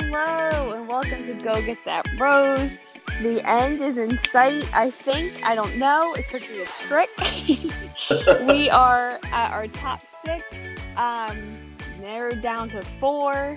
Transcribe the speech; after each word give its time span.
Hello, 0.00 0.74
and 0.74 0.86
welcome 0.86 1.26
to 1.26 1.34
Go 1.34 1.52
Get 1.60 1.84
That 1.84 2.06
Rose. 2.20 2.78
The 3.20 3.42
end 3.44 3.82
is 3.82 3.98
in 3.98 4.16
sight, 4.30 4.72
I 4.72 4.92
think. 4.92 5.44
I 5.44 5.56
don't 5.56 5.76
know. 5.76 6.14
It 6.16 6.28
could 6.28 6.42
be 6.42 6.62
a 6.62 6.66
trick. 6.66 7.10
we 8.48 8.70
are 8.70 9.18
at 9.24 9.50
our 9.50 9.66
top 9.66 10.02
six, 10.24 10.44
um, 10.96 11.52
narrowed 12.00 12.42
down 12.42 12.68
to 12.70 12.82
four. 13.00 13.56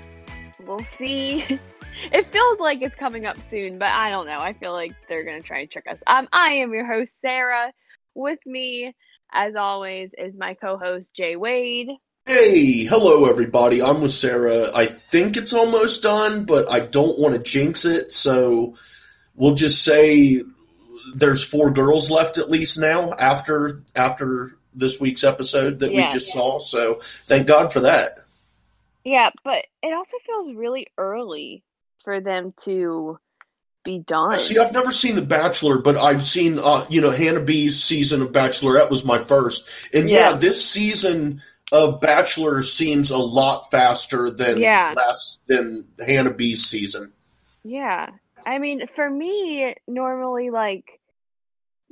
We'll 0.66 0.84
see. 0.84 1.46
It 2.12 2.32
feels 2.32 2.60
like 2.60 2.82
it's 2.82 2.96
coming 2.96 3.26
up 3.26 3.38
soon, 3.38 3.78
but 3.78 3.90
I 3.90 4.10
don't 4.10 4.26
know. 4.26 4.38
I 4.38 4.54
feel 4.54 4.72
like 4.72 4.94
they're 5.08 5.26
going 5.26 5.40
to 5.40 5.46
try 5.46 5.60
and 5.60 5.70
trick 5.70 5.86
us. 5.88 6.02
Um, 6.08 6.28
I 6.32 6.54
am 6.54 6.74
your 6.74 6.86
host, 6.86 7.20
Sarah. 7.20 7.74
With 8.16 8.40
me, 8.46 8.96
as 9.32 9.56
always, 9.56 10.16
is 10.18 10.36
my 10.36 10.54
co 10.54 10.78
host, 10.78 11.14
Jay 11.14 11.36
Wade. 11.36 11.90
Hey, 12.34 12.86
hello 12.86 13.26
everybody. 13.26 13.82
I'm 13.84 14.00
with 14.00 14.14
Sarah. 14.14 14.70
I 14.74 14.86
think 14.86 15.36
it's 15.36 15.52
almost 15.52 16.02
done, 16.02 16.46
but 16.46 16.72
I 16.72 16.80
don't 16.80 17.20
want 17.20 17.34
to 17.36 17.42
jinx 17.42 17.84
it, 17.84 18.14
so 18.14 18.76
we'll 19.36 19.56
just 19.56 19.84
say 19.84 20.42
there's 21.14 21.44
four 21.44 21.72
girls 21.72 22.10
left 22.10 22.38
at 22.38 22.50
least 22.50 22.80
now 22.80 23.12
after 23.12 23.82
after 23.98 24.56
this 24.74 24.98
week's 24.98 25.26
episode 25.26 25.80
that 25.80 25.92
Yeah. 25.92 26.06
we 26.06 26.14
just 26.14 26.32
saw. 26.32 26.60
So 26.60 27.02
thank 27.26 27.48
God 27.48 27.74
for 27.74 27.82
that. 27.82 28.12
Yeah, 29.04 29.32
but 29.44 29.66
it 29.84 29.94
also 29.94 30.16
feels 30.26 30.54
really 30.56 30.88
early 30.98 31.64
for 32.06 32.22
them 32.22 32.54
to 32.64 33.20
be 33.84 34.00
done. 34.00 34.38
See, 34.38 34.58
I've 34.58 34.72
never 34.72 34.94
seen 34.94 35.16
The 35.16 35.22
Bachelor, 35.22 35.80
but 35.80 35.98
I've 35.98 36.26
seen 36.26 36.60
uh, 36.64 36.86
you 36.90 37.02
know 37.02 37.10
Hannah 37.12 37.42
B's 37.42 37.84
season 37.84 38.22
of 38.22 38.32
Bachelorette 38.32 38.90
was 38.90 39.04
my 39.04 39.18
first, 39.18 39.70
and 39.94 40.10
yeah, 40.10 40.30
Yeah. 40.30 40.38
this 40.38 40.64
season 40.66 41.42
of 41.72 42.02
Bachelor 42.02 42.64
seems 42.64 43.12
a 43.12 43.18
lot 43.18 43.72
faster 43.72 44.30
than 44.30 44.60
Yeah. 44.60 44.94
last 44.96 45.42
than 45.48 45.88
Hannah 46.06 46.34
B's 46.34 46.66
season. 46.66 47.14
Yeah. 47.64 48.10
I 48.46 48.58
mean, 48.58 48.88
for 48.96 49.10
me, 49.10 49.76
normally, 49.88 50.50
like, 50.50 51.00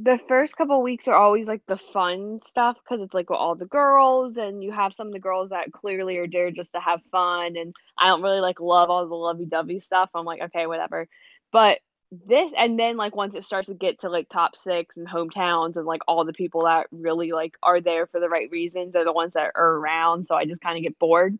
the 0.01 0.17
first 0.27 0.55
couple 0.55 0.81
weeks 0.81 1.07
are 1.09 1.15
always 1.15 1.47
like 1.47 1.65
the 1.65 1.77
fun 1.77 2.39
stuff 2.41 2.77
because 2.81 3.03
it's 3.03 3.13
like 3.13 3.29
with 3.29 3.37
all 3.37 3.55
the 3.55 3.65
girls, 3.65 4.37
and 4.37 4.63
you 4.63 4.71
have 4.71 4.93
some 4.93 5.07
of 5.07 5.13
the 5.13 5.19
girls 5.19 5.49
that 5.49 5.73
clearly 5.73 6.17
are 6.17 6.27
there 6.27 6.51
just 6.51 6.71
to 6.73 6.79
have 6.79 7.01
fun. 7.11 7.57
And 7.57 7.75
I 7.97 8.07
don't 8.07 8.21
really 8.21 8.39
like 8.39 8.61
love 8.61 8.89
all 8.89 9.05
the 9.07 9.13
lovey 9.13 9.45
dovey 9.45 9.79
stuff. 9.79 10.09
I'm 10.15 10.25
like, 10.25 10.41
okay, 10.41 10.67
whatever. 10.67 11.07
But 11.51 11.79
this, 12.11 12.51
and 12.57 12.79
then 12.79 12.97
like 12.97 13.15
once 13.15 13.35
it 13.35 13.43
starts 13.43 13.67
to 13.67 13.73
get 13.73 14.01
to 14.01 14.09
like 14.09 14.29
top 14.29 14.57
six 14.57 14.97
and 14.97 15.07
hometowns 15.07 15.75
and 15.75 15.85
like 15.85 16.01
all 16.07 16.25
the 16.25 16.33
people 16.33 16.63
that 16.63 16.87
really 16.91 17.31
like 17.31 17.55
are 17.61 17.81
there 17.81 18.07
for 18.07 18.19
the 18.19 18.29
right 18.29 18.49
reasons 18.51 18.95
are 18.95 19.05
the 19.05 19.13
ones 19.13 19.33
that 19.33 19.51
are 19.55 19.71
around. 19.75 20.25
So 20.27 20.35
I 20.35 20.45
just 20.45 20.61
kind 20.61 20.77
of 20.77 20.83
get 20.83 20.97
bored. 20.99 21.37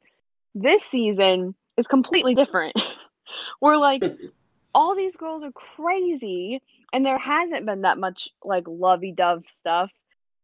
This 0.53 0.84
season 0.84 1.56
is 1.78 1.88
completely 1.88 2.36
different. 2.36 2.80
We're 3.61 3.78
like, 3.78 4.03
all 4.73 4.95
these 4.95 5.16
girls 5.16 5.44
are 5.44 5.52
crazy 5.52 6.61
and 6.94 7.06
there 7.06 7.17
hasn't 7.17 7.66
been 7.66 7.81
that 7.81 7.98
much 7.98 8.30
like 8.44 8.66
lovey-dove 8.67 9.44
stuff 9.48 9.92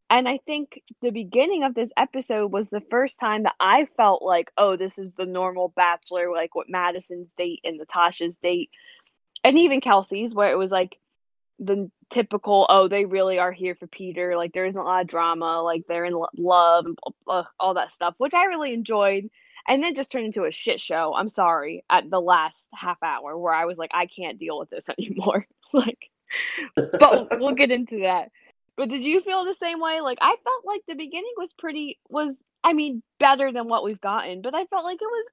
and 0.09 0.27
i 0.27 0.39
think 0.45 0.81
the 1.01 1.11
beginning 1.11 1.63
of 1.63 1.73
this 1.73 1.91
episode 1.97 2.51
was 2.51 2.69
the 2.69 2.81
first 2.89 3.19
time 3.19 3.43
that 3.43 3.55
i 3.59 3.87
felt 3.97 4.23
like 4.23 4.51
oh 4.57 4.75
this 4.75 4.97
is 4.97 5.11
the 5.17 5.25
normal 5.25 5.71
bachelor 5.75 6.31
like 6.31 6.55
what 6.55 6.69
madison's 6.69 7.27
date 7.37 7.61
and 7.63 7.77
natasha's 7.77 8.35
date 8.37 8.69
and 9.45 9.57
even 9.57 9.79
kelsey's 9.79 10.33
where 10.33 10.51
it 10.51 10.57
was 10.57 10.71
like 10.71 10.97
the 11.59 11.89
typical 12.11 12.65
oh 12.67 12.89
they 12.89 13.05
really 13.05 13.39
are 13.39 13.51
here 13.51 13.75
for 13.75 13.87
peter 13.87 14.35
like 14.35 14.51
there 14.51 14.65
isn't 14.65 14.79
a 14.79 14.83
lot 14.83 15.01
of 15.01 15.07
drama 15.07 15.61
like 15.61 15.83
they're 15.87 16.05
in 16.05 16.13
lo- 16.13 16.27
love 16.37 16.85
and 16.85 16.97
uh, 17.27 17.43
all 17.57 17.75
that 17.75 17.93
stuff 17.93 18.13
which 18.17 18.33
i 18.33 18.43
really 18.45 18.73
enjoyed 18.73 19.29
and 19.67 19.83
then 19.83 19.95
just 19.95 20.11
turned 20.11 20.25
into 20.25 20.45
a 20.45 20.51
shit 20.51 20.79
show. 20.79 21.13
I'm 21.15 21.29
sorry 21.29 21.83
at 21.89 22.09
the 22.09 22.21
last 22.21 22.67
half 22.73 23.01
hour 23.01 23.37
where 23.37 23.53
I 23.53 23.65
was 23.65 23.77
like, 23.77 23.91
I 23.93 24.05
can't 24.05 24.39
deal 24.39 24.59
with 24.59 24.69
this 24.69 24.85
anymore. 24.97 25.47
like, 25.73 26.09
but 26.75 27.39
we'll 27.39 27.55
get 27.55 27.71
into 27.71 28.01
that. 28.01 28.31
But 28.77 28.89
did 28.89 29.03
you 29.03 29.21
feel 29.21 29.45
the 29.45 29.53
same 29.53 29.79
way? 29.79 30.01
Like, 30.01 30.17
I 30.21 30.35
felt 30.43 30.65
like 30.65 30.81
the 30.87 30.95
beginning 30.95 31.33
was 31.37 31.53
pretty 31.57 31.97
was 32.09 32.43
I 32.63 32.73
mean 32.73 33.01
better 33.19 33.51
than 33.51 33.67
what 33.67 33.83
we've 33.83 34.01
gotten, 34.01 34.41
but 34.41 34.53
I 34.53 34.65
felt 34.65 34.83
like 34.83 35.01
it 35.01 35.05
was 35.05 35.25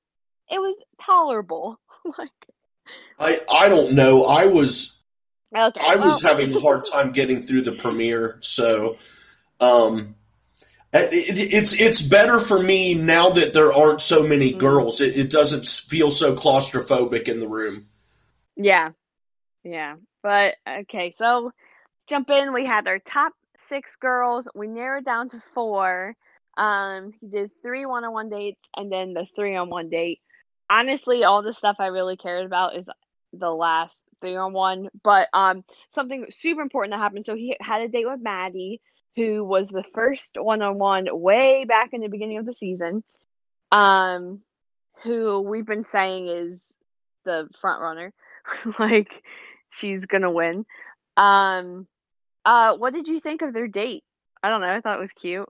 it 0.51 0.59
was 0.61 0.77
tolerable. 1.05 1.81
like, 2.19 2.31
I 3.19 3.39
I 3.51 3.69
don't 3.69 3.95
know. 3.95 4.25
I 4.25 4.47
was 4.47 5.01
okay, 5.57 5.81
I 5.81 5.97
was 5.97 6.23
having 6.23 6.55
a 6.55 6.61
hard 6.61 6.85
time 6.93 7.13
getting 7.13 7.41
through 7.41 7.63
the 7.63 7.73
premiere, 7.73 8.39
so 8.41 8.97
um, 9.61 10.15
it, 10.93 11.13
it- 11.39 11.53
it's 11.55 11.73
it's 11.81 12.03
better 12.03 12.39
for 12.41 12.61
me 12.63 12.95
now 12.95 13.31
that 13.31 13.53
there 13.53 13.73
aren't 13.73 14.01
so 14.03 14.23
many 14.23 14.53
Mhm. 14.53 14.59
girls. 14.59 15.01
It, 15.01 15.17
it 15.17 15.31
doesn't 15.31 15.67
feel 15.67 16.11
so 16.11 16.35
claustrophobic 16.35 17.29
in 17.29 17.41
the 17.41 17.49
room. 17.49 17.87
Yeah. 18.57 18.91
Yeah. 19.65 19.97
But 20.23 20.55
okay, 20.69 21.13
so 21.13 21.53
jump 22.09 22.29
in. 22.31 22.53
We 22.53 22.67
had 22.67 22.87
our 22.89 22.99
top 22.99 23.33
six 23.69 23.97
girls. 23.97 24.49
We 24.55 24.67
narrowed 24.67 25.05
down 25.05 25.29
to 25.31 25.41
four. 25.55 26.15
Um, 26.57 27.13
he 27.21 27.29
did 27.29 27.51
three 27.63 27.87
one 27.87 28.05
on 28.05 28.13
one 28.13 28.29
dates 28.29 28.61
and 28.77 28.93
then 28.93 29.15
the 29.15 29.27
three 29.35 29.57
on 29.57 29.71
one 29.71 29.89
date. 29.89 30.21
Honestly, 30.73 31.23
all 31.23 31.43
the 31.43 31.53
stuff 31.53 31.77
I 31.79 31.89
really 31.89 32.17
cared 32.17 32.47
about 32.47 32.77
is 32.79 32.89
the 33.35 33.51
last 33.51 34.01
three 34.23 34.37
on 34.37 34.55
one. 34.55 34.89
But 35.05 35.29
um 35.35 35.65
something 35.91 36.27
super 36.31 36.63
important 36.63 36.93
that 36.93 36.99
happened. 36.99 37.27
So 37.27 37.35
he 37.35 37.57
had 37.61 37.83
a 37.83 37.89
date 37.89 38.07
with 38.09 38.21
Maddie, 38.23 38.81
who 39.15 39.45
was 39.45 39.69
the 39.69 39.85
first 39.95 40.37
one 40.41 40.63
on 40.63 40.79
one 40.79 41.09
way 41.11 41.67
back 41.67 41.91
in 41.93 42.01
the 42.01 42.09
beginning 42.09 42.39
of 42.39 42.47
the 42.47 42.55
season. 42.55 43.05
Um 43.71 44.41
who 45.03 45.41
we've 45.41 45.67
been 45.67 45.85
saying 45.85 46.29
is 46.29 46.75
the 47.25 47.49
front 47.61 47.83
runner. 47.83 48.15
like 48.79 49.11
she's 49.71 50.07
gonna 50.07 50.31
win. 50.31 50.65
Um 51.19 51.87
uh 52.47 52.79
what 52.79 52.95
did 52.95 53.09
you 53.09 53.21
think 53.21 53.43
of 53.43 53.53
their 53.53 53.69
date? 53.69 54.05
I 54.43 54.49
don't 54.49 54.63
know, 54.63 54.75
I 54.75 54.81
thought 54.81 54.97
it 54.97 55.01
was 55.01 55.13
cute. 55.13 55.49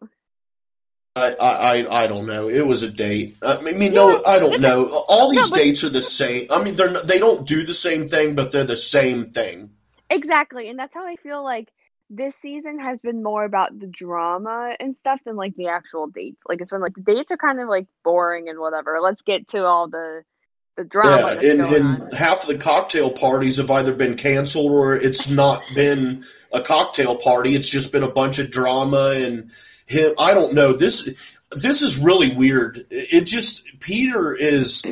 I, 1.15 1.35
I, 1.35 2.03
I- 2.05 2.07
don't 2.07 2.27
know. 2.27 2.49
It 2.49 2.67
was 2.67 2.83
a 2.83 2.91
date. 2.91 3.37
Uh, 3.43 3.59
I 3.67 3.73
mean, 3.73 3.93
no, 3.93 4.11
Yeah, 4.11 4.19
I 4.27 4.39
don't 4.39 4.61
know. 4.61 4.87
All 5.09 5.31
these 5.31 5.51
No, 5.51 5.57
dates 5.57 5.85
are 5.85 5.91
the 5.91 6.01
same. 6.03 6.47
I 6.51 6.63
mean, 6.63 6.75
they're 6.75 6.91
not, 6.91 7.07
they 7.07 7.19
don't 7.19 7.47
do 7.47 7.65
the 7.65 7.75
same 7.75 8.09
thing, 8.09 8.35
but 8.35 8.51
they're 8.53 8.65
the 8.65 8.77
same 8.77 9.27
thing. 9.27 9.71
Exactly, 10.11 10.69
and 10.69 10.79
that's 10.79 10.95
how 10.95 11.07
I 11.07 11.17
feel 11.17 11.43
like 11.43 11.69
this 12.11 12.35
season 12.37 12.79
has 12.79 13.01
been 13.01 13.23
more 13.23 13.45
about 13.45 13.79
the 13.79 13.87
drama 13.87 14.75
and 14.79 14.97
stuff 14.97 15.21
than 15.25 15.37
like 15.37 15.55
the 15.57 15.69
actual 15.69 16.07
dates. 16.09 16.45
Like 16.49 16.61
it's 16.61 16.71
been 16.71 16.83
like 16.83 16.95
the 16.95 17.01
dates 17.01 17.33
are 17.33 17.39
kind 17.39 17.61
of 17.61 17.69
like 17.69 17.87
boring 18.05 18.49
and 18.49 18.59
whatever. 18.59 19.01
Let's 19.01 19.23
get 19.23 19.49
to 19.49 19.65
all 19.65 19.89
the 19.89 20.23
the 20.77 20.85
drama 20.85 21.37
Yeah, 21.41 21.51
and, 21.51 21.61
and 21.63 22.13
half 22.15 22.43
of 22.43 22.49
the 22.49 22.59
cocktail 22.59 23.11
parties 23.11 23.57
have 23.57 23.71
either 23.71 23.95
been 23.95 24.17
canceled 24.17 24.73
or 24.73 24.95
it's 24.97 25.29
not 25.29 25.63
been 25.75 26.25
a 26.53 26.61
cocktail 26.61 27.17
party. 27.17 27.55
It's 27.55 27.69
just 27.69 27.93
been 27.93 28.03
a 28.03 28.11
bunch 28.11 28.39
of 28.39 28.51
drama 28.51 29.15
and 29.17 29.51
him. 29.87 30.15
I 30.19 30.35
don't 30.35 30.55
know. 30.55 30.73
This 30.73 31.39
this 31.55 31.83
is 31.83 31.99
really 31.99 32.35
weird. 32.35 32.87
It 32.91 33.23
just 33.23 33.67
Peter 33.81 34.35
is. 34.35 34.85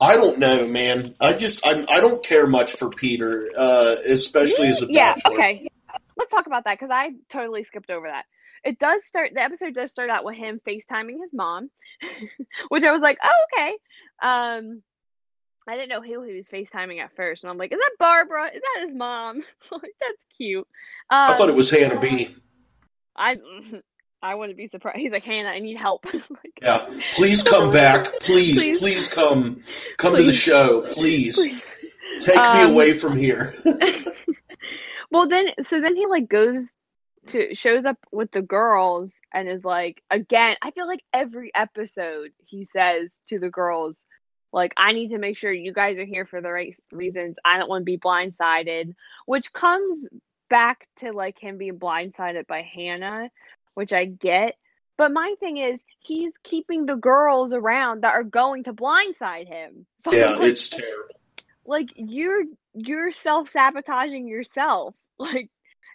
I 0.00 0.16
don't 0.16 0.38
know, 0.38 0.66
man. 0.66 1.14
I 1.20 1.32
just 1.32 1.66
I, 1.66 1.84
I 1.88 2.00
don't 2.00 2.22
care 2.22 2.46
much 2.46 2.76
for 2.76 2.90
Peter, 2.90 3.50
uh, 3.56 3.96
especially 4.06 4.68
as 4.68 4.82
a 4.82 4.86
yeah, 4.88 5.14
bachelor. 5.14 5.34
okay. 5.34 5.68
Let's 6.16 6.30
talk 6.30 6.46
about 6.46 6.64
that 6.64 6.78
because 6.78 6.92
I 6.92 7.10
totally 7.28 7.64
skipped 7.64 7.90
over 7.90 8.08
that. 8.08 8.24
It 8.64 8.78
does 8.78 9.04
start. 9.04 9.32
The 9.34 9.42
episode 9.42 9.74
does 9.74 9.90
start 9.90 10.10
out 10.10 10.24
with 10.24 10.36
him 10.36 10.60
FaceTiming 10.66 11.20
his 11.20 11.32
mom, 11.32 11.70
which 12.68 12.84
I 12.84 12.92
was 12.92 13.02
like, 13.02 13.18
oh 13.22 13.44
okay. 13.52 13.72
Um, 14.22 14.82
I 15.66 15.76
didn't 15.76 15.88
know 15.88 16.02
who 16.02 16.22
he 16.22 16.34
was 16.34 16.48
FaceTiming 16.48 17.02
at 17.02 17.16
first, 17.16 17.42
and 17.42 17.50
I'm 17.50 17.58
like, 17.58 17.72
is 17.72 17.78
that 17.78 17.92
Barbara? 17.98 18.46
Is 18.54 18.60
that 18.60 18.82
his 18.82 18.94
mom? 18.94 19.42
like 19.72 19.94
that's 20.00 20.26
cute. 20.36 20.66
Um, 21.10 21.30
I 21.30 21.34
thought 21.34 21.48
it 21.48 21.54
was 21.54 21.70
Hannah 21.70 22.00
B. 22.00 22.28
I 23.16 23.38
I 24.24 24.34
wouldn't 24.34 24.56
be 24.56 24.68
surprised. 24.68 24.98
He's 24.98 25.12
like, 25.12 25.24
Hannah, 25.24 25.50
I 25.50 25.58
need 25.58 25.76
help. 25.76 26.06
like, 26.14 26.58
Yeah, 26.62 26.84
please 27.14 27.42
come 27.42 27.70
back, 27.70 28.06
please, 28.20 28.54
Please. 28.54 28.78
please, 28.78 29.08
come, 29.08 29.60
come 29.98 30.16
to 30.16 30.22
the 30.22 30.32
show, 30.32 30.80
please. 30.88 31.36
please. 31.36 31.62
Take 32.20 32.38
Um, 32.38 32.56
me 32.68 32.72
away 32.72 32.92
from 32.94 33.16
here. 33.16 33.52
Well, 35.10 35.28
then, 35.28 35.50
so 35.60 35.80
then 35.80 35.94
he 35.94 36.06
like 36.06 36.28
goes 36.28 36.72
to 37.28 37.54
shows 37.54 37.84
up 37.84 37.98
with 38.10 38.32
the 38.32 38.42
girls 38.42 39.14
and 39.32 39.48
is 39.48 39.64
like, 39.64 40.02
again, 40.10 40.56
I 40.60 40.72
feel 40.72 40.88
like 40.88 41.04
every 41.12 41.52
episode 41.54 42.32
he 42.46 42.64
says 42.64 43.16
to 43.28 43.38
the 43.38 43.48
girls, 43.48 43.96
like, 44.52 44.72
I 44.76 44.92
need 44.92 45.10
to 45.10 45.18
make 45.18 45.38
sure 45.38 45.52
you 45.52 45.72
guys 45.72 46.00
are 46.00 46.04
here 46.04 46.26
for 46.26 46.40
the 46.40 46.50
right 46.50 46.74
reasons. 46.92 47.36
I 47.44 47.58
don't 47.58 47.68
want 47.68 47.82
to 47.82 47.84
be 47.84 47.96
blindsided, 47.98 48.94
which 49.26 49.52
comes 49.52 50.04
back 50.50 50.88
to 50.98 51.12
like 51.12 51.38
him 51.38 51.58
being 51.58 51.78
blindsided 51.78 52.48
by 52.48 52.62
Hannah, 52.62 53.30
which 53.74 53.92
I 53.92 54.04
get. 54.04 54.56
But 54.96 55.12
my 55.12 55.34
thing 55.40 55.58
is, 55.58 55.80
he's 56.00 56.32
keeping 56.42 56.86
the 56.86 56.94
girls 56.94 57.52
around 57.52 58.02
that 58.02 58.14
are 58.14 58.22
going 58.22 58.64
to 58.64 58.72
blindside 58.72 59.48
him. 59.48 59.86
So 59.98 60.12
yeah, 60.12 60.30
like, 60.30 60.52
it's 60.52 60.68
terrible. 60.68 61.14
like 61.64 61.88
you're 61.96 62.44
you're 62.74 63.10
self 63.10 63.48
sabotaging 63.48 64.28
yourself. 64.28 64.94
Like, 65.16 65.48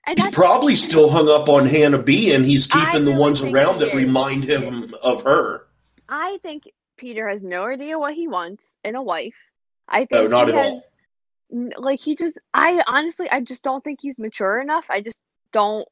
and 0.08 0.18
He's 0.18 0.34
probably 0.34 0.76
still 0.76 1.10
hung 1.10 1.28
up 1.30 1.50
on 1.50 1.66
Hannah 1.66 2.02
B, 2.02 2.34
and 2.34 2.46
he's 2.46 2.68
keeping 2.68 3.04
the 3.04 3.12
ones 3.12 3.42
around 3.44 3.80
that 3.80 3.94
remind 3.94 4.46
him 4.46 4.94
of 5.04 5.24
her. 5.24 5.68
I 6.08 6.40
think 6.42 6.64
Peter 6.96 7.28
has 7.28 7.44
no 7.44 7.66
idea 7.66 8.00
what 8.00 8.14
he 8.14 8.28
wants 8.30 8.66
in 8.84 8.96
a 8.96 9.04
wife. 9.04 9.36
I 9.88 10.04
oh, 10.04 10.06
think 10.06 10.30
No, 10.32 10.38
not 10.38 10.50
at 10.50 10.56
has, 10.56 10.90
all. 11.52 11.70
like 11.78 12.00
he 12.00 12.16
just 12.16 12.38
I 12.54 12.82
honestly 12.88 13.30
I 13.30 13.42
just 13.42 13.62
don't 13.62 13.84
think 13.84 14.00
he's 14.02 14.18
mature 14.18 14.60
enough. 14.60 14.86
I 14.90 15.02
just 15.02 15.20
don't 15.52 15.88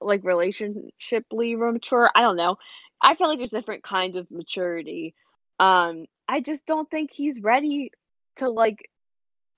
like 0.00 0.22
relationshiply 0.22 1.56
mature. 1.58 2.10
I 2.14 2.22
don't 2.22 2.36
know. 2.36 2.56
I 3.00 3.14
feel 3.14 3.28
like 3.28 3.38
there's 3.38 3.50
different 3.50 3.82
kinds 3.84 4.16
of 4.16 4.30
maturity. 4.30 5.14
Um, 5.58 6.06
I 6.28 6.40
just 6.40 6.66
don't 6.66 6.90
think 6.90 7.10
he's 7.12 7.40
ready 7.40 7.92
to 8.36 8.48
like 8.50 8.90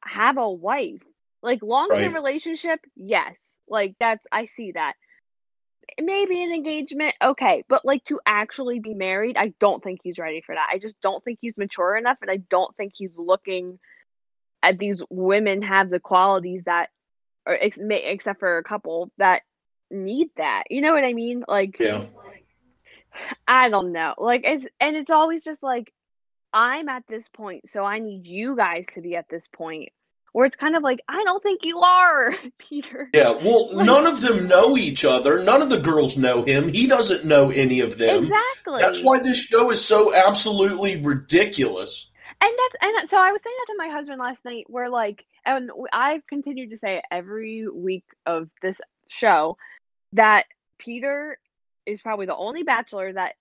have 0.04 0.38
a 0.38 0.50
wife. 0.50 1.02
Like 1.42 1.62
long 1.62 1.92
term 1.92 2.12
Right. 2.12 2.14
relationship, 2.14 2.80
yes. 2.96 3.38
Like 3.68 3.94
that's 4.00 4.24
I 4.32 4.46
see 4.46 4.72
that. 4.72 4.94
Maybe 6.00 6.42
an 6.42 6.52
engagement, 6.52 7.14
okay, 7.22 7.64
but 7.68 7.84
like 7.84 8.04
to 8.04 8.20
actually 8.26 8.78
be 8.78 8.94
married, 8.94 9.36
I 9.36 9.52
don't 9.58 9.82
think 9.82 10.00
he's 10.02 10.18
ready 10.18 10.42
for 10.44 10.54
that. 10.54 10.68
I 10.72 10.78
just 10.78 11.00
don't 11.00 11.24
think 11.24 11.38
he's 11.40 11.56
mature 11.56 11.96
enough, 11.96 12.18
and 12.22 12.30
I 12.30 12.36
don't 12.36 12.74
think 12.76 12.92
he's 12.96 13.10
looking 13.16 13.78
at 14.62 14.78
these 14.78 15.00
women 15.10 15.62
have 15.62 15.90
the 15.90 16.00
qualities 16.00 16.62
that, 16.66 16.90
or 17.46 17.54
ex- 17.54 17.78
except 17.80 18.38
for 18.40 18.58
a 18.58 18.62
couple 18.64 19.10
that 19.18 19.42
need 19.90 20.28
that. 20.36 20.64
You 20.70 20.80
know 20.80 20.92
what 20.94 21.04
I 21.04 21.12
mean? 21.12 21.44
Like 21.48 21.76
Yeah. 21.80 22.04
I 23.46 23.68
don't 23.68 23.92
know. 23.92 24.14
Like 24.18 24.42
it's 24.44 24.66
and 24.80 24.96
it's 24.96 25.10
always 25.10 25.42
just 25.44 25.62
like 25.62 25.92
I'm 26.52 26.88
at 26.88 27.04
this 27.08 27.26
point, 27.28 27.70
so 27.70 27.84
I 27.84 27.98
need 27.98 28.26
you 28.26 28.56
guys 28.56 28.86
to 28.94 29.00
be 29.02 29.16
at 29.16 29.28
this 29.28 29.46
point. 29.48 29.90
Where 30.32 30.46
it's 30.46 30.56
kind 30.56 30.76
of 30.76 30.82
like 30.82 31.00
I 31.08 31.24
don't 31.24 31.42
think 31.42 31.60
you 31.64 31.80
are, 31.80 32.32
Peter. 32.58 33.08
Yeah. 33.14 33.32
Well, 33.32 33.74
Like- 33.74 33.86
none 33.86 34.06
of 34.06 34.20
them 34.20 34.46
know 34.46 34.76
each 34.76 35.04
other. 35.04 35.42
None 35.42 35.62
of 35.62 35.70
the 35.70 35.80
girls 35.80 36.16
know 36.16 36.42
him. 36.44 36.68
He 36.68 36.86
doesn't 36.86 37.24
know 37.26 37.50
any 37.50 37.80
of 37.80 37.98
them. 37.98 38.24
Exactly. 38.24 38.80
That's 38.80 39.02
why 39.02 39.18
this 39.18 39.38
show 39.44 39.70
is 39.70 39.84
so 39.84 40.14
absolutely 40.14 41.02
ridiculous. 41.02 42.10
And 42.40 42.52
that's 42.56 42.74
and 43.00 43.08
so 43.08 43.18
I 43.18 43.32
was 43.32 43.42
saying 43.42 43.56
that 43.58 43.72
to 43.72 43.78
my 43.78 43.88
husband 43.88 44.20
last 44.20 44.44
night, 44.44 44.66
where 44.68 44.88
like, 44.88 45.24
and 45.44 45.70
I've 45.92 46.24
continued 46.28 46.70
to 46.70 46.76
say 46.76 46.98
it 46.98 47.04
every 47.10 47.66
week 47.68 48.04
of 48.26 48.48
this 48.62 48.80
show 49.08 49.56
that 50.12 50.46
Peter 50.78 51.38
is 51.86 52.00
probably 52.00 52.26
the 52.26 52.36
only 52.36 52.62
bachelor 52.62 53.12
that 53.12 53.34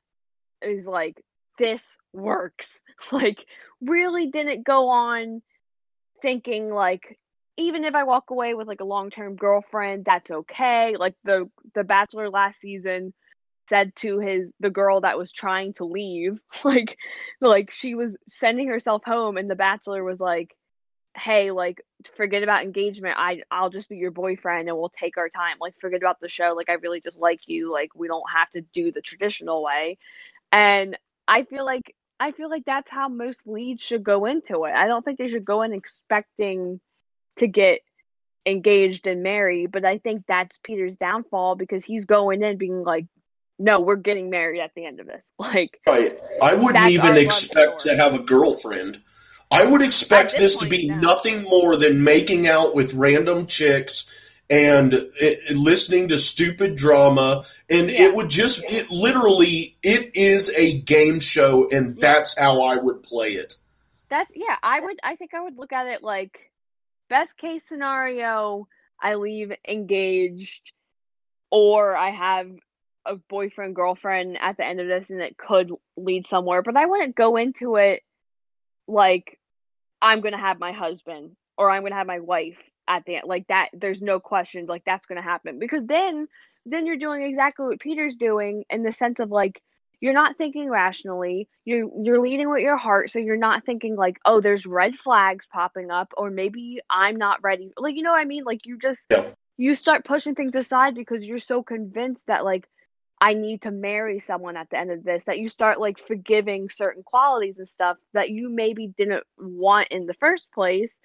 is 0.62 0.86
like 0.86 1.22
this 1.58 1.98
works. 2.14 2.80
Like, 3.12 3.46
really 3.80 4.26
didn't 4.32 4.66
go 4.66 4.90
on 4.90 5.44
thinking 6.24 6.72
like, 6.72 7.20
even 7.56 7.84
if 7.84 7.94
I 7.94 8.06
walk 8.06 8.32
away 8.32 8.56
with 8.56 8.68
like 8.68 8.82
a 8.82 8.86
long 8.86 9.12
term 9.12 9.36
girlfriend, 9.36 10.04
that's 10.04 10.32
okay. 10.32 10.96
Like 10.98 11.14
the 11.24 11.48
the 11.76 11.84
bachelor 11.84 12.32
last 12.32 12.60
season 12.60 13.14
said 13.70 13.96
to 13.98 14.20
his 14.20 14.52
the 14.60 14.70
girl 14.70 15.02
that 15.02 15.18
was 15.18 15.32
trying 15.32 15.74
to 15.74 15.86
leave 15.86 16.40
like 16.64 16.98
like 17.42 17.70
she 17.70 17.96
was 17.96 18.18
sending 18.28 18.68
herself 18.68 19.04
home 19.06 19.38
and 19.38 19.50
the 19.50 19.56
bachelor 19.56 20.04
was 20.04 20.20
like 20.20 20.56
hey 21.18 21.52
like 21.52 21.82
forget 22.16 22.44
about 22.44 22.64
engagement. 22.64 23.16
I 23.18 23.42
i'll 23.52 23.70
just 23.70 23.90
be 23.90 23.98
your 23.98 24.12
boyfriend 24.12 24.70
and 24.70 24.78
we'll 24.78 24.90
take 24.90 25.18
our 25.18 25.30
time. 25.30 25.58
Like 25.60 25.76
forget 25.80 26.02
about 26.02 26.20
the 26.20 26.30
show. 26.30 26.54
Like 26.56 26.70
i 26.70 26.74
really 26.74 27.02
just 27.02 27.18
like 27.18 27.42
you. 27.48 27.72
Like 27.72 27.92
we 27.96 28.08
don't 28.08 28.30
have 28.32 28.50
to 28.52 28.62
do 28.62 28.92
the 28.92 29.02
traditional 29.02 29.64
way. 29.64 29.98
And 30.52 30.98
i 31.28 31.44
feel 31.44 31.66
like 31.66 31.96
i 32.20 32.32
feel 32.32 32.50
like 32.50 32.64
that's 32.66 32.90
how 32.90 33.10
most 33.10 33.46
leads 33.46 33.82
should 33.82 34.04
go 34.04 34.26
into 34.26 34.66
it. 34.66 34.74
I 34.74 34.88
don't 34.88 35.04
think 35.04 35.18
they 35.18 35.28
should 35.28 35.46
go 35.46 35.62
in 35.64 35.74
expecting 35.74 36.80
to 37.38 37.48
get 37.48 37.82
engaged 38.46 39.06
and 39.08 39.24
married 39.24 39.70
but 39.74 39.84
i 39.84 39.98
think 39.98 40.24
that's 40.26 40.58
peter's 40.64 40.96
downfall 40.96 41.56
because 41.56 41.84
he's 41.84 42.06
going 42.06 42.42
in 42.42 42.58
being 42.58 42.82
like 42.82 43.06
no 43.60 43.80
we're 43.80 43.96
getting 43.96 44.30
married 44.30 44.62
at 44.62 44.72
the 44.76 44.86
end 44.86 45.00
of 45.00 45.08
this. 45.08 45.26
Like 45.40 45.80
Right. 45.88 46.12
I 46.42 46.54
wouldn't 46.54 46.90
even 46.90 47.18
expect 47.18 47.80
to 47.82 47.96
have 47.96 48.14
a 48.14 48.20
girlfriend. 48.20 49.02
I 49.50 49.66
would 49.66 49.82
expect 49.82 50.32
this, 50.32 50.56
this 50.56 50.58
to 50.58 50.68
be 50.68 50.90
no. 50.90 50.98
nothing 50.98 51.44
more 51.44 51.76
than 51.78 52.04
making 52.04 52.48
out 52.48 52.76
with 52.76 52.94
random 52.94 53.46
chicks 53.46 54.14
and 54.50 54.94
it, 54.94 55.56
listening 55.56 56.10
to 56.10 56.18
stupid 56.18 56.76
drama 56.76 57.44
and 57.70 57.90
Yeah. 57.90 58.04
it 58.04 58.16
would 58.16 58.30
just 58.30 58.64
it 58.72 58.90
literally 58.90 59.76
it 59.84 60.16
is 60.16 60.50
a 60.56 60.80
game 60.82 61.20
show 61.20 61.68
and 61.70 61.96
Yeah. 61.96 62.02
that's 62.02 62.38
how 62.38 62.62
I 62.64 62.78
would 62.78 63.04
play 63.04 63.32
it. 63.32 63.56
That's 64.10 64.32
yeah, 64.36 64.56
I 64.64 64.80
would 64.80 64.98
I 65.04 65.16
think 65.16 65.34
I 65.34 65.42
would 65.42 65.58
look 65.58 65.74
at 65.74 65.88
it 65.88 66.04
like 66.04 66.40
best 67.10 67.38
case 67.38 67.64
scenario, 67.68 68.68
I 69.02 69.16
leave 69.16 69.52
engaged 69.68 70.74
or 71.52 71.96
I 71.96 72.12
have 72.12 72.50
a 73.06 73.16
boyfriend 73.16 73.76
girlfriend 73.76 74.38
at 74.40 74.58
the 74.58 74.66
end 74.66 74.82
of 74.82 74.88
this 74.88 75.10
and 75.10 75.22
it 75.22 75.38
could 75.38 75.72
lead 75.96 76.28
somewhere, 76.28 76.62
but 76.62 76.76
I 76.76 76.86
wouldn't 76.86 77.16
go 77.16 77.38
into 77.38 77.78
it 77.78 78.04
like 78.88 79.37
I'm 80.02 80.22
going 80.22 80.34
to 80.34 80.40
have 80.40 80.60
my 80.60 80.72
husband 80.72 81.36
or 81.58 81.70
I'm 81.72 81.82
going 81.82 81.92
to 81.92 81.98
have 81.98 82.08
my 82.08 82.20
wife 82.20 82.58
at 82.88 83.04
the 83.06 83.16
end 83.16 83.26
like 83.28 83.46
that 83.48 83.70
there's 83.74 84.02
no 84.02 84.20
questions 84.20 84.70
like 84.70 84.84
that's 84.86 85.08
going 85.08 85.18
to 85.18 85.22
happen 85.22 85.60
because 85.60 85.84
then 85.86 86.28
then 86.66 86.86
you're 86.86 86.98
doing 86.98 87.24
exactly 87.24 87.66
what 87.66 87.80
Peter's 87.80 88.16
doing 88.16 88.64
in 88.70 88.84
the 88.84 88.92
sense 88.92 89.20
of 89.20 89.30
like 89.30 89.62
you're 90.00 90.14
not 90.14 90.38
thinking 90.38 90.70
rationally 90.70 91.48
you're 91.66 91.90
you're 92.04 92.22
leading 92.22 92.50
with 92.50 92.62
your 92.62 92.78
heart 92.78 93.10
so 93.10 93.20
you're 93.20 93.36
not 93.38 93.66
thinking 93.66 93.96
like 93.96 94.18
oh 94.26 94.42
there's 94.42 94.66
red 94.66 94.94
flags 94.94 95.46
popping 95.52 95.92
up 95.92 96.14
or 96.18 96.30
maybe 96.30 96.80
i'm 96.90 97.16
not 97.16 97.44
ready 97.44 97.72
like 97.78 97.96
you 97.96 98.04
know 98.04 98.12
what 98.12 98.20
i 98.20 98.26
mean 98.26 98.44
like 98.44 98.66
you 98.66 98.78
just 98.78 99.06
Yeah. 99.10 99.32
you 99.58 99.74
start 99.76 100.06
pushing 100.06 100.36
things 100.36 100.56
aside 100.56 100.96
because 100.96 101.26
you're 101.26 101.40
so 101.40 101.64
convinced 101.64 102.28
that 102.28 102.46
like 102.46 102.68
i 103.20 103.34
need 103.34 103.62
to 103.62 103.72
marry 103.72 104.20
someone 104.20 104.58
at 104.58 104.70
the 104.70 104.78
end 104.78 104.92
of 104.92 105.04
this 105.04 105.24
that 105.26 105.40
you 105.40 105.50
start 105.50 105.80
like 105.80 106.00
forgiving 106.00 106.70
certain 106.70 107.04
qualities 107.04 107.60
and 107.60 107.68
stuff 107.68 107.98
that 108.14 108.30
you 108.30 108.50
maybe 108.50 108.88
didn't 108.98 109.24
want 109.38 109.88
in 109.90 110.06
the 110.06 110.14
first 110.16 110.48
place 110.54 110.98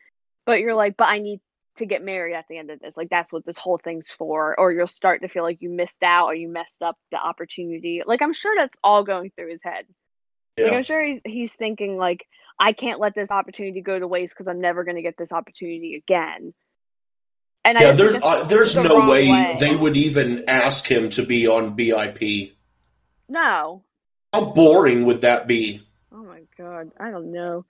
but 0.46 0.60
you're 0.60 0.74
like 0.74 0.96
but 0.96 1.08
i 1.08 1.18
need 1.18 1.40
to 1.76 1.86
get 1.86 2.04
married 2.04 2.34
at 2.34 2.44
the 2.48 2.58
end 2.58 2.70
of 2.70 2.80
this. 2.80 2.96
Like 2.96 3.08
that's 3.08 3.32
what 3.32 3.46
this 3.46 3.56
whole 3.56 3.78
thing's 3.78 4.08
for 4.18 4.58
or 4.58 4.72
you'll 4.72 4.86
start 4.86 5.22
to 5.22 5.28
feel 5.28 5.42
like 5.42 5.62
you 5.62 5.70
missed 5.70 6.02
out 6.02 6.26
or 6.26 6.34
you 6.34 6.48
messed 6.48 6.82
up 6.82 6.96
the 7.10 7.18
opportunity. 7.18 8.02
Like 8.06 8.22
i'm 8.22 8.32
sure 8.32 8.54
that's 8.56 8.76
all 8.84 9.04
going 9.04 9.30
through 9.34 9.52
his 9.52 9.62
head. 9.62 9.86
Like 10.58 10.72
I'm 10.72 10.82
sure 10.82 11.02
he's, 11.02 11.20
he's 11.24 11.52
thinking 11.52 11.96
like 11.96 12.26
I 12.58 12.72
can't 12.72 13.00
let 13.00 13.14
this 13.14 13.30
opportunity 13.30 13.80
go 13.80 13.98
to 13.98 14.06
waste 14.06 14.34
because 14.34 14.48
I'm 14.48 14.60
never 14.60 14.84
going 14.84 14.96
to 14.96 15.02
get 15.02 15.16
this 15.16 15.32
opportunity 15.32 15.94
again. 15.96 16.52
And 17.64 17.78
Yeah, 17.80 17.92
there's 17.92 18.14
uh, 18.22 18.44
there's 18.44 18.74
the 18.74 18.82
no 18.82 18.98
wrong 18.98 19.08
way, 19.08 19.56
they 19.60 19.74
would 19.76 19.96
even 19.96 20.44
ask 20.48 20.86
him 20.86 21.10
to 21.10 21.24
be 21.24 21.46
on 21.46 21.76
BIP. 21.76 22.52
No. 23.28 23.84
How 24.32 24.46
boring 24.46 25.06
would 25.06 25.20
that 25.20 25.46
be? 25.46 25.80
Oh 26.12 26.22
my 26.24 26.42
god, 26.58 26.90
I 26.98 27.10
don't 27.10 27.32
know. 27.32 27.64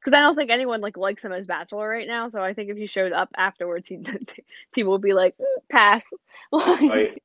Because 0.00 0.16
I 0.16 0.20
don't 0.20 0.36
think 0.36 0.50
anyone 0.50 0.80
like 0.80 0.96
likes 0.96 1.24
him 1.24 1.32
as 1.32 1.46
Bachelor 1.46 1.88
right 1.88 2.06
now. 2.06 2.28
So 2.28 2.42
I 2.42 2.54
think 2.54 2.70
if 2.70 2.76
he 2.76 2.86
showed 2.86 3.12
up 3.12 3.30
afterwards, 3.36 3.88
he 3.88 3.98
people 4.72 4.92
would 4.92 5.02
be 5.02 5.12
like, 5.12 5.36
"Mm, 5.38 5.62
pass. 5.70 6.04
Like, 6.52 6.80
Right. 6.80 7.22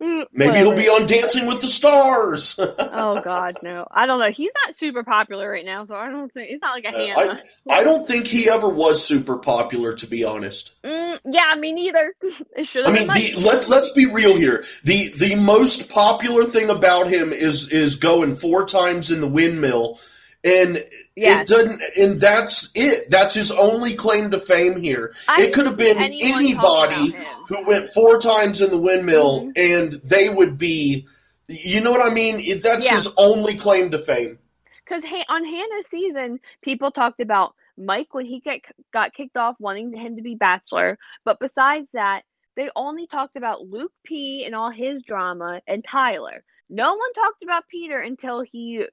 Maybe 0.00 0.56
he'll 0.58 0.74
be 0.74 0.88
on 0.88 1.06
Dancing 1.06 1.46
with 1.46 1.60
the 1.60 1.68
Stars. 1.68 2.58
Oh 2.92 3.20
god, 3.22 3.56
no. 3.62 3.86
I 3.90 4.06
don't 4.06 4.18
know. 4.18 4.30
He's 4.30 4.50
not 4.64 4.74
super 4.74 5.02
popular 5.02 5.50
right 5.50 5.64
now, 5.64 5.84
so 5.84 5.96
I 5.96 6.10
don't 6.10 6.32
think 6.32 6.48
he's 6.48 6.60
not 6.60 6.74
like 6.74 6.84
a 6.84 6.88
Uh, 6.88 7.14
Hannah. 7.14 7.42
I 7.70 7.82
don't 7.82 8.06
think 8.06 8.26
he 8.26 8.48
ever 8.48 8.68
was 8.68 9.02
super 9.04 9.38
popular, 9.38 9.94
to 9.94 10.06
be 10.06 10.24
honest. 10.24 10.82
Mm, 10.82 11.18
yeah, 11.24 11.54
me 11.54 11.72
neither. 11.72 12.14
it 12.56 12.66
should 12.66 12.86
I 12.86 12.92
mean, 12.92 13.06
the, 13.06 13.34
let 13.38 13.68
let's 13.68 13.92
be 13.92 14.06
real 14.06 14.36
here. 14.36 14.64
the 14.84 15.08
The 15.16 15.36
most 15.36 15.88
popular 15.90 16.44
thing 16.44 16.68
about 16.68 17.08
him 17.08 17.32
is 17.32 17.68
is 17.68 17.94
going 17.94 18.34
four 18.34 18.66
times 18.66 19.10
in 19.10 19.20
the 19.20 19.28
windmill, 19.28 19.98
and 20.44 20.82
Yes. 21.16 21.42
it 21.42 21.48
doesn't. 21.54 21.82
And 21.98 22.20
that's 22.20 22.70
it. 22.74 23.10
That's 23.10 23.34
his 23.34 23.50
only 23.52 23.94
claim 23.94 24.30
to 24.30 24.38
fame 24.38 24.80
here. 24.80 25.12
I 25.28 25.42
it 25.42 25.52
could 25.52 25.66
have 25.66 25.76
been 25.76 25.98
didn't 25.98 26.20
see 26.20 26.32
anyone 26.32 26.64
anybody 26.64 27.12
talk 27.12 27.20
about 27.20 27.36
him. 27.38 27.44
who 27.48 27.66
went 27.66 27.88
four 27.88 28.18
times 28.20 28.60
in 28.62 28.70
the 28.70 28.78
windmill, 28.78 29.44
Mhm. 29.46 29.52
and 29.56 29.92
they 30.04 30.28
would 30.28 30.56
be. 30.58 31.06
You 31.48 31.80
know 31.80 31.90
what 31.90 32.08
I 32.08 32.14
mean? 32.14 32.38
That's 32.62 32.86
Yeah. 32.86 32.94
his 32.94 33.12
only 33.16 33.54
claim 33.56 33.90
to 33.90 33.98
fame. 33.98 34.38
Because 34.84 35.04
on 35.28 35.44
Hannah's 35.44 35.86
season, 35.88 36.40
people 36.62 36.90
talked 36.90 37.20
about 37.20 37.54
Mike 37.76 38.14
when 38.14 38.24
he 38.26 38.40
get, 38.40 38.60
got 38.92 39.14
kicked 39.14 39.36
off, 39.36 39.56
wanting 39.58 39.92
him 39.92 40.16
to 40.16 40.22
be 40.22 40.34
Bachelor. 40.36 40.98
But 41.24 41.38
besides 41.40 41.90
that, 41.92 42.22
they 42.56 42.70
only 42.76 43.06
talked 43.06 43.36
about 43.36 43.66
Luke 43.66 43.92
P 44.04 44.44
and 44.44 44.54
all 44.54 44.70
his 44.70 45.02
drama 45.02 45.60
and 45.66 45.82
Tyler. 45.84 46.44
No 46.68 46.94
one 46.94 47.12
talked 47.14 47.42
about 47.42 47.68
Peter 47.68 47.98
until 47.98 48.42
he 48.42 48.84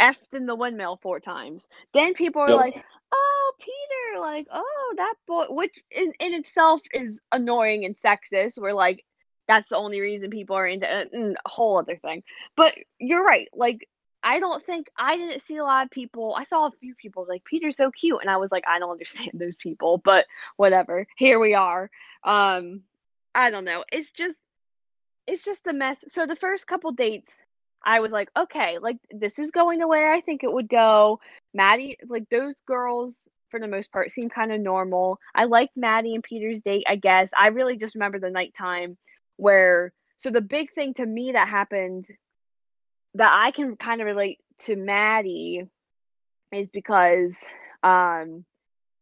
effed 0.00 0.32
in 0.34 0.46
the 0.46 0.54
windmill 0.54 0.96
four 1.02 1.20
times. 1.20 1.66
Then 1.92 2.14
people 2.14 2.42
are 2.42 2.52
Yep. 2.52 2.56
like, 2.56 2.74
"Oh, 3.12 3.52
Peter!" 3.60 4.20
Like, 4.20 4.46
"Oh, 4.52 4.94
that 4.96 5.14
boy," 5.26 5.46
which 5.48 5.82
in, 5.90 6.12
in 6.20 6.34
itself 6.34 6.80
is 6.92 7.20
annoying 7.32 7.84
and 7.84 7.96
sexist. 7.96 8.58
We're 8.58 8.72
like, 8.72 9.04
that's 9.48 9.68
the 9.68 9.76
only 9.76 10.00
reason 10.00 10.30
people 10.30 10.56
are 10.56 10.66
into 10.66 10.86
it, 11.00 11.12
and 11.12 11.36
a 11.44 11.48
whole 11.48 11.78
other 11.78 11.96
thing. 11.96 12.22
But 12.56 12.74
you're 12.98 13.24
right. 13.24 13.48
Like, 13.54 13.88
I 14.22 14.40
don't 14.40 14.64
think 14.64 14.88
I 14.98 15.16
didn't 15.16 15.40
see 15.42 15.56
a 15.56 15.64
lot 15.64 15.84
of 15.84 15.90
people. 15.90 16.34
I 16.36 16.44
saw 16.44 16.66
a 16.66 16.72
few 16.80 16.94
people 16.94 17.26
like 17.28 17.44
Peter's 17.44 17.76
so 17.76 17.90
cute, 17.90 18.18
and 18.20 18.30
I 18.30 18.36
was 18.38 18.50
like, 18.52 18.64
I 18.68 18.78
don't 18.78 18.90
understand 18.90 19.30
those 19.34 19.56
people, 19.56 19.98
but 19.98 20.26
whatever. 20.56 21.06
Here 21.16 21.38
we 21.38 21.54
are. 21.54 21.90
Um, 22.24 22.82
I 23.34 23.50
don't 23.50 23.64
know. 23.64 23.84
It's 23.92 24.10
just, 24.12 24.36
it's 25.26 25.42
just 25.44 25.66
a 25.66 25.72
mess. 25.72 26.04
So 26.08 26.26
the 26.26 26.36
first 26.36 26.66
couple 26.66 26.92
dates, 26.92 27.42
I 27.86 28.00
was 28.00 28.10
like, 28.10 28.28
okay, 28.36 28.78
like 28.78 28.98
this 29.10 29.38
is 29.38 29.52
going 29.52 29.80
to 29.80 29.86
where 29.86 30.12
I 30.12 30.20
think 30.20 30.42
it 30.42 30.52
would 30.52 30.68
go. 30.68 31.20
Maddie, 31.54 31.96
like 32.08 32.28
those 32.28 32.56
girls, 32.66 33.28
for 33.50 33.60
the 33.60 33.68
most 33.68 33.92
part 33.92 34.10
seem 34.10 34.28
kind 34.28 34.52
of 34.52 34.60
normal. 34.60 35.18
I 35.34 35.44
liked 35.44 35.76
Maddie 35.76 36.14
and 36.14 36.24
Peter's 36.24 36.62
date, 36.62 36.84
I 36.88 36.96
guess. 36.96 37.30
I 37.36 37.48
really 37.48 37.76
just 37.76 37.94
remember 37.94 38.18
the 38.18 38.28
nighttime 38.28 38.98
where 39.36 39.92
so 40.16 40.30
the 40.30 40.40
big 40.40 40.72
thing 40.74 40.94
to 40.94 41.06
me 41.06 41.32
that 41.32 41.48
happened 41.48 42.06
that 43.14 43.30
I 43.32 43.52
can 43.52 43.76
kind 43.76 44.00
of 44.00 44.06
relate 44.06 44.40
to 44.60 44.76
Maddie 44.76 45.64
is 46.52 46.68
because 46.72 47.38
um 47.82 48.44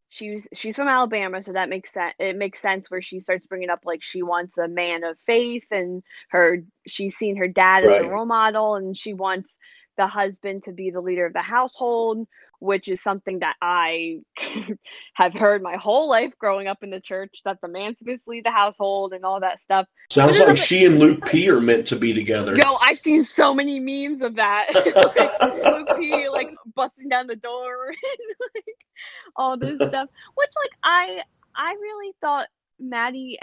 she's 0.09 0.47
she's 0.53 0.75
from 0.75 0.87
Alabama, 0.87 1.41
so 1.41 1.53
that 1.53 1.69
makes 1.69 1.93
sense. 1.93 2.13
It 2.19 2.35
makes 2.35 2.61
sense 2.61 2.89
where 2.89 3.01
she 3.01 3.19
starts 3.19 3.45
bringing 3.45 3.69
up 3.69 3.79
like 3.85 4.01
she 4.01 4.23
wants 4.23 4.57
a 4.57 4.67
man 4.67 5.03
of 5.03 5.17
faith, 5.25 5.65
and 5.71 6.03
her 6.29 6.63
she's 6.87 7.15
seen 7.15 7.37
her 7.37 7.47
dad 7.47 7.85
as 7.85 8.05
a 8.05 8.09
role 8.09 8.25
model, 8.25 8.75
and 8.75 8.97
she 8.97 9.13
wants 9.13 9.57
the 9.97 10.07
husband 10.07 10.63
to 10.65 10.71
be 10.71 10.89
the 10.91 11.01
leader 11.01 11.25
of 11.25 11.33
the 11.33 11.41
household, 11.41 12.27
which 12.59 12.87
is 12.87 13.01
something 13.01 13.39
that 13.39 13.55
I 13.61 14.19
have 15.13 15.33
heard 15.33 15.61
my 15.61 15.75
whole 15.75 16.09
life 16.09 16.33
growing 16.37 16.67
up 16.67 16.83
in 16.83 16.89
the 16.89 16.99
church 16.99 17.41
that 17.45 17.59
the 17.61 17.67
man's 17.67 17.99
supposed 17.99 18.25
to 18.25 18.31
lead 18.31 18.45
the 18.45 18.51
household 18.51 19.13
and 19.13 19.23
all 19.23 19.39
that 19.41 19.59
stuff. 19.59 19.87
Sounds 20.11 20.39
like 20.39 20.57
she 20.57 20.85
and 20.85 20.99
Luke 20.99 21.25
P 21.25 21.49
are 21.49 21.61
meant 21.61 21.87
to 21.87 21.95
be 21.95 22.13
together. 22.13 22.55
Yo, 22.55 22.75
I've 22.81 22.99
seen 22.99 23.23
so 23.23 23.53
many 23.53 23.79
memes 23.79 24.21
of 24.21 24.35
that. 24.35 24.67
like, 25.39 25.65
Luke 25.65 25.89
P, 25.97 26.29
like 26.29 26.49
busting 26.75 27.09
down 27.09 27.27
the 27.27 27.35
door 27.35 27.87
and 27.87 28.51
like 28.55 28.84
all 29.35 29.57
this 29.57 29.77
stuff. 29.77 30.09
Which 30.35 30.49
like 30.63 30.71
I 30.83 31.21
I 31.55 31.73
really 31.73 32.13
thought 32.21 32.47
Maddie 32.79 33.39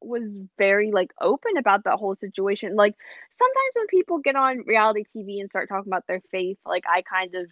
was 0.00 0.22
very 0.58 0.92
like 0.92 1.12
open 1.20 1.56
about 1.56 1.84
that 1.84 1.98
whole 1.98 2.14
situation. 2.16 2.76
Like 2.76 2.94
sometimes 3.30 3.74
when 3.74 3.86
people 3.86 4.18
get 4.18 4.36
on 4.36 4.64
reality 4.66 5.04
TV 5.16 5.40
and 5.40 5.50
start 5.50 5.68
talking 5.68 5.90
about 5.90 6.06
their 6.06 6.22
faith, 6.30 6.58
like 6.66 6.84
I 6.86 7.02
kind 7.02 7.34
of 7.34 7.46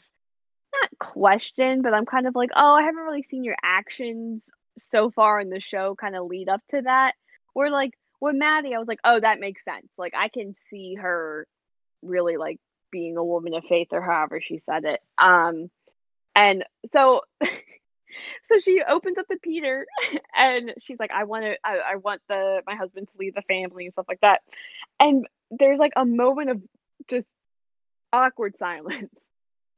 not 0.73 0.99
question, 0.99 1.83
but 1.83 1.95
I'm 1.95 2.07
kind 2.07 2.27
of 2.27 2.35
like, 2.35 2.51
oh, 2.55 2.75
I 2.75 2.83
haven't 2.83 3.03
really 3.03 3.23
seen 3.23 3.45
your 3.45 3.57
actions 3.63 4.45
so 4.79 5.11
far 5.11 5.41
in 5.41 5.51
the 5.51 5.61
show 5.61 5.95
kind 5.95 6.17
of 6.17 6.27
lead 6.27 6.49
up 6.49 6.61
to 6.71 6.83
that. 6.83 7.13
Where 7.53 7.71
like 7.71 7.93
with 8.21 8.37
Maddie, 8.37 8.75
I 8.75 8.79
was 8.79 8.89
like, 8.89 9.01
oh, 9.05 9.21
that 9.21 9.41
makes 9.41 9.65
sense. 9.65 9.89
Like 9.99 10.15
I 10.17 10.29
can 10.29 10.55
see 10.71 10.95
her 10.95 11.47
really 12.03 12.37
like 12.37 12.59
being 12.91 13.17
a 13.17 13.25
woman 13.25 13.55
of 13.55 13.65
faith 13.69 13.89
or 13.93 14.03
however 14.03 14.41
she 14.41 14.59
said 14.59 14.85
it. 14.85 15.01
Um 15.19 15.71
and 16.35 16.65
so 16.93 17.23
so 17.43 18.59
she 18.61 18.83
opens 18.87 19.19
up 19.19 19.27
to 19.29 19.37
Peter 19.43 19.87
and 20.37 20.73
she's 20.83 20.99
like, 20.99 21.11
I 21.13 21.25
want 21.25 21.45
to 21.45 21.55
I, 21.65 21.93
I 21.93 21.97
want 21.97 22.23
the 22.29 22.63
my 22.67 22.77
husband 22.77 23.09
to 23.09 23.19
leave 23.19 23.35
the 23.35 23.43
family 23.43 23.85
and 23.87 23.93
stuff 23.93 24.07
like 24.09 24.21
that. 24.21 24.41
And 25.01 25.27
there's 25.51 25.79
like 25.79 25.93
a 25.97 26.05
moment 26.05 26.51
of 26.51 26.63
just 27.09 27.27
awkward 28.13 28.57
silence. 28.57 29.11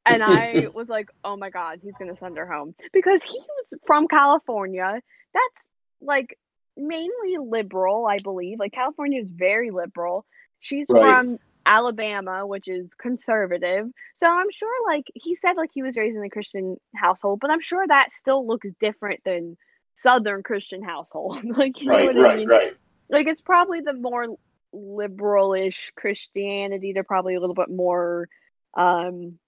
And 0.06 0.22
I 0.22 0.66
was 0.74 0.88
like, 0.88 1.08
oh 1.24 1.36
my 1.36 1.50
God, 1.50 1.80
he's 1.82 1.96
going 1.96 2.12
to 2.12 2.18
send 2.18 2.36
her 2.36 2.46
home. 2.46 2.74
Because 2.92 3.22
he 3.22 3.38
was 3.38 3.74
from 3.86 4.06
California. 4.08 5.00
That's 5.34 5.64
like 6.00 6.38
mainly 6.76 7.36
liberal, 7.40 8.06
I 8.06 8.18
believe. 8.18 8.58
Like 8.58 8.72
California 8.72 9.20
is 9.20 9.30
very 9.30 9.70
liberal. 9.70 10.24
She's 10.60 10.88
Right. 10.88 10.98
from 10.98 11.38
Alabama, 11.66 12.46
which 12.46 12.68
is 12.68 12.88
conservative. 12.98 13.86
So 14.18 14.26
I'm 14.26 14.50
sure 14.50 14.72
like 14.90 15.04
he 15.14 15.34
said 15.34 15.54
like 15.56 15.70
he 15.72 15.82
was 15.82 15.96
raised 15.96 16.16
in 16.16 16.24
a 16.24 16.30
Christian 16.30 16.76
household, 16.94 17.40
but 17.40 17.50
I'm 17.50 17.60
sure 17.60 17.84
that 17.86 18.12
still 18.12 18.46
looks 18.46 18.68
different 18.80 19.20
than 19.24 19.56
Southern 19.96 20.42
Christian 20.42 20.82
household. 20.82 21.38
like 21.56 21.80
you 21.80 21.90
know 21.90 21.94
Right, 21.94 22.06
what 22.06 22.16
I 22.16 22.36
mean? 22.36 22.48
right. 22.48 22.72
like 23.10 23.26
it's 23.26 23.40
probably 23.42 23.80
the 23.80 23.92
more 23.94 24.26
liberal-ish 24.72 25.92
Christianity. 25.96 26.92
They're 26.92 27.04
probably 27.04 27.34
a 27.36 27.40
little 27.40 27.54
bit 27.54 27.70
more 27.70 28.28
um 28.76 29.38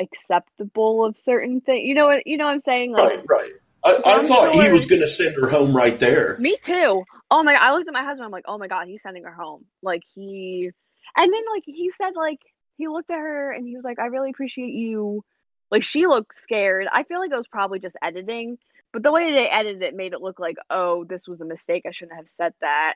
acceptable 0.00 1.04
of 1.04 1.16
certain 1.18 1.60
things. 1.60 1.86
You 1.86 1.94
know 1.94 2.06
what 2.06 2.26
you 2.26 2.36
know 2.36 2.46
what 2.46 2.52
I'm 2.52 2.60
saying? 2.60 2.92
Like 2.92 3.08
Right, 3.10 3.24
right. 3.28 3.50
I, 3.84 4.00
I 4.06 4.26
thought 4.26 4.52
he 4.54 4.70
was 4.72 4.86
going 4.86 5.02
to 5.02 5.08
send 5.08 5.36
her 5.36 5.48
home 5.48 5.76
right 5.76 5.98
there. 5.98 6.38
me 6.38 6.56
too. 6.64 7.04
Oh 7.30 7.42
my 7.42 7.52
god. 7.52 7.62
I 7.62 7.72
looked 7.74 7.86
at 7.86 7.92
my 7.94 8.02
husband, 8.02 8.24
I'm 8.24 8.32
like, 8.32 8.46
oh 8.48 8.56
my 8.58 8.66
god, 8.66 8.88
he's 8.88 9.02
sending 9.02 9.24
her 9.24 9.32
home. 9.34 9.66
Like 9.82 10.02
he 10.14 10.70
and 11.16 11.32
then 11.32 11.42
like 11.52 11.64
he 11.66 11.90
said 11.90 12.12
like 12.16 12.40
he 12.76 12.88
looked 12.88 13.10
at 13.10 13.18
her 13.18 13.52
and 13.52 13.66
he 13.66 13.76
was 13.76 13.84
like, 13.84 13.98
I 13.98 14.06
really 14.06 14.30
appreciate 14.30 14.72
you 14.72 15.24
like 15.70 15.82
she 15.82 16.06
looked 16.06 16.36
scared. 16.36 16.86
I 16.92 17.02
feel 17.04 17.18
like 17.18 17.32
it 17.32 17.36
was 17.36 17.48
probably 17.48 17.78
just 17.78 17.96
editing. 18.02 18.58
But 18.92 19.02
the 19.02 19.12
way 19.12 19.32
they 19.32 19.48
edited 19.48 19.82
it 19.82 19.96
made 19.96 20.12
it 20.12 20.20
look 20.20 20.38
like, 20.38 20.56
oh, 20.70 21.04
this 21.04 21.26
was 21.26 21.40
a 21.40 21.44
mistake. 21.44 21.82
I 21.86 21.90
shouldn't 21.90 22.16
have 22.16 22.28
said 22.36 22.54
that. 22.60 22.94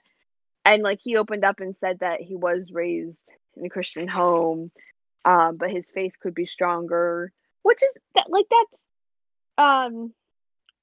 And 0.65 0.83
like 0.83 1.01
he 1.03 1.17
opened 1.17 1.45
up 1.45 1.61
and 1.61 1.75
said 1.81 2.01
that 2.01 2.21
he 2.21 2.37
was 2.37 2.71
raised 2.73 3.25
in 3.57 3.65
a 3.65 3.69
Christian 3.69 4.07
home, 4.07 4.71
um, 5.25 5.57
but 5.57 5.71
his 5.71 5.89
faith 5.93 6.13
could 6.21 6.35
be 6.35 6.47
stronger, 6.47 7.33
which 7.63 7.83
is 7.83 7.97
that 8.15 8.31
like 8.31 8.47
that's 8.51 8.83
um 9.59 10.13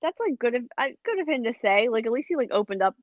that's 0.02 0.20
like 0.20 0.38
good 0.38 0.56
of 0.56 0.64
good 0.78 1.20
of 1.20 1.30
him 1.30 1.44
to 1.46 1.54
say. 1.54 1.88
Like 1.88 2.06
at 2.06 2.12
least 2.12 2.28
he 2.28 2.36
like 2.36 2.52
opened 2.52 2.82
up 2.82 2.96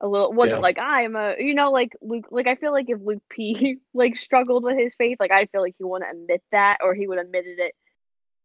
a 0.00 0.08
little. 0.08 0.32
Wasn't 0.32 0.60
Yeah. 0.60 0.62
like 0.62 0.78
I 0.78 1.02
am 1.02 1.16
a 1.16 1.34
you 1.38 1.54
know 1.54 1.70
like 1.72 1.92
Luke. 2.02 2.26
Like 2.30 2.46
I 2.46 2.56
feel 2.56 2.72
like 2.72 2.88
if 2.88 3.00
Luke 3.02 3.22
P 3.30 3.78
like 3.94 4.16
struggled 4.16 4.64
with 4.64 4.76
his 4.78 4.94
faith, 4.94 5.18
like 5.20 5.32
I 5.32 5.46
feel 5.46 5.62
like 5.62 5.74
he 5.78 5.84
wouldn't 5.84 6.10
admit 6.10 6.42
that 6.52 6.78
or 6.82 6.94
he 6.94 7.06
would 7.06 7.18
have 7.18 7.26
admitted 7.26 7.58
it 7.58 7.74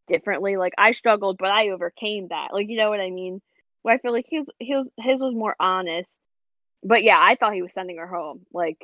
differently. 0.08 0.56
Like 0.56 0.74
I 0.78 0.92
struggled, 0.92 1.38
but 1.38 1.50
I 1.50 1.70
overcame 1.70 2.28
that. 2.28 2.48
Like 2.52 2.68
you 2.68 2.76
know 2.78 2.90
what 2.90 3.00
I 3.00 3.10
mean? 3.10 3.40
Where 3.82 3.94
I 3.94 3.98
feel 3.98 4.12
like 4.12 4.26
his 4.28 4.46
his 4.60 4.86
his 4.98 5.20
was 5.20 5.34
more 5.34 5.56
honest. 5.60 6.08
But 6.82 7.02
yeah, 7.02 7.18
I 7.20 7.36
thought 7.36 7.54
he 7.54 7.62
was 7.62 7.72
sending 7.72 7.98
her 7.98 8.06
home. 8.06 8.46
Like, 8.52 8.78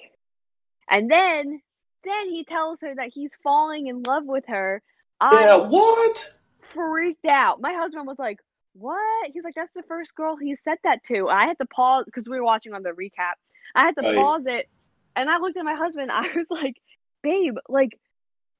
and 0.89 1.11
then 1.11 1.61
then 2.05 2.29
he 2.31 2.45
tells 2.45 2.81
her 2.81 2.95
that 2.95 3.11
he's 3.13 3.33
falling 3.43 3.87
in 3.89 4.03
love 4.03 4.25
with 4.27 4.45
her. 4.49 4.83
I 5.21 5.43
Yeah, 5.43 5.69
what? 5.69 6.35
freaked 6.75 7.27
out. 7.27 7.61
My 7.61 7.73
husband 7.75 8.07
was 8.07 8.19
like, 8.19 8.39
"What?" 8.75 9.31
He's 9.33 9.45
like, 9.45 9.55
"That's 9.55 9.73
the 9.73 9.83
first 9.85 10.15
girl 10.15 10.37
he 10.37 10.55
said 10.57 10.79
that 10.85 11.03
to." 11.05 11.29
I 11.29 11.47
had 11.47 11.59
to 11.59 11.67
pause 11.67 12.05
because 12.07 12.29
we 12.29 12.39
were 12.39 12.45
watching 12.45 12.73
on 12.75 12.83
the 12.83 12.91
recap. 12.91 13.35
I 13.75 13.83
had 13.83 13.97
to 13.97 14.03
Right. 14.03 14.17
pause 14.17 14.47
it, 14.47 14.69
and 15.17 15.29
I 15.31 15.39
looked 15.39 15.57
at 15.57 15.65
my 15.65 15.75
husband. 15.75 16.11
I 16.13 16.23
was 16.35 16.47
like, 16.51 16.77
"Babe, 17.23 17.57
like, 17.69 17.99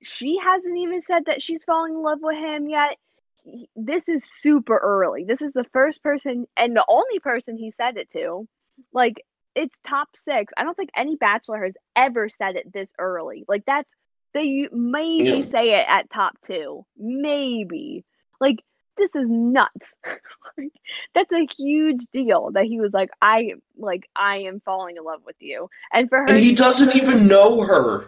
she 0.03 0.39
hasn't 0.39 0.77
even 0.79 1.01
said 1.01 1.27
that 1.27 1.43
she's 1.43 1.65
falling 1.65 1.95
in 1.95 2.03
love 2.03 2.21
with 2.23 2.37
him 2.37 2.69
yet. 2.69 2.97
He- 3.45 3.69
This 3.77 4.09
is 4.09 4.23
super 4.43 4.77
early. 4.77 5.25
This 5.25 5.43
is 5.43 5.53
the 5.53 5.65
first 5.65 6.03
person 6.03 6.47
and 6.57 6.77
the 6.77 6.85
only 6.89 7.19
person 7.21 7.57
he 7.57 7.71
said 7.71 7.97
it 7.97 8.11
to. 8.13 8.47
Like, 8.93 9.25
it's 9.55 9.75
top 9.87 10.09
six. 10.17 10.53
I 10.57 10.65
don't 10.65 10.77
think 10.77 10.91
any 10.97 11.17
bachelor 11.17 11.65
has 11.65 11.75
ever 11.97 12.29
said 12.29 12.57
it 12.57 12.73
this 12.73 12.89
early. 12.99 13.45
Like, 13.49 13.65
that's 13.67 13.89
they 14.33 14.69
maybe 14.73 15.43
Yeah. 15.43 15.49
say 15.51 15.81
it 15.81 15.87
at 15.89 16.11
top 16.11 16.41
two, 16.47 16.87
maybe. 16.97 18.05
Like, 18.41 18.63
this 19.01 19.15
is 19.17 19.29
nuts. 19.29 19.95
like, 20.59 20.73
that's 21.15 21.33
a 21.33 21.47
huge 21.57 22.07
deal 22.13 22.51
that 22.53 22.65
he 22.65 22.81
was 22.81 22.93
like, 22.93 23.11
I 23.21 23.55
like, 23.77 24.09
I 24.15 24.39
am 24.39 24.61
falling 24.65 24.97
in 24.97 25.05
love 25.05 25.23
with 25.27 25.37
you, 25.41 25.69
and 25.93 26.09
for 26.09 26.19
her, 26.19 26.27
And 26.29 26.39
he 26.39 26.55
doesn't 26.55 26.95
even 26.97 27.27
know 27.27 27.63
her. 27.63 28.05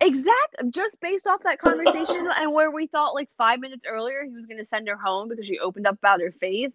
Exact, 0.00 0.56
just 0.70 1.00
based 1.00 1.26
off 1.26 1.42
that 1.44 1.58
conversation 1.58 2.28
and 2.36 2.52
where 2.52 2.70
we 2.70 2.86
thought 2.86 3.14
like 3.14 3.30
five 3.38 3.60
minutes 3.60 3.86
earlier 3.88 4.24
he 4.24 4.32
was 4.32 4.44
going 4.46 4.58
to 4.58 4.68
send 4.68 4.88
her 4.88 4.96
home 4.96 5.28
because 5.28 5.46
she 5.46 5.58
opened 5.58 5.86
up 5.86 5.94
about 5.94 6.20
her 6.20 6.34
faith. 6.38 6.72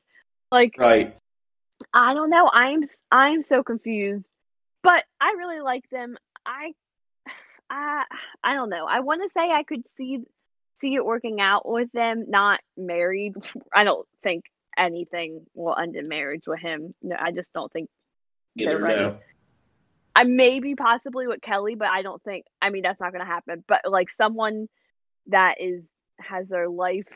Like 0.52 0.76
Right. 0.78 1.14
I 1.94 2.14
don't 2.14 2.30
know, 2.30 2.50
I'm 2.52 2.84
I'm 3.12 3.44
so 3.44 3.64
confused, 3.64 4.28
but 4.82 5.04
I 5.20 5.36
really 5.38 5.62
like 5.62 5.88
them. 5.92 6.18
I 6.46 6.74
I 7.70 8.06
I 8.44 8.56
don't 8.56 8.70
know. 8.70 8.86
I 8.88 9.02
want 9.02 9.22
to 9.22 9.30
say 9.30 9.52
I 9.52 9.64
could 9.64 9.88
see 9.88 10.22
see 10.82 10.96
it 10.96 11.06
working 11.06 11.40
out 11.40 11.68
with 11.68 11.92
them 11.94 12.26
not 12.28 12.60
married. 12.78 13.36
I 13.74 13.84
don't 13.84 14.08
think 14.24 14.46
anything 14.78 15.46
will 15.54 15.78
end 15.78 15.96
in 15.96 16.08
marriage 16.08 16.44
with 16.48 16.60
him. 16.60 16.94
No, 17.02 17.16
I 17.20 17.32
just 17.32 17.54
don't 17.54 17.72
think 17.72 17.90
Either 18.58 18.72
They're 18.72 18.80
ready. 18.80 19.02
now. 19.02 19.20
I 20.14 20.24
maybe 20.26 20.76
possibly 20.76 21.26
with 21.26 21.42
Kelly, 21.42 21.76
but 21.76 21.88
I 21.88 22.02
don't 22.02 22.22
think. 22.24 22.46
I 22.62 22.70
mean, 22.70 22.84
that's 22.84 23.00
not 23.00 23.14
going 23.14 23.26
to 23.26 23.32
happen. 23.32 23.64
But 23.66 23.82
like 23.90 24.12
someone 24.12 24.68
that 25.28 25.62
is 25.62 25.84
has 26.20 26.50
their 26.50 26.68
life 26.68 27.08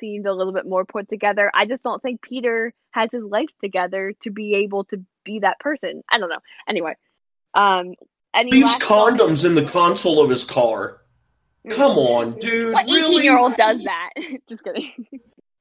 seemed 0.00 0.26
a 0.26 0.32
little 0.32 0.52
bit 0.54 0.66
more 0.66 0.84
put 0.84 1.08
together. 1.08 1.50
I 1.54 1.66
just 1.66 1.82
don't 1.82 2.02
think 2.02 2.22
Peter 2.22 2.72
has 2.90 3.10
his 3.12 3.22
life 3.22 3.50
together 3.62 4.14
to 4.22 4.30
be 4.30 4.54
able 4.56 4.84
to 4.84 5.04
be 5.24 5.40
that 5.40 5.58
person. 5.60 6.02
I 6.10 6.18
don't 6.18 6.30
know. 6.30 6.40
Anyway, 6.66 6.94
um, 7.52 7.92
any 8.32 8.50
Leaves 8.50 8.64
last 8.72 8.82
thoughts? 8.82 9.16
condoms 9.16 9.44
in 9.44 9.54
the 9.54 9.64
console 9.64 10.22
of 10.22 10.30
his 10.30 10.44
car. 10.44 11.02
Come 11.70 11.92
on, 11.98 12.38
dude. 12.38 12.72
What 12.74 12.86
really? 12.86 13.16
eighteen 13.16 13.22
year 13.24 13.38
old 13.38 13.56
does 13.56 13.82
that? 13.84 14.10
just 14.48 14.62
kidding. 14.64 15.06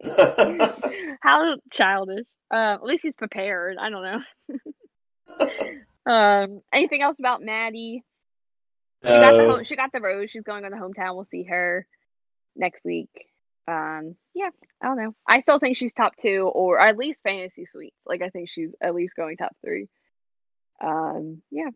How 1.22 1.56
childish. 1.72 2.26
Uh, 2.52 2.76
at 2.76 2.84
least 2.84 3.04
he's 3.04 3.16
prepared. 3.16 3.78
I 3.80 3.90
don't 3.90 4.04
know. 6.06 6.12
um, 6.12 6.62
anything 6.72 7.02
else 7.02 7.18
about 7.20 7.42
Maddie? 7.42 8.04
She 9.04 9.10
got 9.12 9.34
the 9.38 9.44
Uh, 9.44 9.56
home, 9.56 9.64
she 9.64 9.76
got 9.76 9.92
the 9.92 10.02
rose. 10.02 10.32
She's 10.32 10.44
going 10.44 10.64
on 10.66 10.72
the 10.72 10.78
hometown. 10.78 11.16
We'll 11.16 11.28
see 11.32 11.44
her 11.44 11.86
next 12.56 12.86
week. 12.86 13.10
Um, 13.68 14.16
yeah, 14.36 14.50
I 14.82 14.88
don't 14.88 14.98
know. 14.98 15.16
I 15.28 15.42
still 15.42 15.58
think 15.60 15.76
she's 15.78 15.92
top 15.94 16.16
two, 16.18 16.50
or 16.54 16.80
at 16.80 16.98
least 16.98 17.24
fantasy 17.24 17.66
suites. 17.72 17.96
Like 18.06 18.22
I 18.22 18.30
think 18.30 18.50
she's 18.54 18.70
at 18.80 18.94
least 18.94 19.16
going 19.16 19.38
top 19.38 19.56
three. 19.64 19.88
Um, 20.82 21.42
yeah. 21.52 21.70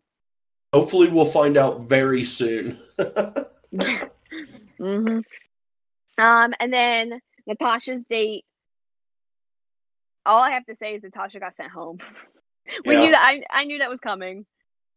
hopefully, 0.72 1.08
we'll 1.08 1.24
find 1.24 1.56
out 1.56 1.82
very 1.82 2.22
soon. 2.22 2.78
Hmm 4.80 5.18
Um, 6.18 6.54
and 6.58 6.72
then 6.72 7.20
Natasha's 7.48 8.02
date. 8.08 8.44
all 10.26 10.42
I 10.42 10.52
have 10.52 10.64
to 10.66 10.76
say 10.76 10.94
is 10.94 11.02
that 11.02 11.14
Tasha 11.14 11.40
got 11.40 11.54
sent 11.54 11.70
home. 11.70 11.98
we 12.86 12.94
Yeah. 12.94 13.00
knew 13.00 13.10
that. 13.10 13.22
I 13.22 13.42
I 13.50 13.64
knew 13.64 13.78
that 13.78 13.90
was 13.90 14.00
coming. 14.00 14.46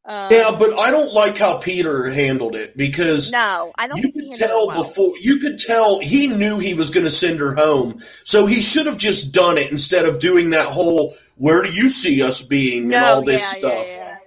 Um, 0.05 0.27
Yeah, 0.31 0.55
but 0.59 0.77
I 0.77 0.91
don't 0.91 1.13
like 1.13 1.37
how 1.37 1.59
Peter 1.59 2.09
handled 2.11 2.55
it 2.55 2.75
because 2.75 3.31
no, 3.31 3.71
I 3.77 3.87
don't 3.87 3.99
you 4.03 4.11
could 4.11 4.31
tell 4.33 4.67
well. 4.67 4.83
before 4.83 5.13
you 5.19 5.39
could 5.39 5.57
tell 5.57 5.99
he 6.01 6.27
knew 6.27 6.59
he 6.59 6.73
was 6.73 6.89
going 6.89 7.05
to 7.05 7.09
send 7.09 7.39
her 7.39 7.55
home, 7.55 7.99
so 8.25 8.45
he 8.45 8.61
should 8.61 8.85
have 8.85 8.97
just 8.97 9.33
done 9.33 9.57
it 9.57 9.71
instead 9.71 10.05
of 10.05 10.19
doing 10.19 10.49
that 10.49 10.67
whole 10.67 11.15
"Where 11.37 11.63
do 11.63 11.71
you 11.71 11.87
see 11.89 12.21
us 12.21 12.41
being?" 12.41 12.89
no, 12.89 12.97
and 12.97 13.05
all 13.05 13.21
this 13.23 13.41
yeah, 13.41 13.57
stuff. 13.57 13.87
Yeah. 13.87 14.17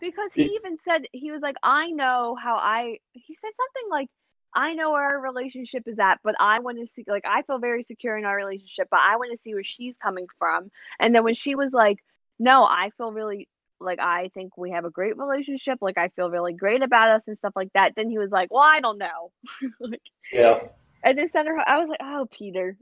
Because 0.00 0.32
he 0.34 0.42
It- 0.42 0.52
even 0.56 0.78
said 0.84 1.06
he 1.12 1.32
was 1.32 1.40
like, 1.40 1.56
I 1.62 1.90
know 1.90 2.36
how 2.40 2.54
I. 2.56 2.98
He 3.12 3.34
said 3.34 3.50
something 3.56 3.90
like, 3.90 4.08
I 4.54 4.74
know 4.74 4.92
where 4.92 5.02
our 5.02 5.20
relationship 5.20 5.84
is 5.86 5.98
at, 5.98 6.20
but 6.22 6.34
I 6.38 6.60
want 6.60 6.78
to 6.78 6.86
see. 6.86 7.04
Like, 7.06 7.24
I 7.26 7.42
feel 7.42 7.58
very 7.58 7.82
secure 7.82 8.16
in 8.16 8.24
our 8.24 8.36
relationship, 8.36 8.88
but 8.90 9.00
I 9.00 9.16
want 9.16 9.32
to 9.32 9.42
see 9.42 9.54
where 9.54 9.64
she's 9.64 9.94
coming 10.00 10.26
from. 10.38 10.70
And 11.00 11.14
then 11.14 11.24
when 11.24 11.34
she 11.34 11.54
was 11.54 11.72
like, 11.72 11.98
No, 12.38 12.64
I 12.64 12.90
feel 12.96 13.12
really 13.12 13.48
like 13.80 13.98
I 13.98 14.30
think 14.34 14.56
we 14.56 14.70
have 14.70 14.84
a 14.84 14.90
great 14.90 15.16
relationship. 15.18 15.78
Like, 15.80 15.98
I 15.98 16.08
feel 16.08 16.30
really 16.30 16.52
great 16.52 16.82
about 16.82 17.10
us 17.10 17.26
and 17.26 17.36
stuff 17.36 17.54
like 17.56 17.72
that. 17.74 17.94
Then 17.96 18.08
he 18.08 18.18
was 18.18 18.30
like, 18.30 18.52
Well, 18.52 18.62
I 18.62 18.80
don't 18.80 18.98
know. 18.98 19.32
like, 19.80 20.02
Yeah, 20.32 20.60
and 21.02 21.18
then 21.18 21.28
sent 21.28 21.48
her. 21.48 21.58
I 21.68 21.78
was 21.78 21.88
like, 21.88 22.00
Oh, 22.02 22.28
Peter. 22.30 22.76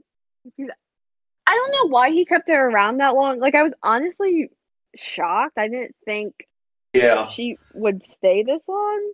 I 0.59 1.55
don't 1.55 1.71
know 1.71 1.87
why 1.89 2.09
he 2.11 2.25
kept 2.25 2.49
her 2.49 2.69
around 2.69 2.97
that 2.97 3.15
long. 3.15 3.39
Like, 3.39 3.55
I 3.55 3.63
was 3.63 3.73
honestly 3.81 4.49
shocked. 4.95 5.57
I 5.57 5.67
didn't 5.67 5.95
think 6.05 6.47
yeah. 6.93 7.29
she 7.29 7.57
would 7.73 8.03
stay 8.03 8.43
this 8.43 8.67
long. 8.67 9.11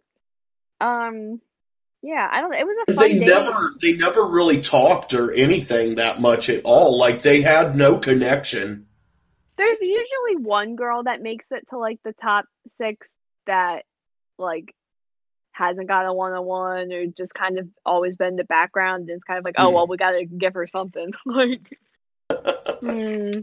Um, 0.82 1.42
yeah, 2.01 2.27
I 2.32 2.41
don't. 2.41 2.53
It 2.53 2.65
was 2.65 2.75
a 2.88 2.94
fun 2.94 3.08
They 3.08 3.20
date. 3.20 3.27
never 3.27 3.72
they 3.82 3.94
never 3.94 4.25
really 4.25 4.62
talked 4.62 5.13
or 5.13 5.32
anything 5.34 5.96
that 5.96 6.20
much 6.22 6.50
at 6.50 6.62
all. 6.63 6.98
Like 6.98 7.22
they 7.22 7.41
had 7.41 7.75
no 7.75 7.98
connection. 7.98 8.86
There's 9.58 9.77
usually 9.82 10.38
one 10.38 10.75
girl 10.77 11.03
that 11.03 11.22
makes 11.22 11.46
it 11.51 11.68
to 11.70 11.77
like 11.77 12.00
the 12.06 12.13
top 12.22 12.46
six 12.77 13.13
that 13.46 13.84
like 14.38 14.74
hasn't 15.51 15.89
got 15.89 16.06
a 16.06 16.13
one 16.13 16.32
on 16.32 16.46
one 16.46 16.94
or 16.94 17.06
just 17.08 17.34
kind 17.34 17.60
of 17.60 17.68
always 17.86 18.15
been 18.15 18.29
in 18.29 18.36
the 18.38 18.46
background 18.46 19.10
and 19.10 19.18
it's 19.18 19.24
kind 19.25 19.38
of 19.38 19.44
like, 19.44 19.56
oh 19.58 19.70
Mhm. 19.70 19.74
well, 19.74 19.88
we 19.88 19.98
gotta 19.98 20.24
give 20.25 20.53
her 20.53 20.65
something. 20.65 21.12
like, 21.25 21.77
hmm, 22.29 23.39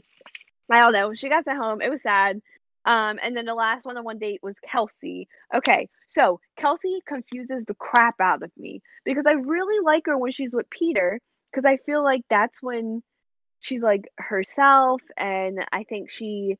I 0.70 0.78
don't 0.80 0.92
know. 0.94 1.12
She 1.14 1.28
got 1.28 1.44
sent 1.44 1.58
home. 1.58 1.82
It 1.82 1.90
was 1.90 2.00
sad. 2.00 2.40
Um, 2.86 3.18
and 3.20 3.36
then 3.36 3.46
the 3.46 3.54
last 3.54 3.84
one 3.84 3.96
on 3.98 4.04
one 4.04 4.18
date 4.18 4.40
was 4.44 4.54
Kelsey. 4.70 5.26
Okay, 5.52 5.88
so 6.08 6.38
Kelsey 6.56 7.02
confuses 7.06 7.64
the 7.66 7.74
crap 7.74 8.20
out 8.20 8.44
of 8.44 8.52
me 8.56 8.80
because 9.04 9.24
I 9.26 9.32
really 9.32 9.84
like 9.84 10.04
her 10.06 10.16
when 10.16 10.30
she's 10.30 10.52
with 10.52 10.70
Peter 10.70 11.20
because 11.50 11.64
I 11.64 11.78
feel 11.78 12.04
like 12.04 12.22
that's 12.30 12.62
when 12.62 13.02
she's 13.58 13.82
like 13.82 14.08
herself 14.16 15.02
and 15.16 15.58
I 15.72 15.82
think 15.82 16.10
she 16.10 16.58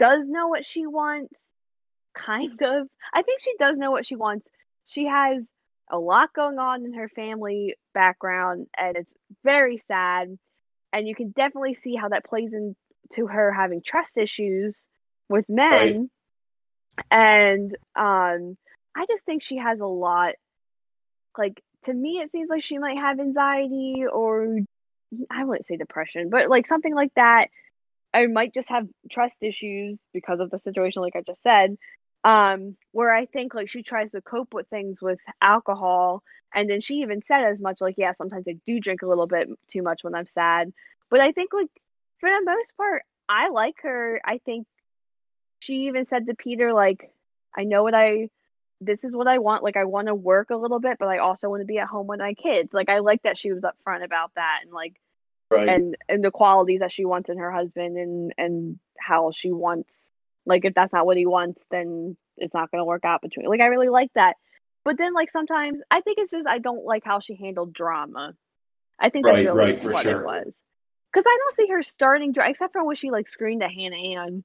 does 0.00 0.26
know 0.26 0.48
what 0.48 0.66
she 0.66 0.84
wants 0.86 1.32
kind 2.12 2.60
of. 2.60 2.88
I 3.14 3.22
think 3.22 3.40
she 3.40 3.54
does 3.60 3.76
know 3.76 3.92
what 3.92 4.04
she 4.04 4.16
wants. 4.16 4.48
She 4.86 5.06
has 5.06 5.46
a 5.88 5.98
lot 5.98 6.34
going 6.34 6.58
on 6.58 6.84
in 6.84 6.94
her 6.94 7.08
family 7.08 7.76
background 7.94 8.66
and 8.76 8.96
it's 8.96 9.12
very 9.44 9.78
sad 9.78 10.36
and 10.92 11.06
you 11.06 11.14
can 11.14 11.30
definitely 11.30 11.74
see 11.74 11.94
how 11.94 12.08
that 12.08 12.24
plays 12.24 12.52
into 12.52 13.26
her 13.28 13.52
having 13.52 13.80
trust 13.80 14.16
issues 14.16 14.74
with 15.28 15.44
men 15.48 16.10
and 17.10 17.76
um 17.96 18.56
I 18.94 19.06
just 19.08 19.24
think 19.24 19.42
she 19.42 19.56
has 19.58 19.80
a 19.80 19.86
lot 19.86 20.34
like 21.36 21.62
to 21.84 21.92
me 21.94 22.18
it 22.18 22.30
seems 22.32 22.50
like 22.50 22.64
she 22.64 22.78
might 22.78 22.98
have 22.98 23.20
anxiety 23.20 24.04
or 24.10 24.58
I 25.30 25.44
wouldn't 25.44 25.66
say 25.66 25.76
depression, 25.76 26.30
but 26.30 26.48
like 26.48 26.66
something 26.66 26.94
like 26.94 27.12
that. 27.14 27.48
I 28.12 28.26
might 28.26 28.54
just 28.54 28.68
have 28.70 28.88
trust 29.10 29.36
issues 29.42 29.98
because 30.12 30.40
of 30.40 30.50
the 30.50 30.58
situation, 30.58 31.02
like 31.02 31.16
I 31.16 31.22
just 31.22 31.42
said. 31.42 31.76
Um, 32.24 32.76
where 32.92 33.14
I 33.14 33.26
think 33.26 33.54
like 33.54 33.70
she 33.70 33.82
tries 33.82 34.10
to 34.10 34.20
cope 34.20 34.52
with 34.52 34.66
things 34.68 35.00
with 35.00 35.20
alcohol, 35.40 36.22
and 36.54 36.68
then 36.68 36.80
she 36.80 36.96
even 36.96 37.22
said 37.22 37.44
as 37.44 37.60
much 37.60 37.80
like, 37.80 37.94
yeah, 37.96 38.12
sometimes 38.12 38.48
I 38.48 38.56
do 38.66 38.80
drink 38.80 39.02
a 39.02 39.06
little 39.06 39.26
bit 39.26 39.48
too 39.72 39.82
much 39.82 40.02
when 40.02 40.14
I'm 40.14 40.26
sad. 40.26 40.72
But 41.10 41.20
I 41.20 41.32
think 41.32 41.52
like 41.52 41.70
for 42.18 42.28
the 42.28 42.42
most 42.44 42.76
part, 42.76 43.02
I 43.28 43.50
like 43.50 43.76
her. 43.82 44.20
I 44.24 44.38
think 44.44 44.66
she 45.60 45.86
even 45.86 46.06
said 46.06 46.26
to 46.26 46.34
Peter 46.34 46.72
like, 46.72 47.10
I 47.56 47.64
know 47.64 47.82
what 47.82 47.94
I 47.94 48.30
this 48.80 49.04
is 49.04 49.12
what 49.12 49.26
I 49.26 49.38
want. 49.38 49.64
Like 49.64 49.76
I 49.76 49.84
want 49.84 50.06
to 50.06 50.14
work 50.14 50.50
a 50.50 50.56
little 50.56 50.78
bit, 50.80 50.98
but 51.00 51.08
I 51.08 51.18
also 51.18 51.48
want 51.48 51.62
to 51.62 51.66
be 51.66 51.78
at 51.78 51.88
home 51.88 52.06
with 52.06 52.20
my 52.20 52.34
kids. 52.34 52.72
Like 52.72 52.88
I 52.88 53.00
like 53.00 53.22
that 53.22 53.38
she 53.38 53.52
was 53.52 53.62
upfront 53.62 54.04
about 54.04 54.32
that 54.36 54.60
and 54.64 54.72
like 54.72 54.94
Right. 55.50 55.68
and 55.68 55.96
and 56.08 56.22
the 56.22 56.30
qualities 56.30 56.80
that 56.80 56.92
she 56.92 57.04
wants 57.06 57.30
in 57.30 57.38
her 57.38 57.50
husband 57.50 57.96
and 57.96 58.34
and 58.36 58.78
how 58.98 59.30
she 59.30 59.50
wants 59.50 60.10
like 60.44 60.64
if 60.64 60.74
that's 60.74 60.92
not 60.92 61.06
what 61.06 61.16
he 61.16 61.24
wants 61.26 61.60
then 61.70 62.16
it's 62.36 62.52
not 62.52 62.70
going 62.70 62.80
to 62.80 62.84
work 62.84 63.04
out 63.04 63.22
between 63.22 63.46
like 63.46 63.60
i 63.60 63.66
really 63.66 63.88
like 63.88 64.12
that 64.14 64.36
but 64.84 64.98
then 64.98 65.14
like 65.14 65.30
sometimes 65.30 65.80
i 65.90 66.02
think 66.02 66.18
it's 66.18 66.32
just 66.32 66.46
i 66.46 66.58
don't 66.58 66.84
like 66.84 67.02
how 67.04 67.20
she 67.20 67.34
handled 67.34 67.72
drama 67.72 68.34
i 68.98 69.08
think 69.08 69.24
that's 69.24 69.36
Right, 69.36 69.46
really 69.46 69.72
right, 69.74 69.84
what 69.84 70.02
sure. 70.02 70.20
it 70.20 70.24
was 70.24 70.60
because 71.12 71.24
i 71.26 71.38
don't 71.40 71.54
see 71.54 71.68
her 71.72 71.82
starting 71.82 72.34
except 72.36 72.72
for 72.74 72.84
when 72.84 72.96
she 72.96 73.10
like 73.10 73.28
screamed 73.28 73.62
at 73.62 73.70
hannah 73.72 73.96
ann 73.96 74.44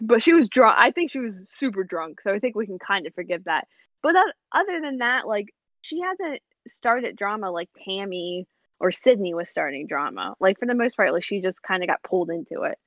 but 0.00 0.22
she 0.22 0.32
was 0.32 0.48
drunk 0.48 0.76
i 0.78 0.90
think 0.90 1.10
she 1.10 1.18
was 1.18 1.34
super 1.58 1.84
drunk 1.84 2.20
so 2.22 2.30
i 2.30 2.38
think 2.38 2.54
we 2.54 2.66
can 2.66 2.78
kind 2.78 3.06
of 3.06 3.14
forgive 3.14 3.44
that 3.44 3.66
but 4.02 4.12
that, 4.12 4.32
other 4.52 4.80
than 4.80 4.98
that 4.98 5.26
like 5.26 5.54
she 5.80 6.00
hasn't 6.00 6.40
started 6.68 7.16
drama 7.16 7.50
like 7.50 7.68
tammy 7.84 8.46
or 8.82 8.90
Sydney 8.90 9.32
was 9.32 9.48
starting 9.48 9.86
drama. 9.86 10.34
Like 10.40 10.58
for 10.58 10.66
the 10.66 10.74
most 10.74 10.96
part, 10.96 11.12
like 11.12 11.22
she 11.22 11.40
just 11.40 11.62
kind 11.62 11.82
of 11.84 11.88
got 11.88 12.02
pulled 12.02 12.30
into 12.30 12.64
it. 12.64 12.78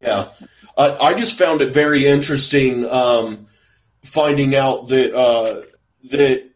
Yeah, 0.00 0.28
I, 0.76 0.90
I 0.98 1.14
just 1.14 1.38
found 1.38 1.60
it 1.60 1.72
very 1.72 2.04
interesting 2.04 2.84
um, 2.90 3.46
finding 4.02 4.56
out 4.56 4.88
that 4.88 5.14
uh, 5.16 5.54
that 6.10 6.50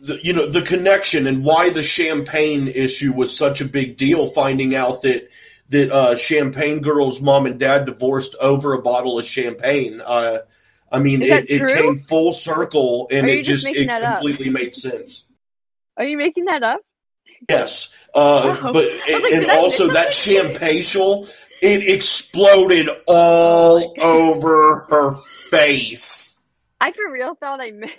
the, 0.00 0.18
you 0.22 0.32
know 0.32 0.46
the 0.46 0.62
connection 0.62 1.26
and 1.26 1.44
why 1.44 1.70
the 1.70 1.82
champagne 1.82 2.68
issue 2.68 3.12
was 3.12 3.36
such 3.36 3.60
a 3.60 3.66
big 3.66 3.96
deal. 3.96 4.28
Finding 4.28 4.76
out 4.76 5.02
that 5.02 5.28
that 5.68 5.90
uh, 5.90 6.16
Champagne 6.16 6.80
Girl's 6.80 7.20
mom 7.20 7.46
and 7.46 7.58
dad 7.58 7.86
divorced 7.86 8.36
over 8.40 8.74
a 8.74 8.82
bottle 8.82 9.18
of 9.18 9.24
champagne. 9.24 10.00
Uh, 10.04 10.38
I 10.90 10.98
mean, 11.00 11.22
it, 11.22 11.50
it 11.50 11.68
came 11.68 11.98
full 11.98 12.32
circle, 12.32 13.08
and 13.10 13.28
it 13.28 13.42
just 13.42 13.66
just 13.66 13.76
it 13.76 13.86
that 13.86 14.02
up? 14.02 14.14
completely 14.14 14.50
made 14.50 14.74
sense. 14.74 15.26
Are 15.96 16.04
you 16.04 16.16
making 16.16 16.46
that 16.46 16.62
up? 16.62 16.80
Yes, 17.48 17.92
uh, 18.14 18.72
but 18.72 18.86
like, 18.86 19.32
and 19.32 19.50
also 19.50 19.88
that 19.88 20.14
champagne 20.14 20.82
it 21.60 21.88
exploded 21.88 22.88
all 23.06 23.94
over 24.00 24.86
her 24.90 25.12
face. 25.14 26.38
I 26.80 26.92
for 26.92 27.10
real 27.10 27.34
thought 27.34 27.60
I 27.60 27.70
missed. 27.70 27.94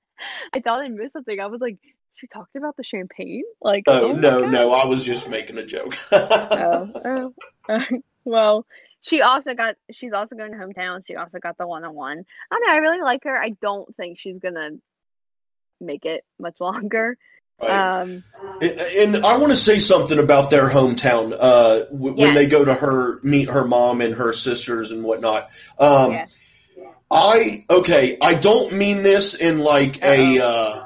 I 0.54 0.60
thought 0.60 0.82
I 0.82 0.88
missed 0.88 1.12
something. 1.12 1.38
I 1.38 1.46
was 1.46 1.60
like, 1.60 1.78
she 2.20 2.26
talked 2.26 2.54
about 2.56 2.76
the 2.76 2.84
champagne. 2.84 3.44
Like, 3.60 3.84
Oh, 3.86 4.10
oh 4.10 4.12
no, 4.12 4.48
no, 4.48 4.72
I 4.72 4.86
was 4.86 5.04
just 5.04 5.28
making 5.30 5.58
a 5.58 5.64
joke. 5.64 5.96
oh, 6.12 6.92
oh, 7.04 7.34
oh. 7.68 7.84
well, 8.24 8.66
she 9.00 9.22
also 9.22 9.54
got. 9.54 9.76
She's 9.92 10.12
also 10.12 10.36
going 10.36 10.52
to 10.52 10.58
hometown. 10.58 11.06
She 11.06 11.16
also 11.16 11.38
got 11.38 11.56
the 11.56 11.66
one 11.66 11.84
on 11.84 11.94
one. 11.94 12.24
I 12.50 12.54
don't 12.54 12.66
know. 12.66 12.74
I 12.74 12.76
really 12.78 13.00
like 13.00 13.24
her. 13.24 13.36
I 13.36 13.50
don't 13.62 13.96
think 13.96 14.18
she's 14.18 14.38
gonna 14.38 14.72
make 15.80 16.04
it 16.04 16.24
much 16.38 16.60
longer. 16.60 17.16
Right. 17.62 18.00
Um, 18.00 18.24
And 18.62 19.18
I 19.18 19.36
want 19.38 19.48
to 19.50 19.56
say 19.56 19.78
something 19.78 20.18
about 20.18 20.50
their 20.50 20.68
hometown 20.68 21.34
uh, 21.38 21.84
w- 21.84 22.14
when 22.14 22.34
they 22.34 22.46
go 22.46 22.64
to 22.64 22.74
her 22.74 23.20
meet 23.22 23.50
her 23.50 23.66
mom 23.66 24.00
and 24.00 24.14
her 24.14 24.32
sisters 24.32 24.90
and 24.92 25.04
whatnot. 25.04 25.48
Um, 25.78 26.12
yeah. 26.12 26.26
I 27.10 27.64
okay. 27.68 28.18
I 28.20 28.34
don't 28.34 28.72
mean 28.74 29.02
this 29.02 29.34
in 29.34 29.58
like 29.58 30.02
a 30.02 30.40
uh, 30.40 30.84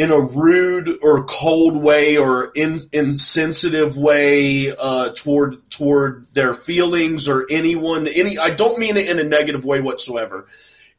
in 0.00 0.10
a 0.10 0.18
rude 0.18 0.88
or 1.02 1.24
cold 1.26 1.84
way 1.84 2.16
or 2.16 2.52
in, 2.54 2.80
insensitive 2.90 3.98
way 3.98 4.72
uh, 4.80 5.10
toward 5.10 5.58
toward 5.70 6.26
their 6.32 6.54
feelings 6.54 7.28
or 7.28 7.46
anyone. 7.50 8.08
Any. 8.08 8.38
I 8.38 8.48
don't 8.48 8.78
mean 8.78 8.96
it 8.96 9.10
in 9.10 9.18
a 9.18 9.24
negative 9.24 9.66
way 9.66 9.82
whatsoever. 9.82 10.46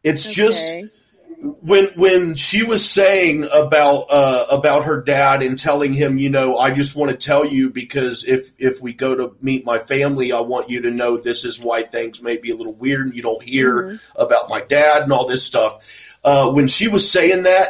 It's 0.04 0.32
just 0.32 0.68
when 1.62 1.88
when 1.96 2.36
she 2.36 2.62
was 2.62 2.88
saying 2.88 3.48
about 3.52 4.06
uh, 4.12 4.46
about 4.52 4.84
her 4.84 5.02
dad 5.02 5.42
and 5.42 5.58
telling 5.58 5.94
him, 5.94 6.20
you 6.20 6.30
know, 6.30 6.60
I 6.60 6.72
just 6.72 6.96
want 6.96 7.10
to 7.10 7.18
tell 7.18 7.44
you 7.44 7.72
because 7.72 8.24
if 8.26 8.52
if 8.60 8.84
we 8.84 8.94
go 8.94 9.16
to 9.16 9.36
meet 9.42 9.66
my 9.66 9.80
family, 9.80 10.32
I 10.32 10.42
want 10.42 10.70
you 10.70 10.84
to 10.84 10.92
know 10.92 11.18
this 11.18 11.44
is 11.44 11.60
why 11.60 11.82
things 11.82 12.22
may 12.22 12.38
be 12.38 12.52
a 12.52 12.56
little 12.56 12.76
weird 12.76 13.08
and 13.08 13.16
you 13.16 13.24
don't 13.24 13.42
hear 13.42 13.74
Mhm. 13.74 14.02
about 14.16 14.48
my 14.48 14.62
dad 14.62 15.02
and 15.02 15.12
all 15.12 15.28
this 15.28 15.42
stuff. 15.42 16.20
Uh, 16.24 16.52
when 16.52 16.68
she 16.68 16.88
was 16.88 17.10
saying 17.10 17.42
that, 17.44 17.70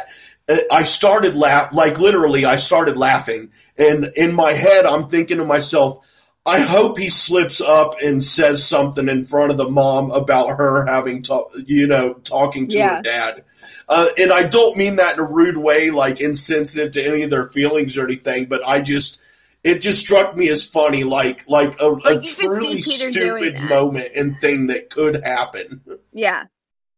I 0.70 0.82
started 0.82 1.34
laugh 1.34 1.72
like 1.72 1.98
literally. 1.98 2.44
I 2.44 2.56
started 2.56 2.96
laughing, 2.96 3.50
and 3.78 4.06
in 4.16 4.34
my 4.34 4.52
head, 4.52 4.86
I'm 4.86 5.08
thinking 5.08 5.38
to 5.38 5.44
myself. 5.44 6.06
I 6.44 6.58
hope 6.58 6.98
he 6.98 7.08
slips 7.08 7.60
up 7.60 7.94
and 8.02 8.22
says 8.22 8.66
something 8.66 9.08
in 9.08 9.24
front 9.24 9.52
of 9.52 9.56
the 9.56 9.68
mom 9.70 10.10
about 10.10 10.48
her 10.58 10.84
having, 10.86 11.22
to, 11.22 11.44
you 11.66 11.86
know, 11.86 12.14
talking 12.14 12.66
to 12.68 12.78
Yeah. 12.78 12.96
her 12.96 13.02
dad. 13.02 13.44
Uh, 13.88 14.08
and 14.18 14.32
I 14.32 14.42
don't 14.42 14.76
mean 14.76 14.96
that 14.96 15.14
in 15.14 15.20
a 15.20 15.26
rude 15.26 15.56
way, 15.56 15.90
like 15.90 16.20
insensitive 16.20 16.92
to 16.94 17.06
any 17.06 17.22
of 17.22 17.30
their 17.30 17.46
feelings 17.46 17.96
or 17.96 18.02
anything, 18.04 18.46
but 18.46 18.60
I 18.66 18.80
just, 18.80 19.20
it 19.62 19.82
just 19.82 20.00
struck 20.00 20.36
me 20.36 20.48
as 20.48 20.64
funny, 20.66 21.04
like 21.04 21.48
like 21.48 21.80
a, 21.80 21.92
a 21.92 22.14
you 22.14 22.18
could 22.18 22.26
see 22.26 22.46
truly 22.46 22.80
stupid 22.82 23.60
moment 23.60 24.10
and 24.16 24.40
thing 24.40 24.66
that 24.66 24.90
could 24.90 25.22
happen. 25.24 25.80
Yeah. 26.12 26.42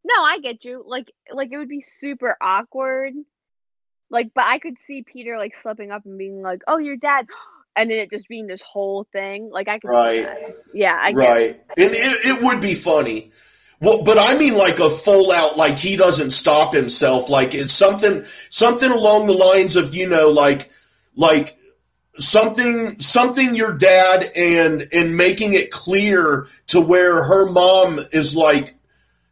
No, 0.04 0.22
I 0.22 0.38
get 0.38 0.64
you. 0.64 0.82
Like 0.86 1.12
like 1.32 1.50
it 1.52 1.58
would 1.58 1.68
be 1.68 1.84
super 2.00 2.36
awkward. 2.40 3.12
Like 4.14 4.30
but 4.34 4.44
I 4.44 4.60
could 4.60 4.78
see 4.78 5.02
Peter 5.02 5.36
like 5.36 5.54
slipping 5.56 5.90
up 5.90 6.06
and 6.06 6.16
being 6.16 6.40
like, 6.40 6.62
"Oh, 6.66 6.78
your 6.78 6.96
dad." 6.96 7.26
And 7.76 7.90
then 7.90 7.98
it 7.98 8.08
just 8.08 8.28
being 8.28 8.46
this 8.46 8.62
whole 8.62 9.04
thing. 9.10 9.50
Like 9.50 9.66
I 9.66 9.80
could 9.80 9.88
Right. 9.90 10.28
Yeah, 10.72 10.96
I 10.96 11.10
right, 11.10 11.60
and 11.76 11.90
it, 11.90 12.24
it 12.24 12.44
would 12.44 12.60
be 12.60 12.76
funny. 12.76 13.32
Well, 13.80 14.02
but 14.02 14.16
I 14.18 14.38
mean, 14.38 14.56
like 14.56 14.78
a 14.78 14.88
full 14.88 15.30
out, 15.30 15.56
like 15.56 15.78
he 15.78 15.96
doesn't 15.96 16.30
stop 16.30 16.72
himself. 16.72 17.28
Like 17.28 17.54
it's 17.54 17.72
something, 17.72 18.24
something 18.48 18.90
along 18.90 19.26
the 19.26 19.34
lines 19.34 19.76
of, 19.76 19.94
you 19.94 20.08
know, 20.08 20.28
like, 20.28 20.70
like 21.16 21.56
something, 22.18 22.98
something 23.00 23.54
your 23.54 23.76
dad 23.76 24.24
and 24.36 24.84
and 24.92 25.16
making 25.16 25.52
it 25.52 25.70
clear 25.70 26.46
to 26.68 26.80
where 26.80 27.24
her 27.24 27.50
mom 27.50 27.98
is 28.12 28.36
like, 28.36 28.74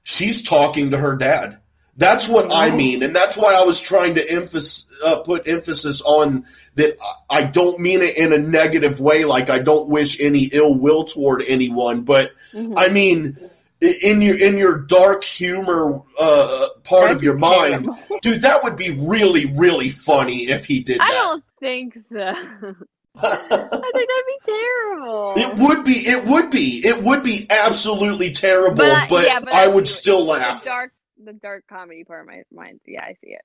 she's 0.02 0.42
talking 0.42 0.90
to 0.90 0.98
her 0.98 1.16
dad. 1.16 1.58
That's 1.96 2.26
what 2.28 2.50
I 2.50 2.70
mean, 2.70 3.02
and 3.02 3.14
that's 3.14 3.36
why 3.36 3.54
I 3.54 3.64
was 3.64 3.78
trying 3.80 4.14
to 4.14 4.30
emphasis, 4.30 4.90
uh, 5.04 5.20
put 5.20 5.46
emphasis 5.46 6.00
on 6.02 6.46
that. 6.76 6.96
I 7.30 7.40
I 7.40 7.42
don't 7.44 7.80
mean 7.80 8.00
it 8.02 8.16
in 8.16 8.32
a 8.32 8.38
negative 8.38 8.98
way, 9.00 9.24
like 9.26 9.50
I 9.50 9.58
don't 9.58 9.88
wish 9.88 10.18
any 10.20 10.44
ill 10.52 10.74
will 10.78 11.04
toward 11.04 11.42
anyone, 11.46 12.02
but 12.02 12.30
Mhm. 12.54 12.74
I 12.78 12.88
mean, 12.88 13.36
in 13.82 14.22
your 14.22 14.38
in 14.38 14.56
your 14.56 14.78
dark 14.80 15.22
humor 15.22 16.00
uh, 16.18 16.66
part 16.84 17.02
That'd 17.04 17.16
of 17.18 17.22
your 17.22 17.36
mind, 17.36 17.84
terrible. 17.84 18.18
dude, 18.22 18.42
that 18.42 18.62
would 18.62 18.76
be 18.76 18.90
really 18.92 19.52
really 19.54 19.90
funny 19.90 20.44
if 20.48 20.64
he 20.64 20.80
did 20.80 20.98
I 21.00 21.08
don't 21.10 21.44
think 21.60 21.98
so. 22.10 22.18
I 23.14 23.36
think 23.36 23.50
that'd 23.50 24.26
be 24.26 24.38
terrible. 24.46 25.34
it 25.36 25.54
would 25.58 25.84
be, 25.84 25.92
it 25.92 26.24
would 26.24 26.50
be, 26.50 26.80
it 26.86 27.02
would 27.02 27.22
be 27.22 27.46
absolutely 27.50 28.30
terrible, 28.32 28.76
but, 28.76 29.12
I- 29.12 29.24
yeah, 29.26 29.40
I, 29.46 29.66
see 29.66 29.72
would 29.74 29.86
still 29.88 30.24
laugh. 30.24 30.64
dark, 30.64 30.92
the 31.24 31.32
dark 31.32 31.64
comedy 31.68 32.04
part 32.04 32.22
of 32.22 32.26
my 32.26 32.42
mind. 32.52 32.80
Yeah, 32.86 33.02
I 33.04 33.16
see 33.22 33.30
it. 33.30 33.42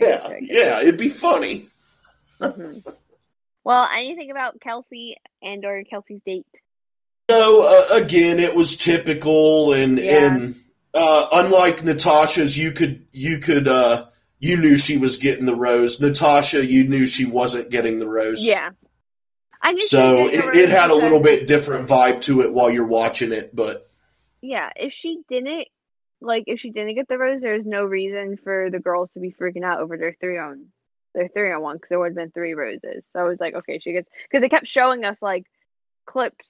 I 0.00 0.06
Yeah, 0.06 0.28
you, 0.40 0.48
yeah, 0.50 0.80
it'd 0.80 0.98
be 0.98 1.08
funny. 1.08 1.66
Mhm. 2.40 2.86
Well, 3.64 3.88
anything 3.94 4.30
about 4.30 4.60
Kelsey 4.60 5.16
and 5.42 5.64
or 5.64 5.82
Kelsey's 5.84 6.20
date? 6.26 6.46
So 7.30 7.64
uh, 7.64 8.02
again, 8.02 8.38
it 8.38 8.54
was 8.54 8.76
typical, 8.76 9.72
and 9.72 9.98
Yeah. 9.98 10.34
and 10.34 10.54
uh, 10.92 11.26
unlike 11.32 11.82
Natasha's, 11.82 12.58
you 12.58 12.72
could 12.72 13.06
you 13.12 13.38
could 13.38 13.66
uh, 13.66 14.06
you 14.38 14.56
knew 14.58 14.76
she 14.76 14.98
was 14.98 15.16
getting 15.16 15.46
the 15.46 15.54
rose. 15.56 16.00
Natasha, 16.00 16.64
you 16.64 16.86
knew 16.86 17.06
she 17.06 17.24
wasn't 17.24 17.70
getting 17.70 17.98
the 17.98 18.08
rose. 18.08 18.44
Yeah. 18.44 18.70
I 19.62 19.74
So 19.78 20.26
it, 20.28 20.54
it 20.54 20.68
had 20.68 20.90
a 20.90 20.94
little 20.94 21.20
bit 21.20 21.46
different 21.46 21.88
vibe 21.88 22.20
to 22.22 22.42
it 22.42 22.52
while 22.52 22.70
you're 22.70 22.86
watching 22.86 23.32
it, 23.32 23.56
but 23.56 23.86
Yeah, 24.42 24.68
if 24.76 24.92
she 24.92 25.22
didn't, 25.30 25.68
like, 26.24 26.44
if 26.46 26.60
she 26.60 26.70
didn't 26.70 26.94
get 26.94 27.08
the 27.08 27.18
rose, 27.18 27.40
there's 27.40 27.66
no 27.66 27.84
reason 27.84 28.36
for 28.36 28.70
the 28.70 28.80
girls 28.80 29.10
to 29.12 29.20
be 29.20 29.32
freaking 29.32 29.64
out 29.64 29.80
over 29.80 29.96
their 29.96 30.16
three 30.20 30.38
on 30.38 30.66
their 31.14 31.28
three 31.28 31.52
on 31.52 31.62
one 31.62 31.76
because 31.76 31.88
there 31.88 31.98
would 31.98 32.08
have 32.08 32.16
been 32.16 32.30
three 32.30 32.54
roses. 32.54 33.04
So 33.12 33.20
I 33.20 33.24
was 33.24 33.40
like, 33.40 33.54
okay, 33.54 33.78
she 33.78 33.92
gets 33.92 34.08
because 34.24 34.42
they 34.42 34.48
kept 34.48 34.66
showing 34.66 35.04
us 35.04 35.22
like 35.22 35.46
clips, 36.06 36.46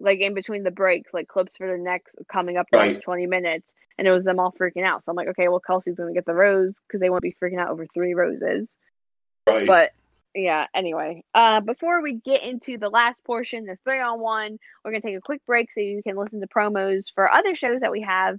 like 0.00 0.20
in 0.20 0.34
between 0.34 0.62
the 0.62 0.70
breaks, 0.70 1.12
like 1.12 1.28
clips 1.28 1.52
for 1.56 1.70
the 1.70 1.82
next 1.82 2.16
coming 2.30 2.56
up 2.56 2.66
the 2.70 2.78
next 2.78 3.00
twenty 3.00 3.26
minutes, 3.26 3.70
and 3.98 4.08
it 4.08 4.10
was 4.10 4.24
them 4.24 4.38
all 4.38 4.52
freaking 4.52 4.84
out. 4.84 5.04
So 5.04 5.10
I'm 5.10 5.16
like, 5.16 5.28
okay, 5.28 5.48
well, 5.48 5.60
Kelsey's 5.60 5.96
gonna 5.96 6.14
get 6.14 6.26
the 6.26 6.34
rose 6.34 6.74
because 6.86 7.00
they 7.00 7.10
won't 7.10 7.22
be 7.22 7.36
freaking 7.42 7.58
out 7.58 7.70
over 7.70 7.86
three 7.86 8.14
roses. 8.14 8.74
right. 9.48 9.66
But 9.66 9.92
yeah, 10.34 10.66
anyway, 10.74 11.24
uh, 11.34 11.60
before 11.60 12.00
we 12.00 12.14
get 12.14 12.44
into 12.44 12.78
the 12.78 12.88
last 12.88 13.22
portion, 13.24 13.64
the 13.64 13.76
three 13.84 14.00
on 14.00 14.20
one, 14.20 14.58
we're 14.84 14.92
gonna 14.92 15.02
take 15.02 15.16
a 15.16 15.20
quick 15.20 15.44
break 15.46 15.72
so 15.72 15.80
you 15.80 16.02
can 16.02 16.16
listen 16.16 16.40
to 16.40 16.46
promos 16.46 17.04
for 17.14 17.30
other 17.30 17.54
shows 17.54 17.80
that 17.80 17.92
we 17.92 18.02
have 18.02 18.38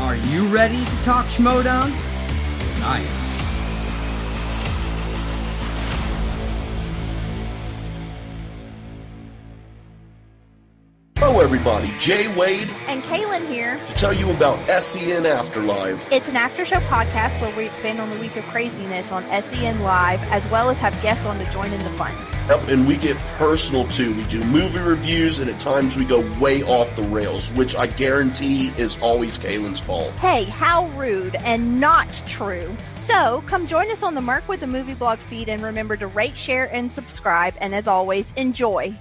are 0.00 0.16
you 0.16 0.46
ready 0.48 0.78
to 0.84 0.96
talk 1.04 1.26
Schmodown? 1.26 1.92
I 2.82 2.98
am. 2.98 3.20
Hello, 11.16 11.40
everybody. 11.40 11.90
Jay 11.98 12.34
Wade 12.34 12.70
And 12.88 13.02
Kaylin 13.02 13.46
here. 13.48 13.78
to 13.86 13.94
tell 13.94 14.12
you 14.12 14.30
about 14.30 14.58
SEN 14.82 15.26
Afterlife. 15.26 16.10
It's 16.10 16.28
an 16.28 16.36
after 16.36 16.64
show 16.64 16.78
podcast 16.80 17.38
where 17.42 17.54
we 17.56 17.66
expand 17.66 18.00
on 18.00 18.08
the 18.08 18.16
week 18.16 18.36
of 18.36 18.44
craziness 18.44 19.12
on 19.12 19.22
SEN 19.42 19.80
Live, 19.82 20.22
as 20.32 20.48
well 20.48 20.70
as 20.70 20.80
have 20.80 21.00
guests 21.02 21.26
on 21.26 21.38
to 21.38 21.50
join 21.52 21.70
in 21.72 21.82
the 21.82 21.90
fun. 21.90 22.14
Yep, 22.50 22.66
and 22.66 22.88
we 22.88 22.96
get 22.96 23.16
personal 23.38 23.86
too. 23.86 24.12
We 24.12 24.24
do 24.24 24.42
movie 24.46 24.80
reviews, 24.80 25.38
and 25.38 25.48
at 25.48 25.60
times 25.60 25.96
we 25.96 26.04
go 26.04 26.20
way 26.40 26.64
off 26.64 26.96
the 26.96 27.04
rails, 27.04 27.52
which 27.52 27.76
I 27.76 27.86
guarantee 27.86 28.72
is 28.76 29.00
always 29.00 29.38
Kaylin's 29.38 29.78
fault. 29.78 30.10
Hey, 30.14 30.46
how 30.46 30.88
rude 30.88 31.36
and 31.44 31.80
not 31.80 32.08
true. 32.26 32.76
So, 32.96 33.44
come 33.46 33.68
join 33.68 33.88
us 33.92 34.02
on 34.02 34.16
the 34.16 34.20
Merc 34.20 34.48
with 34.48 34.58
the 34.58 34.66
Movie 34.66 34.94
Blog 34.94 35.20
feed 35.20 35.48
and 35.48 35.62
remember 35.62 35.96
to 35.98 36.08
rate, 36.08 36.36
share, 36.36 36.68
and 36.74 36.90
subscribe. 36.90 37.54
And 37.60 37.72
as 37.72 37.86
always, 37.86 38.32
enjoy. 38.32 38.96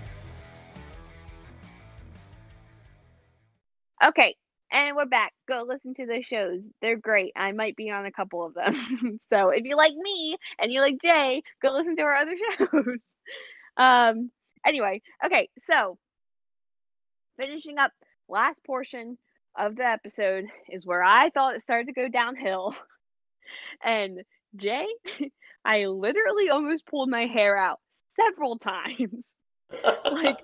Okay, 4.04 4.36
and 4.72 4.96
we're 4.96 5.08
back. 5.08 5.34
Go 5.48 5.66
listen 5.68 5.96
to 5.96 6.06
the 6.06 6.22
shows. 6.22 6.70
They're 6.84 6.98
great. 6.98 7.34
I 7.36 7.52
might 7.54 7.76
be 7.76 7.90
on 7.90 8.06
a 8.06 8.12
couple 8.12 8.46
of 8.46 8.54
them. 8.54 9.20
so 9.34 9.50
if 9.50 9.64
you 9.64 9.76
like 9.76 9.96
me 9.96 10.38
and 10.60 10.72
you 10.72 10.82
like 10.82 11.02
Jay, 11.02 11.42
go 11.64 11.72
listen 11.72 11.96
to 11.96 12.04
our 12.04 12.16
other 12.16 12.36
shows. 12.60 13.00
um 13.78 14.32
anyway, 14.66 15.02
okay, 15.26 15.50
so 15.70 15.98
finishing 17.42 17.78
up 17.78 17.92
last 18.28 18.64
portion 18.66 19.18
of 19.58 19.76
the 19.76 19.86
episode 19.86 20.46
is 20.70 20.86
where 20.86 21.04
I 21.04 21.30
thought 21.30 21.56
it 21.56 21.62
started 21.62 21.88
to 21.88 21.94
go 21.94 22.08
downhill. 22.08 22.76
and 23.84 24.22
Jay, 24.56 24.86
I 25.66 25.86
literally 25.86 26.50
almost 26.50 26.86
pulled 26.86 27.10
my 27.10 27.26
hair 27.26 27.58
out 27.58 27.80
several 28.16 28.58
times. 28.58 29.24
like 30.12 30.38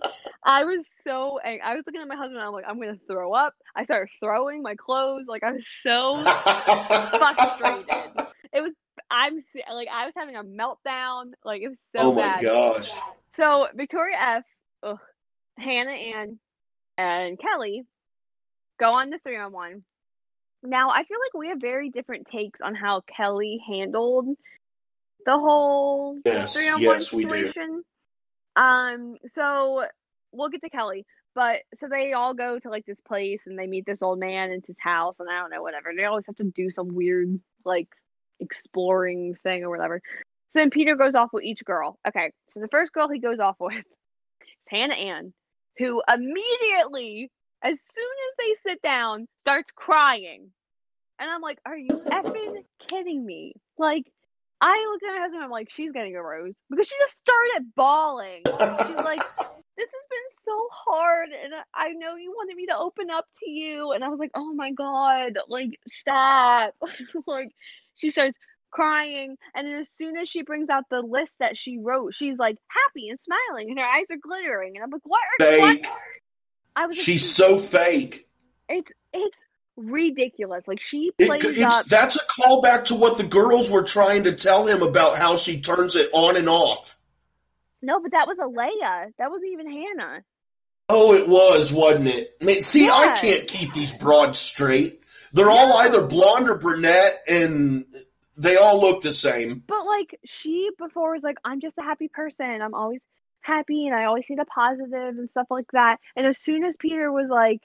I 0.43 0.63
was 0.65 0.87
so 1.03 1.39
ang- 1.43 1.61
I 1.63 1.73
was 1.75 1.83
looking 1.87 2.01
at 2.01 2.07
my 2.07 2.15
husband 2.15 2.37
and 2.37 2.45
I'm 2.45 2.53
like, 2.53 2.65
I'm 2.67 2.79
gonna 2.79 2.97
throw 3.07 3.33
up. 3.33 3.53
I 3.75 3.83
started 3.83 4.09
throwing 4.19 4.61
my 4.61 4.75
clothes. 4.75 5.25
Like 5.27 5.43
I 5.43 5.51
was 5.51 5.67
so 5.81 6.17
frustrated. 7.17 8.27
It 8.53 8.61
was 8.61 8.73
I'm 9.09 9.39
like 9.73 9.87
I 9.91 10.05
was 10.05 10.13
having 10.15 10.35
a 10.35 10.43
meltdown. 10.43 11.33
Like 11.43 11.61
it 11.61 11.69
was 11.69 11.77
so 11.95 12.03
oh 12.03 12.13
my 12.13 12.21
bad. 12.21 12.41
gosh. 12.41 12.91
So 13.33 13.67
Victoria 13.75 14.17
F, 14.19 14.43
ugh, 14.83 14.99
Hannah 15.57 15.91
Ann, 15.91 16.39
and 16.97 17.39
Kelly 17.39 17.85
go 18.79 18.93
on 18.93 19.09
the 19.09 19.19
three 19.19 19.37
on 19.37 19.51
one. 19.51 19.83
Now 20.63 20.89
I 20.89 21.03
feel 21.03 21.17
like 21.23 21.33
we 21.37 21.49
have 21.49 21.59
very 21.59 21.89
different 21.89 22.27
takes 22.31 22.61
on 22.61 22.75
how 22.75 23.01
Kelly 23.01 23.61
handled 23.67 24.27
the 25.25 25.37
whole 25.37 26.17
Yes, 26.25 26.53
three 26.53 26.69
on 26.69 26.83
one 26.83 26.99
yes, 26.99 27.13
we 27.13 27.23
do. 27.23 27.29
situation. 27.29 27.83
Um, 28.55 29.17
so 29.33 29.85
we'll 30.31 30.49
get 30.49 30.61
to 30.61 30.69
Kelly, 30.69 31.05
but 31.33 31.61
so 31.75 31.87
they 31.89 32.13
all 32.13 32.33
go 32.33 32.57
to 32.59 32.69
like 32.69 32.85
this 32.85 32.99
place 33.01 33.41
and 33.45 33.59
they 33.59 33.67
meet 33.67 33.85
this 33.85 34.01
old 34.01 34.19
man 34.19 34.51
in 34.51 34.61
his 34.65 34.77
house, 34.79 35.19
and 35.19 35.29
I 35.29 35.39
don't 35.41 35.51
know 35.51 35.61
whatever. 35.61 35.91
They 35.95 36.05
always 36.05 36.25
have 36.27 36.37
to 36.37 36.43
do 36.55 36.69
some 36.71 36.95
weird 36.95 37.39
like 37.65 37.89
exploring 38.39 39.35
thing 39.43 39.63
or 39.63 39.69
whatever. 39.69 40.01
So 40.49 40.59
then 40.59 40.69
Peter 40.69 40.95
goes 40.95 41.15
off 41.15 41.33
with 41.33 41.43
each 41.43 41.65
girl. 41.65 41.99
Okay, 42.07 42.31
so 42.51 42.59
the 42.59 42.69
first 42.69 42.93
girl 42.93 43.09
he 43.09 43.19
goes 43.19 43.39
off 43.39 43.57
with 43.59 43.75
is 43.75 43.83
Hannah 44.67 44.95
Ann, 44.95 45.33
who 45.77 46.01
immediately, 46.07 47.29
as 47.61 47.75
soon 47.75 48.03
as 48.29 48.35
they 48.37 48.69
sit 48.71 48.81
down, 48.81 49.27
starts 49.41 49.71
crying. 49.75 50.51
And 51.19 51.29
I'm 51.29 51.41
like, 51.41 51.59
are 51.65 51.77
you 51.77 51.87
effing 51.89 52.63
kidding 52.89 53.25
me? 53.25 53.53
Like, 53.77 54.11
I 54.61 54.87
look 54.91 55.03
at 55.03 55.13
my 55.13 55.21
husband, 55.21 55.43
I'm 55.43 55.51
like, 55.51 55.69
she's 55.75 55.91
getting 55.91 56.15
a 56.15 56.23
rose 56.23 56.53
because 56.69 56.87
she 56.87 56.95
just 56.99 57.17
started 57.21 57.71
bawling. 57.75 58.41
She's 58.45 59.03
like, 59.03 59.21
this 59.77 59.89
has 59.89 60.07
been 60.09 60.29
so 60.45 60.67
hard, 60.71 61.29
and 61.43 61.53
I 61.73 61.89
know 61.89 62.15
you 62.15 62.31
wanted 62.31 62.55
me 62.55 62.65
to 62.67 62.77
open 62.77 63.09
up 63.09 63.25
to 63.43 63.49
you, 63.49 63.91
and 63.91 64.03
I 64.03 64.07
was 64.07 64.19
like, 64.19 64.31
oh 64.33 64.53
my 64.53 64.71
god, 64.71 65.37
like 65.49 65.79
stop, 65.99 66.75
like 67.27 67.51
she 67.95 68.09
starts 68.09 68.37
crying, 68.71 69.37
and 69.53 69.67
then 69.67 69.75
as 69.79 69.87
soon 69.97 70.17
as 70.17 70.27
she 70.29 70.41
brings 70.43 70.69
out 70.69 70.83
the 70.89 71.01
list 71.01 71.31
that 71.39 71.57
she 71.57 71.77
wrote, 71.79 72.13
she's 72.13 72.37
like 72.37 72.57
happy 72.67 73.09
and 73.09 73.19
smiling, 73.19 73.69
and 73.69 73.79
her 73.79 73.85
eyes 73.85 74.05
are 74.11 74.17
glittering, 74.17 74.73
and 74.75 74.83
I'm 74.83 74.89
like, 74.91 75.01
what? 75.05 75.21
Are, 75.41 75.45
Fake. 75.45 75.85
what? 75.85 75.99
I 76.75 76.85
was. 76.87 76.97
like, 76.97 77.03
She's 77.05 77.29
so 77.29 77.57
fake. 77.57 78.27
It's 78.67 78.91
it's 79.13 79.37
ridiculous. 79.77 80.67
Like 80.67 80.81
she 80.81 81.11
It, 81.17 81.27
plays 81.27 81.43
it's 81.45 81.61
up. 81.63 81.85
that's 81.85 82.15
a 82.17 82.41
callback 82.41 82.85
to 82.85 82.95
what 82.95 83.17
the 83.17 83.23
girls 83.23 83.69
were 83.71 83.83
trying 83.83 84.23
to 84.25 84.33
tell 84.35 84.65
him 84.65 84.81
about 84.81 85.17
how 85.17 85.35
she 85.35 85.61
turns 85.61 85.95
it 85.95 86.09
on 86.13 86.35
and 86.35 86.49
off. 86.49 86.97
No, 87.81 87.99
but 88.01 88.11
that 88.11 88.27
was 88.27 88.37
Alayah. 88.37 89.11
That 89.19 89.29
wasn't 89.29 89.51
even 89.53 89.71
Hannah. 89.71 90.23
Oh, 90.89 91.13
it 91.13 91.27
was, 91.27 91.71
wasn't 91.73 92.07
it? 92.07 92.35
I 92.41 92.45
mean, 92.45 92.61
see, 92.61 92.87
I 92.89 93.15
can't 93.21 93.47
keep 93.47 93.73
these 93.73 93.91
broads 93.91 94.39
straight. 94.39 95.03
They're 95.35 95.49
all 95.49 95.73
either 95.79 96.07
blonde 96.07 96.49
or 96.49 96.57
brunette, 96.57 97.21
and 97.27 97.85
they 98.37 98.55
all 98.55 98.79
look 98.79 99.01
the 99.01 99.11
same. 99.11 99.63
But 99.67 99.85
like 99.85 100.17
she 100.25 100.69
before 100.77 101.11
was 101.11 101.23
like, 101.23 101.37
I'm 101.43 101.59
just 101.59 101.77
a 101.77 101.83
happy 101.83 102.07
person. 102.07 102.61
I'm 102.61 102.73
always 102.73 103.01
happy 103.41 103.85
and 103.85 103.95
I 103.95 104.05
always 104.05 104.25
see 104.25 104.35
the 104.35 104.45
positive 104.45 105.17
and 105.17 105.29
stuff 105.29 105.47
like 105.49 105.69
that. 105.73 105.97
And 106.15 106.25
as 106.25 106.37
soon 106.37 106.63
as 106.63 106.75
Peter 106.79 107.11
was 107.11 107.27
like, 107.29 107.59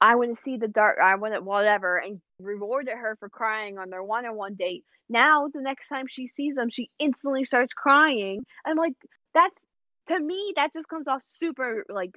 I 0.00 0.14
want 0.14 0.36
to 0.36 0.42
see 0.42 0.56
the 0.56 0.68
dark, 0.68 0.98
I 1.02 1.16
want 1.16 1.34
it, 1.34 1.42
whatever, 1.44 1.98
and 1.98 2.20
rewarded 2.40 2.94
her 2.94 3.16
for 3.18 3.28
crying 3.28 3.76
on 3.76 3.90
their 3.90 4.02
one 4.02 4.24
on 4.24 4.36
one 4.36 4.54
date. 4.54 4.84
Now, 5.08 5.48
the 5.52 5.60
next 5.60 5.88
time 5.88 6.06
she 6.06 6.28
sees 6.28 6.54
them, 6.54 6.70
she 6.70 6.90
instantly 7.00 7.44
starts 7.44 7.74
crying. 7.74 8.46
I'm 8.64 8.76
like, 8.76 8.94
that's 9.34 9.60
to 10.08 10.18
me, 10.18 10.52
that 10.56 10.72
just 10.72 10.88
comes 10.88 11.08
off 11.08 11.22
super 11.38 11.84
like 11.88 12.16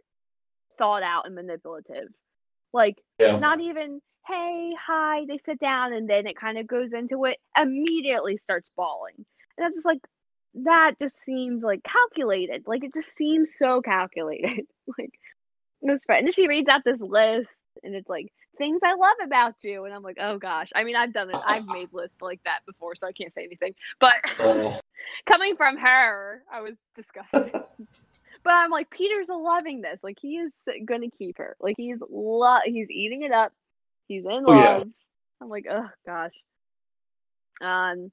thought 0.77 1.01
out 1.03 1.25
and 1.25 1.34
manipulative. 1.34 2.10
Like, 2.71 2.97
Yeah. 3.19 3.38
not 3.39 3.60
even 3.60 4.01
hey 4.27 4.71
hi 4.86 5.25
they 5.27 5.39
sit 5.45 5.59
down 5.59 5.93
and 5.93 6.09
then 6.09 6.27
it 6.27 6.36
kind 6.38 6.57
of 6.57 6.67
goes 6.67 6.93
into 6.93 7.25
it 7.25 7.38
immediately 7.57 8.38
starts 8.43 8.69
bawling. 8.75 9.25
And 9.57 9.65
i'm 9.65 9.73
just 9.73 9.86
like 9.86 9.99
that 10.55 10.93
just 11.01 11.15
seems 11.25 11.63
like 11.63 11.81
calculated. 11.83 12.63
Like 12.67 12.83
it 12.83 12.93
just 12.93 13.15
seems 13.17 13.49
so 13.57 13.81
calculated. 13.81 14.65
Like 14.97 15.13
it 15.81 15.91
was 15.91 16.03
fun. 16.03 16.17
And 16.25 16.33
she 16.36 16.47
reads 16.47 16.67
out 16.69 16.81
this 16.83 16.99
list 16.99 17.49
and 17.83 17.95
it's 17.95 18.09
like 18.09 18.31
things 18.57 18.81
i 18.83 18.93
love 18.95 19.15
about 19.25 19.55
you. 19.62 19.86
And 19.86 19.93
i'm 19.93 20.03
like 20.03 20.17
oh 20.19 20.38
gosh. 20.38 20.69
I 20.75 20.83
mean 20.83 20.95
i've 20.95 21.13
done 21.13 21.29
it. 21.29 21.38
I've 21.45 21.65
made 21.65 21.89
lists 21.93 22.17
like 22.21 22.41
that 22.45 22.59
before 22.67 22.95
so 22.95 23.07
i 23.07 23.12
can't 23.13 23.33
say 23.33 23.43
anything. 23.43 23.73
But 23.99 24.15
Oh, 24.39 24.79
coming 25.25 25.55
from 25.55 25.77
her 25.77 26.43
i 26.51 26.62
was 26.62 26.75
disgusted. 26.95 27.53
But 28.43 28.55
i'm 28.55 28.71
like 28.71 28.89
peter's 28.89 29.29
loving 29.29 29.81
this. 29.81 29.99
Like 30.03 30.17
he 30.21 30.36
is 30.38 30.53
gonna 30.86 31.09
keep 31.17 31.38
her. 31.38 31.55
Like 31.62 31.75
he's 31.77 31.97
lo- 32.09 32.59
he's 32.65 32.89
eating 32.89 33.23
it 33.23 33.31
up 33.31 33.53
he's 34.07 34.23
in 34.25 34.43
Oh, 34.47 34.53
yeah. 34.53 34.77
love 34.77 34.87
i'm 35.41 35.49
like 35.49 35.65
oh 35.69 35.87
gosh 36.05 36.31
um 37.61 38.11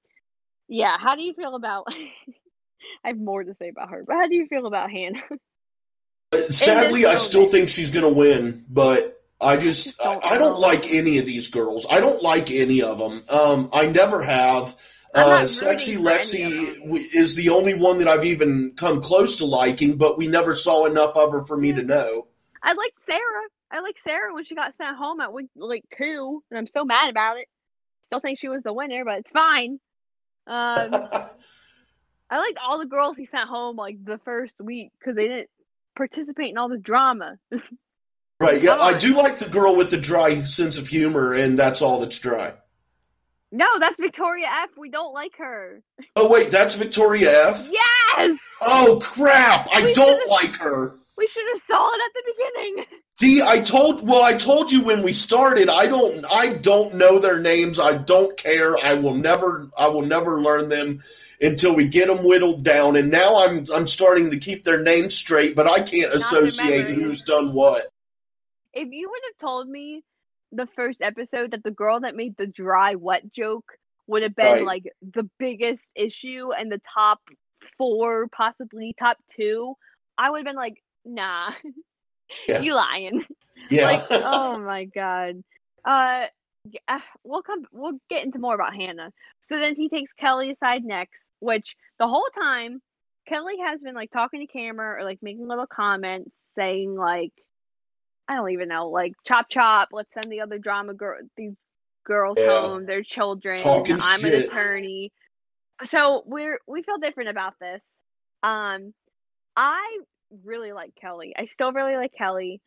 yeah 0.68 0.96
how 0.98 1.14
do 1.16 1.22
you 1.22 1.34
feel 1.34 1.54
about 1.54 1.86
i 3.04 3.08
have 3.08 3.18
more 3.18 3.44
to 3.44 3.54
say 3.54 3.68
about 3.68 3.90
her 3.90 4.04
but 4.06 4.14
how 4.14 4.26
do 4.28 4.34
you 4.34 4.46
feel 4.48 4.66
about 4.66 4.90
hannah 4.90 5.22
sadly, 6.50 7.06
I 7.06 7.16
still 7.16 7.46
think 7.46 7.68
she's 7.68 7.90
going 7.90 8.04
to 8.06 8.18
win, 8.18 8.64
but 8.68 9.20
I 9.40 9.56
just, 9.56 9.84
just 9.84 9.98
don't 10.00 10.24
I, 10.24 10.30
I 10.34 10.38
don't 10.38 10.60
like 10.60 10.92
any 10.92 11.18
of 11.18 11.26
these 11.26 11.48
girls. 11.48 11.86
I 11.90 12.00
don't 12.00 12.22
like 12.22 12.50
any 12.50 12.82
of 12.82 12.98
them. 12.98 13.22
Um, 13.30 13.70
I 13.72 13.86
never 13.86 14.22
have. 14.22 14.76
Uh, 15.12 15.44
Sexy 15.46 15.96
for 15.96 16.08
any 16.08 16.10
of 16.10 16.18
Lexi 16.20 17.06
is 17.14 17.34
the 17.34 17.48
only 17.48 17.74
one 17.74 17.98
that 17.98 18.06
I've 18.06 18.24
even 18.24 18.74
come 18.76 19.00
close 19.00 19.38
to 19.38 19.44
liking, 19.44 19.96
but 19.96 20.18
we 20.18 20.28
never 20.28 20.54
saw 20.54 20.86
enough 20.86 21.16
of 21.16 21.32
her 21.32 21.42
for 21.42 21.56
me 21.56 21.72
to 21.72 21.82
know. 21.82 22.28
i 22.62 22.72
like 22.74 22.92
sarah 23.06 23.48
i 23.70 23.80
like 23.80 23.98
sarah 23.98 24.34
when 24.34 24.44
she 24.44 24.54
got 24.54 24.74
sent 24.74 24.96
home 24.96 25.20
at 25.20 25.32
week 25.32 25.48
like 25.56 25.84
two 25.96 26.42
and 26.50 26.58
i'm 26.58 26.66
so 26.66 26.84
mad 26.84 27.10
about 27.10 27.36
it 27.38 27.46
still 28.04 28.20
think 28.20 28.38
she 28.38 28.48
was 28.48 28.62
the 28.62 28.72
winner 28.72 29.04
but 29.04 29.18
it's 29.18 29.30
fine 29.30 29.78
um 30.46 31.08
I 32.30 32.38
liked 32.38 32.58
all 32.64 32.78
the 32.78 32.86
girls 32.86 33.16
he 33.16 33.26
sent 33.26 33.48
home 33.48 33.76
like 33.76 34.04
the 34.04 34.18
first 34.24 34.54
week 34.60 34.92
because 34.98 35.16
they 35.16 35.26
didn't 35.26 35.50
participate 35.96 36.50
in 36.50 36.58
all 36.58 36.68
this 36.68 36.80
drama. 36.80 37.36
right, 38.40 38.62
yeah, 38.62 38.76
I 38.76 38.96
do 38.96 39.14
like 39.16 39.36
the 39.38 39.48
girl 39.48 39.74
with 39.74 39.90
the 39.90 39.96
dry 39.96 40.42
sense 40.44 40.78
of 40.78 40.86
humor, 40.86 41.34
and 41.34 41.58
that's 41.58 41.82
all 41.82 41.98
that's 41.98 42.18
dry. 42.18 42.54
No, 43.50 43.66
that's 43.80 44.00
Victoria 44.00 44.46
F. 44.62 44.70
We 44.78 44.90
don't 44.90 45.12
like 45.12 45.36
her. 45.38 45.82
Oh, 46.14 46.30
wait, 46.30 46.52
that's 46.52 46.76
Victoria 46.76 47.48
F? 47.48 47.68
Yes, 47.68 48.38
Oh, 48.62 49.00
crap! 49.02 49.66
I 49.72 49.82
We 49.82 49.94
don't 49.94 50.28
like 50.28 50.54
her. 50.56 50.92
We 51.20 51.26
should 51.26 51.44
have 51.52 51.62
saw 51.62 51.90
it 51.92 52.00
at 52.02 52.12
the 52.14 52.32
beginning. 52.32 52.86
See, 53.20 53.42
I 53.42 53.60
told 53.60 54.08
well, 54.08 54.22
I 54.22 54.32
told 54.32 54.72
you 54.72 54.82
when 54.82 55.02
we 55.02 55.12
started. 55.12 55.68
I 55.68 55.86
don't, 55.86 56.24
I 56.32 56.54
don't 56.54 56.94
know 56.94 57.18
their 57.18 57.38
names. 57.38 57.78
I 57.78 57.98
don't 57.98 58.34
care. 58.38 58.78
I 58.82 58.94
will 58.94 59.14
never, 59.14 59.68
I 59.76 59.88
will 59.88 60.06
never 60.06 60.40
learn 60.40 60.70
them 60.70 61.00
until 61.38 61.74
we 61.74 61.86
get 61.86 62.08
them 62.08 62.24
whittled 62.24 62.62
down. 62.62 62.96
And 62.96 63.10
now 63.10 63.44
I'm, 63.44 63.66
I'm 63.74 63.86
starting 63.86 64.30
to 64.30 64.38
keep 64.38 64.64
their 64.64 64.82
names 64.82 65.14
straight, 65.14 65.54
but 65.54 65.66
I 65.66 65.82
can't 65.82 66.10
Not 66.14 66.16
associate 66.16 66.86
who's 66.86 67.20
done 67.20 67.52
what. 67.52 67.82
If 68.72 68.88
you 68.90 69.10
would 69.10 69.22
have 69.28 69.38
told 69.38 69.68
me 69.68 70.02
the 70.52 70.68
first 70.74 71.02
episode 71.02 71.50
that 71.50 71.62
the 71.62 71.70
girl 71.70 72.00
that 72.00 72.16
made 72.16 72.36
the 72.38 72.46
dry 72.46 72.94
wet 72.94 73.30
joke 73.30 73.72
would 74.06 74.22
have 74.22 74.34
been 74.34 74.46
Right. 74.46 74.64
like 74.64 74.84
the 75.02 75.28
biggest 75.38 75.84
issue 75.94 76.52
and 76.58 76.72
the 76.72 76.80
top 76.94 77.20
four, 77.76 78.28
possibly 78.28 78.94
top 78.98 79.18
two, 79.36 79.74
I 80.16 80.30
would 80.30 80.38
have 80.38 80.46
been 80.46 80.56
like, 80.56 80.82
nah, 81.04 81.52
Yeah. 82.48 82.62
you 82.62 82.74
lying. 82.74 83.24
Yeah. 83.70 83.86
like 83.86 84.02
oh 84.22 84.58
my 84.58 84.84
god 84.84 85.42
uh 85.84 86.26
we'll 87.24 87.42
come 87.42 87.64
we'll 87.72 87.98
get 88.08 88.24
into 88.24 88.38
more 88.38 88.54
about 88.54 88.74
hannah 88.74 89.10
so 89.42 89.58
then 89.58 89.74
he 89.74 89.88
takes 89.88 90.12
kelly 90.12 90.50
aside 90.50 90.84
next 90.84 91.24
which 91.40 91.74
the 91.98 92.06
whole 92.06 92.28
time 92.38 92.80
kelly 93.28 93.56
has 93.64 93.80
been 93.80 93.94
like 93.94 94.10
talking 94.10 94.40
to 94.46 94.52
camera 94.52 95.00
or 95.00 95.04
like 95.04 95.18
making 95.22 95.46
little 95.46 95.66
comments 95.66 96.42
saying 96.56 96.94
like 96.94 97.32
i 98.28 98.34
don't 98.36 98.50
even 98.50 98.68
know 98.68 98.88
like 98.88 99.12
chop 99.26 99.48
chop 99.50 99.88
let's 99.92 100.12
send 100.14 100.30
the 100.30 100.40
other 100.40 100.58
drama 100.58 100.94
girl 100.94 101.18
these 101.36 101.54
girls 102.04 102.38
Yeah. 102.38 102.44
home 102.44 102.86
their 102.86 103.02
children 103.02 103.62
Talking 103.62 103.96
i'm 104.00 104.24
an 104.24 104.34
attorney 104.34 105.12
so 105.84 106.22
we're 106.26 106.58
we 106.66 106.82
feel 106.82 106.98
different 106.98 107.30
about 107.30 107.54
this 107.60 107.82
um 108.42 108.92
i 109.56 109.98
really 110.44 110.72
like 110.72 110.94
kelly 110.94 111.34
i 111.36 111.44
still 111.44 111.72
really 111.72 111.96
like 111.96 112.12
kelly 112.16 112.60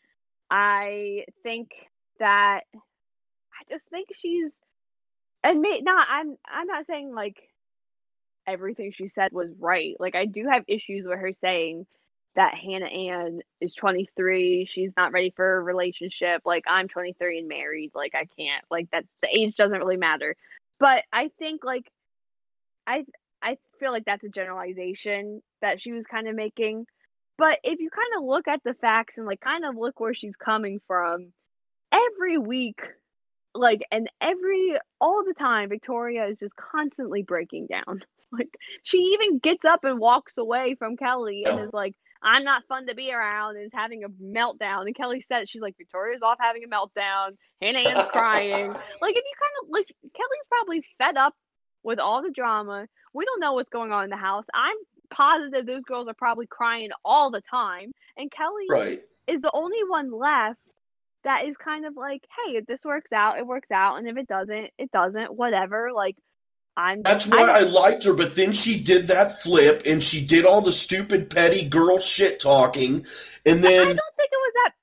I 0.53 1.25
think 1.41 1.71
that 2.19 2.61
I 2.73 3.63
just 3.73 3.87
think 3.89 4.09
she's 4.15 4.51
and 5.43 5.61
may 5.61 5.81
not 5.81 6.07
I'm 6.07 6.37
I'm 6.47 6.67
not 6.67 6.85
saying 6.85 7.13
like 7.13 7.49
everything 8.45 8.91
she 8.91 9.07
said 9.07 9.31
was 9.31 9.49
right. 9.59 9.95
Like 9.99 10.13
I 10.13 10.25
do 10.25 10.47
have 10.47 10.63
issues 10.67 11.07
with 11.07 11.17
her 11.17 11.31
saying 11.41 11.87
that 12.35 12.55
Hannah 12.55 12.85
Ann 12.85 13.41
is 13.61 13.73
23, 13.73 14.65
she's 14.65 14.91
not 14.95 15.11
ready 15.11 15.33
for 15.35 15.57
a 15.57 15.61
relationship. 15.63 16.43
Like 16.45 16.65
I'm 16.67 16.87
23 16.87 17.39
and 17.39 17.47
married. 17.47 17.91
Like 17.95 18.13
I 18.13 18.25
can't. 18.37 18.63
Like 18.69 18.91
that 18.91 19.05
the 19.23 19.35
age 19.35 19.55
doesn't 19.55 19.79
really 19.79 19.97
matter. 19.97 20.35
But 20.79 21.03
I 21.11 21.31
think 21.39 21.63
like 21.63 21.91
I 22.85 23.05
I 23.41 23.57
feel 23.79 23.91
like 23.91 24.05
that's 24.05 24.23
a 24.23 24.29
generalization 24.29 25.41
that 25.61 25.81
she 25.81 25.93
was 25.93 26.05
kind 26.05 26.27
of 26.27 26.35
making. 26.35 26.85
But 27.37 27.59
if 27.63 27.79
you 27.79 27.89
kind 27.89 28.21
of 28.21 28.23
look 28.27 28.47
at 28.47 28.61
the 28.63 28.73
facts 28.75 29.17
and 29.17 29.27
like 29.27 29.41
kind 29.41 29.65
of 29.65 29.75
look 29.75 29.99
where 29.99 30.13
she's 30.13 30.35
coming 30.35 30.79
from, 30.87 31.33
every 31.91 32.37
week, 32.37 32.79
like, 33.55 33.81
and 33.91 34.09
every, 34.21 34.75
all 34.99 35.23
the 35.25 35.33
time, 35.33 35.69
Victoria 35.69 36.27
is 36.27 36.39
just 36.39 36.55
constantly 36.55 37.23
breaking 37.23 37.67
down. 37.67 38.03
Like, 38.35 38.55
she 38.81 38.97
even 38.97 39.37
gets 39.37 39.63
up 39.63 39.83
and 39.83 39.99
walks 39.99 40.37
away 40.39 40.73
from 40.79 40.97
Kelly 40.97 41.45
and 41.47 41.59
Yeah. 41.59 41.65
is 41.65 41.69
like, 41.71 41.93
I'm 42.23 42.43
not 42.43 42.63
fun 42.67 42.87
to 42.87 42.95
be 42.95 43.13
around 43.13 43.57
and 43.57 43.65
is 43.65 43.71
having 43.73 44.03
a 44.03 44.09
meltdown. 44.09 44.87
And 44.87 44.95
Kelly 44.95 45.21
said, 45.21 45.47
she's 45.47 45.61
like, 45.61 45.77
Victoria's 45.77 46.23
off 46.23 46.37
having 46.41 46.63
a 46.63 46.67
meltdown. 46.67 47.37
Hannah 47.61 47.77
Ann's 47.77 48.05
crying. 48.07 48.75
Like, 49.01 49.15
if 49.15 49.23
you 49.23 49.33
kind 49.39 49.53
of, 49.63 49.69
like, 49.71 49.85
Kelly's 50.15 50.47
probably 50.49 50.83
fed 50.97 51.15
up 51.17 51.35
with 51.83 51.99
all 51.99 52.23
the 52.23 52.31
drama. 52.31 52.87
We 53.13 53.25
don't 53.25 53.39
know 53.39 53.53
what's 53.53 53.69
going 53.69 53.91
on 53.91 54.05
in 54.05 54.09
the 54.09 54.17
house. 54.17 54.45
I'm 54.53 54.77
positive 55.15 55.65
those 55.65 55.83
girls 55.83 56.07
are 56.07 56.13
probably 56.13 56.47
crying 56.47 56.89
all 57.05 57.31
the 57.31 57.41
time. 57.49 57.91
And 58.17 58.31
Kelly 58.31 58.65
right. 58.69 59.01
is 59.27 59.41
the 59.41 59.51
only 59.53 59.79
one 59.87 60.11
left 60.11 60.59
that 61.23 61.45
is 61.45 61.55
kind 61.63 61.85
of 61.85 61.95
like, 61.95 62.21
hey, 62.45 62.57
if 62.57 62.65
this 62.65 62.79
works 62.83 63.11
out, 63.13 63.37
it 63.37 63.47
works 63.47 63.71
out, 63.71 63.97
and 63.97 64.07
if 64.07 64.17
it 64.17 64.27
doesn't, 64.27 64.69
it 64.77 64.91
doesn't. 64.91 65.33
Whatever. 65.33 65.91
Like, 65.93 66.15
I'm. 66.75 67.01
That's 67.01 67.27
why 67.27 67.43
I, 67.43 67.61
don't- 67.61 67.71
liked 67.71 68.03
her, 68.03 68.13
but 68.13 68.35
then 68.35 68.51
she 68.51 68.81
did 68.81 69.07
that 69.07 69.31
flip 69.31 69.83
and 69.85 70.01
she 70.01 70.25
did 70.25 70.45
all 70.45 70.61
the 70.61 70.71
stupid 70.71 71.29
petty 71.29 71.67
girl 71.67 71.99
shit 71.99 72.39
talking, 72.39 73.05
and 73.45 73.59
I 73.59 73.61
then 73.61 73.87
don't 73.87 74.15
think 74.17 74.31
it 74.31 74.41
was 74.41 74.53
that 74.65 74.73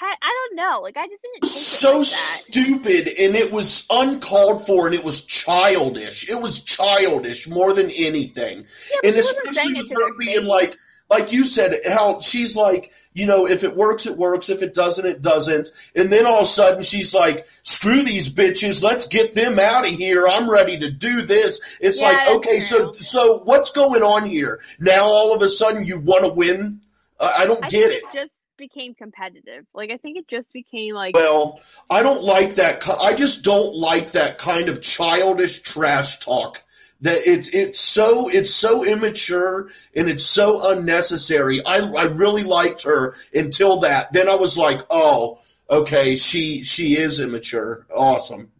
I 0.00 0.48
don't 0.50 0.56
know. 0.56 0.80
Like, 0.82 0.96
I 0.96 1.06
just 1.06 1.22
didn't. 1.22 1.42
was 1.42 1.50
take 1.52 1.62
it 1.62 1.64
so 1.64 1.98
like 1.98 2.06
stupid 2.06 3.08
and 3.18 3.34
it 3.34 3.52
was 3.52 3.86
uncalled 3.90 4.64
for 4.66 4.86
and 4.86 4.94
it 4.94 5.04
was 5.04 5.24
childish. 5.24 6.28
It 6.28 6.40
was 6.40 6.62
childish 6.62 7.48
more 7.48 7.72
than 7.72 7.90
anything. 7.90 8.58
Yeah, 8.58 8.98
and 9.04 9.14
she 9.14 9.16
wasn't 9.16 9.54
saying 9.54 9.76
especially 9.76 9.82
with 9.82 9.90
her 9.90 10.18
being 10.18 10.40
face. 10.40 10.48
like, 10.48 10.76
like 11.10 11.32
you 11.32 11.44
said, 11.44 11.74
how 11.86 12.20
she's 12.20 12.54
like, 12.56 12.92
you 13.14 13.26
know, 13.26 13.46
if 13.48 13.64
it 13.64 13.74
works, 13.74 14.06
it 14.06 14.16
works. 14.16 14.48
If 14.50 14.62
it 14.62 14.74
doesn't, 14.74 15.06
it 15.06 15.22
doesn't. 15.22 15.70
And 15.96 16.10
then 16.12 16.26
all 16.26 16.36
of 16.36 16.42
a 16.42 16.46
sudden 16.46 16.82
she's 16.82 17.14
like, 17.14 17.46
screw 17.62 18.02
these 18.02 18.32
bitches. 18.32 18.82
Let's 18.82 19.06
get 19.06 19.34
them 19.34 19.58
out 19.58 19.84
of 19.84 19.90
here. 19.90 20.28
I'm 20.28 20.48
ready 20.50 20.78
to 20.78 20.90
do 20.90 21.22
this. 21.22 21.60
It's 21.80 22.00
Yeah, 22.00 22.08
like, 22.08 22.28
okay, 22.36 22.60
so, 22.60 22.92
so 22.92 23.40
what's 23.44 23.72
going 23.72 24.02
on 24.02 24.28
here? 24.28 24.60
Now 24.78 25.04
all 25.04 25.34
of 25.34 25.42
a 25.42 25.48
sudden 25.48 25.84
you 25.84 25.98
want 26.00 26.24
to 26.24 26.32
win? 26.32 26.80
Uh, 27.18 27.32
I 27.36 27.46
don't 27.46 27.64
I 27.64 27.68
get 27.68 27.90
it 27.90 28.04
just 28.12 28.30
became 28.58 28.94
competitive. 28.94 29.64
Like 29.72 29.90
I 29.90 29.96
think 29.96 30.18
it 30.18 30.28
just 30.28 30.52
became 30.52 30.94
like 30.94 31.14
Well, 31.14 31.60
I 31.90 32.02
don't 32.02 32.22
like 32.22 32.56
that. 32.56 32.86
I 33.00 33.14
just 33.14 33.44
don't 33.44 33.74
like 33.74 34.12
that 34.12 34.36
kind 34.38 34.68
of 34.68 34.82
childish 34.82 35.60
trash 35.60 36.18
talk. 36.20 36.62
That 37.00 37.18
it's 37.26 37.48
it's 37.48 37.78
so 37.80 38.28
it's 38.28 38.52
so 38.52 38.84
immature 38.84 39.70
and 39.94 40.08
it's 40.08 40.24
so 40.24 40.72
unnecessary. 40.72 41.64
I 41.64 41.78
I 41.78 42.04
really 42.04 42.42
liked 42.42 42.82
her 42.82 43.14
until 43.32 43.80
that. 43.80 44.12
Then 44.12 44.28
I 44.28 44.34
was 44.34 44.58
like, 44.58 44.80
oh, 44.90 45.40
okay, 45.70 46.16
she 46.16 46.62
she 46.64 46.98
is 46.98 47.20
immature. 47.20 47.86
Awesome. 47.94 48.50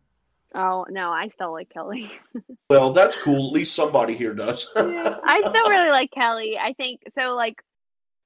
oh 0.55 0.87
no, 0.89 1.11
I 1.11 1.29
still 1.29 1.53
like 1.53 1.69
Kelly. 1.71 2.11
Well, 2.71 2.93
that's 2.93 3.17
cool. 3.17 3.47
At 3.47 3.53
least 3.55 3.75
somebody 3.75 4.13
here 4.15 4.35
does. 4.35 4.71
I 4.77 5.41
still 5.41 5.53
really 5.71 5.89
like 5.89 6.11
Kelly. 6.11 6.59
I 6.59 6.75
think 6.75 7.01
so. 7.19 7.35
Like, 7.35 7.63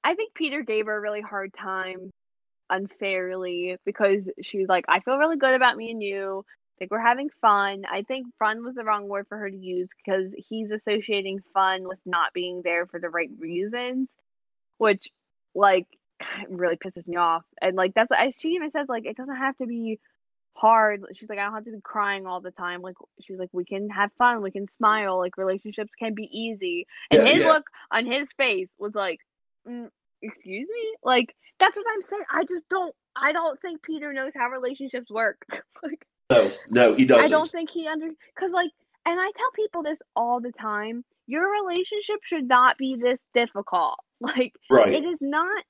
I 0.05 0.15
think 0.15 0.35
Peter 0.35 0.63
gave 0.63 0.87
her 0.87 0.97
a 0.97 1.01
really 1.01 1.21
hard 1.21 1.53
time 1.55 2.11
unfairly 2.71 3.77
because 3.85 4.23
she 4.43 4.59
was 4.59 4.69
like, 4.69 4.85
I 4.89 5.01
feel 5.01 5.19
really 5.19 5.37
good 5.37 5.55
about 5.55 5.77
me 5.77 5.91
and 5.91 6.03
you. 6.03 6.45
I 6.47 6.75
think 6.79 6.91
we're 6.91 7.01
having 7.01 7.31
fun. 7.41 7.85
I 7.91 8.03
think 8.03 8.27
fun 8.39 8.65
was 8.65 8.75
the 8.75 8.85
wrong 8.85 9.09
word 9.09 9.27
for 9.29 9.39
her 9.39 9.51
to 9.51 9.57
use 9.57 9.89
because 10.05 10.33
he's 10.49 10.71
associating 10.71 11.41
fun 11.55 11.87
with 11.87 11.99
not 12.07 12.33
being 12.33 12.63
there 12.65 12.87
for 12.87 12.99
the 12.99 13.11
right 13.11 13.31
reasons, 13.39 14.09
which, 14.79 15.09
like, 15.55 15.87
really 16.49 16.77
pisses 16.77 17.07
me 17.07 17.17
off. 17.17 17.45
And, 17.61 17.77
like, 17.77 17.95
that's 17.95 18.11
what 18.11 18.35
she 18.35 18.51
even 18.51 18.71
says, 18.71 18.89
like, 18.89 19.07
it 19.07 19.17
doesn't 19.17 19.37
have 19.37 19.57
to 19.59 19.67
be 19.67 20.01
hard. 20.55 21.05
She's 21.15 21.29
like, 21.29 21.39
I 21.39 21.45
don't 21.45 21.55
have 21.55 21.65
to 21.65 21.73
be 21.73 21.81
crying 21.83 22.27
all 22.27 22.41
the 22.41 22.51
time. 22.51 22.83
Like, 22.83 22.97
she's 23.23 23.39
like, 23.39 23.51
we 23.53 23.65
can 23.65 23.91
have 23.91 24.11
fun, 24.19 24.43
we 24.43 24.51
can 24.51 24.69
smile. 24.79 25.19
Like, 25.19 25.37
relationships 25.39 25.93
can 25.99 26.15
be 26.15 26.29
easy. 26.33 26.87
And 27.11 27.21
Yeah, 27.21 27.27
his 27.27 27.43
yeah. 27.43 27.45
look 27.45 27.65
on 27.93 28.07
his 28.07 28.29
face 28.37 28.69
was 28.79 28.95
like, 28.95 29.21
mm, 29.69 29.89
excuse 30.23 30.69
me. 30.69 30.95
Like, 31.03 31.35
that's 31.59 31.79
what 31.79 31.87
I'm 31.93 32.03
saying. 32.03 32.23
I 32.33 32.45
just 32.45 32.69
don't. 32.69 32.95
I 33.15 33.33
don't 33.33 33.61
think 33.61 33.83
Peter 33.83 34.13
knows 34.13 34.33
how 34.35 34.49
relationships 34.49 35.11
work. 35.11 35.45
like, 35.83 36.07
no, 36.31 36.53
no, 36.71 36.95
he 36.95 37.05
doesn't. 37.05 37.25
I 37.25 37.29
don't 37.29 37.49
think 37.49 37.71
he 37.71 37.87
under 37.87 38.09
because 38.35 38.53
like, 38.53 38.71
and 39.05 39.21
I 39.21 39.31
tell 39.37 39.51
people 39.55 39.83
this 39.83 39.99
all 40.17 40.41
the 40.41 40.53
time. 40.53 41.05
Your 41.27 41.51
relationship 41.51 42.17
should 42.25 42.49
not 42.49 42.77
be 42.79 42.97
this 43.01 43.21
difficult. 43.35 43.97
Like, 44.23 44.53
right. 44.71 44.93
it 44.93 45.05
is 45.05 45.19
not 45.21 45.65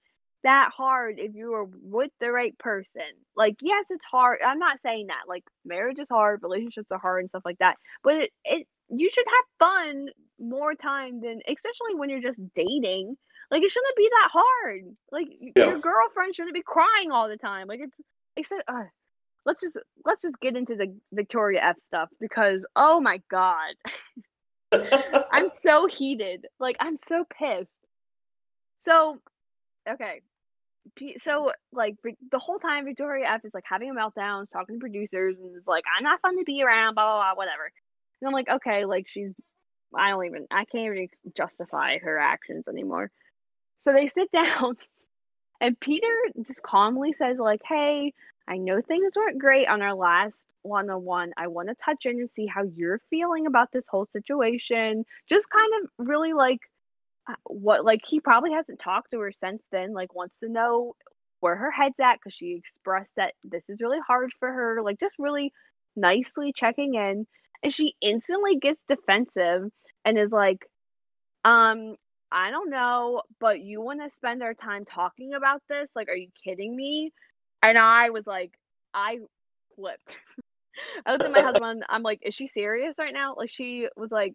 that 0.44 0.72
hard 0.76 1.18
if 1.18 1.34
you 1.34 1.54
are 1.54 1.64
with 1.64 2.10
the 2.20 2.30
right 2.30 2.56
person. 2.58 3.00
Like, 3.34 3.56
yes, 3.62 3.86
it's 3.88 4.04
hard. 4.04 4.40
I'm 4.46 4.58
not 4.58 4.78
saying 4.84 5.06
that. 5.06 5.22
Like, 5.26 5.44
marriage 5.64 5.98
is 5.98 6.06
hard, 6.10 6.40
relationships 6.42 6.88
are 6.90 6.98
hard, 6.98 7.20
and 7.20 7.30
stuff 7.30 7.46
like 7.46 7.58
that. 7.60 7.76
But 8.04 8.16
it, 8.16 8.30
it 8.44 8.66
you 8.90 9.08
should 9.10 9.24
have 9.26 9.68
fun 9.68 10.08
more 10.38 10.74
time 10.74 11.20
than, 11.20 11.40
especially 11.48 11.94
when 11.94 12.10
you're 12.10 12.20
just 12.20 12.40
dating. 12.54 13.16
Like, 13.52 13.62
it 13.62 13.70
shouldn't 13.70 13.96
be 13.98 14.10
that 14.10 14.30
hard. 14.32 14.96
Like, 15.12 15.28
Yeah. 15.56 15.68
your 15.70 15.78
girlfriend 15.80 16.34
shouldn't 16.36 16.54
be 16.54 16.62
crying 16.64 17.12
all 17.12 17.28
the 17.28 17.38
time. 17.38 17.68
Like, 17.68 17.80
it's 17.82 17.96
except. 18.36 18.64
Uh, 18.68 18.84
Let's 19.44 19.60
just 19.62 19.76
let's 20.04 20.22
just 20.22 20.38
get 20.40 20.56
into 20.56 20.76
the 20.76 20.94
Victoria 21.12 21.60
F 21.64 21.78
stuff 21.80 22.10
because 22.20 22.64
oh 22.76 23.00
my 23.00 23.20
god, 23.30 23.74
I'm 25.32 25.48
so 25.62 25.88
heated. 25.88 26.46
Like 26.60 26.76
I'm 26.80 26.96
so 27.08 27.26
pissed. 27.38 27.72
So, 28.84 29.18
okay. 29.88 30.22
So, 31.18 31.52
like, 31.72 31.96
the 32.30 32.38
whole 32.40 32.58
time 32.58 32.84
Victoria 32.86 33.26
F 33.28 33.44
is 33.44 33.54
like 33.54 33.64
having 33.68 33.90
a 33.90 33.94
meltdown, 33.94 34.46
talking 34.52 34.76
to 34.76 34.80
producers, 34.80 35.36
and 35.40 35.56
is 35.56 35.66
like, 35.66 35.84
I'm 35.96 36.04
not 36.04 36.20
fun 36.20 36.38
to 36.38 36.44
be 36.44 36.62
around, 36.62 36.94
blah, 36.94 37.04
blah, 37.04 37.34
blah, 37.34 37.34
whatever. 37.36 37.70
And 38.20 38.28
I'm 38.28 38.34
like, 38.34 38.48
okay, 38.50 38.84
like, 38.84 39.06
she's, 39.08 39.32
I 39.96 40.10
don't 40.10 40.26
even, 40.26 40.46
I 40.50 40.64
can't 40.66 40.86
even 40.94 41.08
justify 41.36 41.98
her 41.98 42.18
actions 42.18 42.66
anymore. 42.68 43.10
So 43.82 43.92
they 43.92 44.08
sit 44.08 44.30
down, 44.32 44.76
and 45.60 45.78
Peter 45.78 46.12
just 46.46 46.62
calmly 46.62 47.12
says, 47.12 47.38
like, 47.38 47.60
hey, 47.66 48.12
I 48.48 48.56
know 48.56 48.80
things 48.80 49.12
weren't 49.14 49.38
great 49.38 49.68
on 49.68 49.82
our 49.82 49.94
last 49.94 50.46
one 50.62 50.90
on 50.90 51.04
one. 51.04 51.32
I 51.36 51.48
want 51.48 51.68
to 51.68 51.76
touch 51.84 52.06
in 52.06 52.20
and 52.20 52.30
see 52.34 52.46
how 52.46 52.64
you're 52.64 53.00
feeling 53.10 53.46
about 53.46 53.70
this 53.72 53.84
whole 53.88 54.08
situation. 54.12 55.04
Just 55.28 55.48
kind 55.50 55.72
of 55.82 56.06
really 56.06 56.32
like, 56.32 56.60
uh, 57.28 57.34
what 57.44 57.84
like 57.84 58.00
he 58.04 58.18
probably 58.18 58.52
hasn't 58.52 58.80
talked 58.80 59.12
to 59.12 59.20
her 59.20 59.30
since 59.30 59.62
then 59.70 59.92
like 59.92 60.12
wants 60.12 60.34
to 60.40 60.48
know 60.48 60.96
where 61.38 61.54
her 61.54 61.70
head's 61.70 61.94
at 62.00 62.14
because 62.14 62.34
she 62.34 62.54
expressed 62.54 63.12
that 63.16 63.34
this 63.44 63.62
is 63.68 63.80
really 63.80 64.00
hard 64.04 64.32
for 64.40 64.50
her 64.50 64.82
like 64.82 64.98
just 64.98 65.14
really 65.20 65.52
nicely 65.94 66.52
checking 66.52 66.94
in 66.94 67.24
and 67.62 67.72
she 67.72 67.94
instantly 68.00 68.56
gets 68.56 68.82
defensive 68.88 69.70
and 70.04 70.18
is 70.18 70.32
like 70.32 70.66
um 71.44 71.94
i 72.32 72.50
don't 72.50 72.70
know 72.70 73.22
but 73.40 73.60
you 73.60 73.80
want 73.80 74.00
to 74.02 74.10
spend 74.10 74.42
our 74.42 74.54
time 74.54 74.84
talking 74.84 75.34
about 75.34 75.62
this 75.68 75.88
like 75.94 76.08
are 76.08 76.16
you 76.16 76.28
kidding 76.42 76.74
me 76.74 77.12
and 77.62 77.78
i 77.78 78.10
was 78.10 78.26
like 78.26 78.52
i 78.94 79.18
flipped 79.76 80.16
i 81.06 81.12
looked 81.12 81.24
at 81.24 81.32
my 81.32 81.40
husband 81.42 81.84
i'm 81.88 82.02
like 82.02 82.20
is 82.22 82.34
she 82.34 82.46
serious 82.46 82.98
right 82.98 83.14
now 83.14 83.34
like 83.36 83.50
she 83.50 83.88
was 83.96 84.10
like 84.10 84.34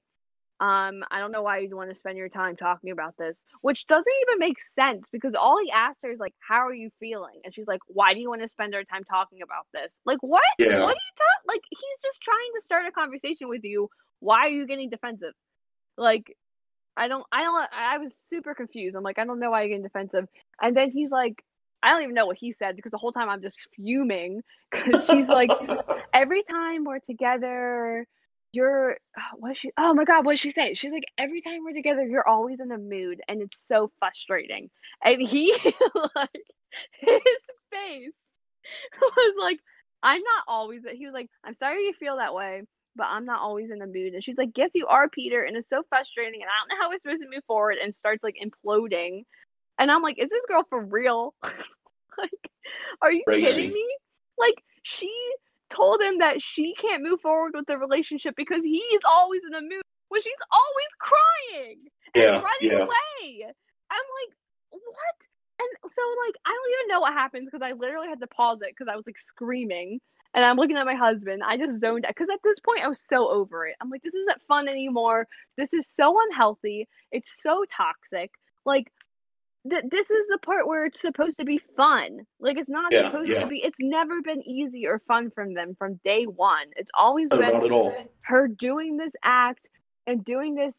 um, 0.59 1.03
I 1.11 1.19
don't 1.19 1.31
know 1.31 1.43
why 1.43 1.59
you'd 1.59 1.73
want 1.73 1.91
to 1.91 1.95
spend 1.95 2.17
your 2.17 2.29
time 2.29 2.55
talking 2.55 2.89
about 2.89 3.15
this, 3.17 3.37
which 3.61 3.85
doesn't 3.85 4.13
even 4.23 4.39
make 4.39 4.57
sense 4.75 5.05
because 5.11 5.35
all 5.35 5.59
he 5.63 5.69
asked 5.69 5.99
her 6.01 6.11
is 6.11 6.19
like, 6.19 6.33
"How 6.39 6.65
are 6.65 6.73
you 6.73 6.89
feeling?" 6.99 7.41
And 7.43 7.53
she's 7.53 7.67
like, 7.67 7.81
"Why 7.87 8.15
do 8.15 8.19
you 8.19 8.29
want 8.29 8.41
to 8.41 8.49
spend 8.49 8.73
our 8.73 8.83
time 8.83 9.03
talking 9.03 9.43
about 9.43 9.67
this?" 9.71 9.91
Like, 10.03 10.17
what? 10.21 10.43
Yeah. 10.57 10.79
What 10.79 10.89
are 10.89 11.05
you 11.05 11.15
talking? 11.15 11.47
Like, 11.47 11.61
he's 11.69 12.01
just 12.01 12.21
trying 12.21 12.51
to 12.55 12.61
start 12.61 12.87
a 12.87 12.91
conversation 12.91 13.49
with 13.49 13.63
you. 13.63 13.87
Why 14.19 14.47
are 14.47 14.49
you 14.49 14.65
getting 14.65 14.89
defensive? 14.89 15.33
Like, 15.95 16.35
I 16.97 17.07
don't, 17.07 17.25
I 17.31 17.43
don't, 17.43 17.69
I 17.73 17.97
was 17.99 18.21
super 18.29 18.55
confused. 18.55 18.95
I'm 18.95 19.03
like, 19.03 19.19
I 19.19 19.25
don't 19.25 19.39
know 19.39 19.51
why 19.51 19.61
you're 19.61 19.69
getting 19.69 19.83
defensive. 19.83 20.27
And 20.61 20.75
then 20.75 20.91
he's 20.91 21.11
like, 21.11 21.43
I 21.83 21.91
don't 21.91 22.03
even 22.03 22.15
know 22.15 22.25
what 22.25 22.37
he 22.39 22.53
said 22.53 22.75
because 22.75 22.91
the 22.91 22.97
whole 22.97 23.11
time 23.11 23.29
I'm 23.29 23.41
just 23.41 23.57
fuming 23.75 24.41
because 24.71 25.05
she's 25.05 25.29
like, 25.29 25.51
every 26.13 26.43
time 26.43 26.83
we're 26.83 26.99
together, 26.99 28.07
you're 28.51 28.97
what 29.35 29.57
she 29.57 29.71
oh 29.77 29.93
my 29.93 30.03
god, 30.05 30.25
what 30.25 30.39
she 30.39 30.51
say? 30.51 30.73
She's 30.73 30.91
like, 30.91 31.05
every 31.17 31.41
time 31.41 31.59
we're 31.63 31.73
together, 31.73 32.05
you're 32.05 32.27
always 32.27 32.59
in 32.59 32.71
a 32.71 32.77
mood 32.77 33.21
and 33.27 33.41
it's 33.41 33.57
so 33.69 33.91
frustrating. 33.99 34.69
And 35.03 35.21
he 35.21 35.51
like 36.15 36.45
his 36.99 37.21
face 37.71 38.13
was 39.01 39.35
like, 39.39 39.59
I'm 40.03 40.21
not 40.21 40.43
always 40.47 40.81
he 40.93 41.05
was 41.05 41.13
like, 41.13 41.29
I'm 41.43 41.55
sorry 41.59 41.85
you 41.85 41.93
feel 41.93 42.17
that 42.17 42.33
way, 42.33 42.63
but 42.97 43.07
I'm 43.07 43.25
not 43.25 43.41
always 43.41 43.69
in 43.71 43.79
the 43.79 43.85
mood. 43.87 44.13
And 44.13 44.23
she's 44.23 44.37
like, 44.37 44.57
Yes, 44.57 44.71
you 44.73 44.87
are, 44.87 45.07
Peter, 45.09 45.41
and 45.43 45.55
it's 45.55 45.69
so 45.69 45.83
frustrating 45.89 46.41
and 46.41 46.49
I 46.49 46.57
don't 46.59 46.69
know 46.77 46.83
how 46.83 46.89
we're 46.89 46.99
supposed 46.99 47.21
to 47.21 47.35
move 47.35 47.45
forward 47.45 47.77
and 47.81 47.95
starts 47.95 48.23
like 48.23 48.35
imploding. 48.43 49.23
And 49.79 49.91
I'm 49.91 50.01
like, 50.01 50.17
is 50.19 50.29
this 50.29 50.45
girl 50.47 50.63
for 50.69 50.83
real? 50.83 51.35
like, 51.43 52.51
are 53.01 53.11
you 53.11 53.23
Crazy. 53.27 53.45
kidding 53.45 53.73
me? 53.73 53.87
Like, 54.39 54.55
she 54.83 55.11
told 55.69 56.01
him 56.01 56.19
that 56.19 56.41
she 56.41 56.73
can't 56.75 57.03
move 57.03 57.21
forward 57.21 57.51
with 57.53 57.65
the 57.67 57.77
relationship 57.77 58.35
because 58.35 58.61
he's 58.63 59.01
always 59.07 59.41
in 59.45 59.51
the 59.51 59.61
mood 59.61 59.81
when 60.09 60.21
she's 60.21 60.33
always 60.51 60.93
crying 60.99 61.79
and 62.15 62.23
Yeah, 62.23 62.41
running 62.41 62.47
yeah. 62.61 62.83
away. 62.85 63.45
I'm 63.91 64.07
like, 64.17 64.37
what? 64.71 65.17
And 65.59 65.69
so, 65.83 66.01
like, 66.25 66.35
I 66.45 66.49
don't 66.49 66.73
even 66.79 66.87
know 66.93 67.01
what 67.01 67.13
happens 67.13 67.45
because 67.45 67.65
I 67.65 67.73
literally 67.73 68.07
had 68.07 68.19
to 68.21 68.27
pause 68.27 68.59
it 68.61 68.69
because 68.69 68.91
I 68.91 68.95
was 68.95 69.05
like 69.05 69.17
screaming. 69.17 69.99
And 70.33 70.43
I'm 70.45 70.57
looking 70.57 70.77
at 70.77 70.85
my 70.85 70.95
husband. 70.95 71.41
I 71.45 71.57
just 71.57 71.79
zoned 71.79 72.05
out 72.05 72.11
because 72.15 72.29
at 72.31 72.41
this 72.43 72.59
point 72.59 72.83
I 72.83 72.87
was 72.87 73.01
so 73.09 73.29
over 73.29 73.67
it. 73.67 73.75
I'm 73.81 73.89
like, 73.89 74.03
this 74.03 74.13
isn't 74.13 74.41
fun 74.47 74.67
anymore. 74.67 75.27
This 75.57 75.73
is 75.73 75.85
so 75.99 76.17
unhealthy. 76.29 76.87
It's 77.11 77.31
so 77.43 77.65
toxic. 77.75 78.31
Like, 78.65 78.91
th- 79.69 79.83
this 79.89 80.09
is 80.11 80.27
the 80.27 80.37
part 80.39 80.67
where 80.67 80.85
it's 80.85 81.01
supposed 81.01 81.37
to 81.39 81.45
be 81.45 81.59
fun. 81.75 82.19
Like, 82.39 82.57
it's 82.57 82.69
not 82.69 82.93
Yeah, 82.93 83.11
supposed 83.11 83.31
yeah. 83.31 83.39
to 83.39 83.47
be. 83.47 83.57
It's 83.63 83.79
never 83.79 84.21
been 84.21 84.41
easy 84.47 84.85
or 84.87 84.99
fun 85.07 85.31
from 85.31 85.53
them 85.53 85.75
from 85.77 85.99
day 86.03 86.25
one. 86.25 86.67
It's 86.75 86.91
always 86.97 87.29
No, 87.31 87.37
been 87.37 87.61
all. 87.71 87.93
her 88.21 88.47
doing 88.47 88.97
this 88.97 89.13
act 89.23 89.67
and 90.07 90.23
doing 90.23 90.55
this 90.55 90.73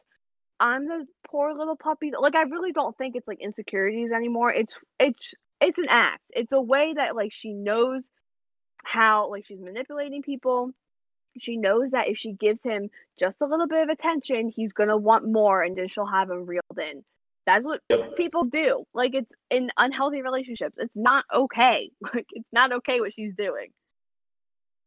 i'm 0.61 0.87
the 0.87 1.07
poor 1.29 1.55
little 1.55 1.77
puppy 1.77 2.11
like 2.19 2.35
i 2.35 2.43
really 2.43 2.73
don't 2.73 2.97
think 2.97 3.17
it's 3.17 3.29
like 3.29 3.41
insecurities 3.41 4.11
anymore 4.13 4.53
it's 4.53 4.75
it's 4.99 5.35
it's 5.61 5.79
an 5.79 5.87
act 5.89 6.23
it's 6.31 6.53
a 6.53 6.61
way 6.61 6.93
that 6.95 7.17
like 7.17 7.33
she 7.33 7.53
knows 7.53 8.09
how 8.93 9.31
like 9.31 9.45
she's 9.47 9.61
manipulating 9.61 10.23
people 10.23 10.71
she 11.39 11.57
knows 11.57 11.91
that 11.91 12.09
if 12.09 12.17
she 12.17 12.33
gives 12.33 12.63
him 12.63 12.89
just 13.19 13.37
a 13.41 13.47
little 13.47 13.69
bit 13.69 13.83
of 13.83 13.89
attention 13.89 14.49
he's 14.55 14.73
gonna 14.73 14.97
want 14.97 15.31
more 15.31 15.63
and 15.63 15.77
then 15.77 15.89
she'll 15.89 16.07
have 16.07 16.31
him 16.31 16.47
reeled 16.47 16.63
in 16.79 17.05
that's 17.47 17.65
what 17.65 17.81
Yep. 17.91 18.17
people 18.17 18.45
do 18.45 18.85
like 18.95 19.15
it's 19.15 19.31
in 19.51 19.71
unhealthy 19.77 20.23
relationships 20.23 20.75
it's 20.79 20.97
not 20.97 21.25
okay 21.35 21.91
like 22.15 22.27
it's 22.33 22.49
not 22.53 22.73
okay 22.73 23.01
what 23.01 23.13
she's 23.15 23.35
doing 23.37 23.69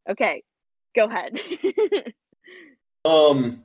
okay 0.09 0.43
go 0.95 1.05
ahead 1.05 1.39
Um, 3.03 3.63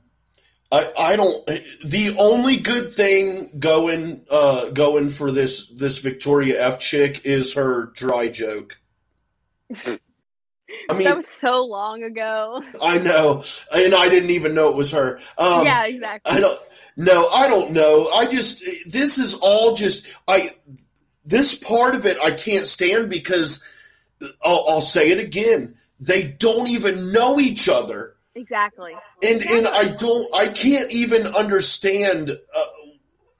I, 0.71 0.91
I 0.97 1.15
don't. 1.15 1.45
The 1.45 2.15
only 2.17 2.57
good 2.57 2.91
thing 2.91 3.49
going 3.59 4.25
uh, 4.31 4.69
going 4.69 5.09
for 5.09 5.31
this 5.31 5.67
this 5.69 5.99
Victoria 5.99 6.61
F 6.65 6.79
chick 6.79 7.21
is 7.23 7.53
her 7.53 7.91
dry 7.93 8.27
joke. 8.27 8.79
I 10.89 10.93
mean, 10.93 11.03
that 11.05 11.17
was 11.17 11.27
so 11.27 11.63
long 11.65 12.03
ago. 12.03 12.63
I 12.81 12.97
know, 12.97 13.43
and 13.75 13.95
I 13.95 14.09
didn't 14.09 14.31
even 14.31 14.53
know 14.53 14.69
it 14.69 14.75
was 14.75 14.91
her. 14.91 15.19
Um, 15.37 15.65
yeah, 15.65 15.85
exactly. 15.85 16.31
I 16.35 16.39
don't. 16.39 16.59
No, 16.95 17.27
I 17.29 17.47
don't 17.47 17.71
know. 17.71 18.07
I 18.15 18.25
just 18.25 18.63
this 18.87 19.17
is 19.17 19.35
all 19.35 19.75
just 19.75 20.07
I. 20.27 20.49
This 21.25 21.55
part 21.55 21.93
of 21.93 22.05
it 22.05 22.17
I 22.23 22.31
can't 22.31 22.65
stand 22.65 23.09
because 23.09 23.61
I'll, 24.43 24.65
I'll 24.69 24.81
say 24.81 25.09
it 25.09 25.19
again. 25.19 25.75
They 25.99 26.23
don't 26.23 26.69
even 26.69 27.11
know 27.11 27.39
each 27.39 27.67
other 27.67 28.15
Exactly. 28.37 28.93
and 29.23 29.43
and 29.43 29.67
I 29.67 29.87
don't 29.87 30.33
I 30.33 30.47
can't 30.47 30.93
even 30.93 31.25
understand 31.25 32.29
uh, 32.29 32.65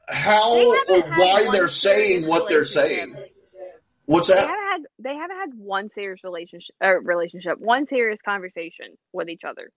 how 0.09 0.71
or 0.71 1.01
why 1.17 1.47
they're 1.51 1.67
saying 1.67 2.27
what 2.27 2.49
they're 2.49 2.65
saying. 2.65 3.15
What's 4.05 4.29
that? 4.29 4.49
They 4.99 5.15
haven't 5.15 5.37
had 5.37 5.49
one 5.55 5.89
serious 5.89 6.23
relationship 6.23 6.75
or 6.81 6.99
relationship, 6.99 7.59
one 7.59 7.85
serious 7.85 8.21
conversation 8.21 8.97
with 9.13 9.29
each 9.29 9.43
other. 9.43 9.69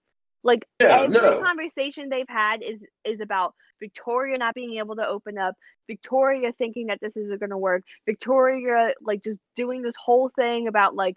Like 0.43 0.67
Yeah, 0.81 1.03
every 1.03 1.11
no. 1.11 1.41
conversation 1.43 2.09
they've 2.09 2.29
had 2.29 2.63
is 2.63 2.81
is 3.05 3.21
about 3.21 3.55
Victoria 3.79 4.39
not 4.39 4.55
being 4.55 4.79
able 4.79 4.97
to 4.97 5.07
open 5.07 5.37
up, 5.37 5.55
Victoria 5.87 6.53
thinking 6.53 6.87
that 6.87 7.01
this 7.01 7.17
isn't 7.17 7.41
going 7.41 7.51
to 7.51 7.59
work, 7.59 7.83
Victoria 8.07 8.95
like 9.03 9.23
just 9.23 9.41
doing 9.57 9.83
this 9.83 9.95
whole 10.03 10.31
thing 10.31 10.67
about 10.69 10.95
like 10.95 11.17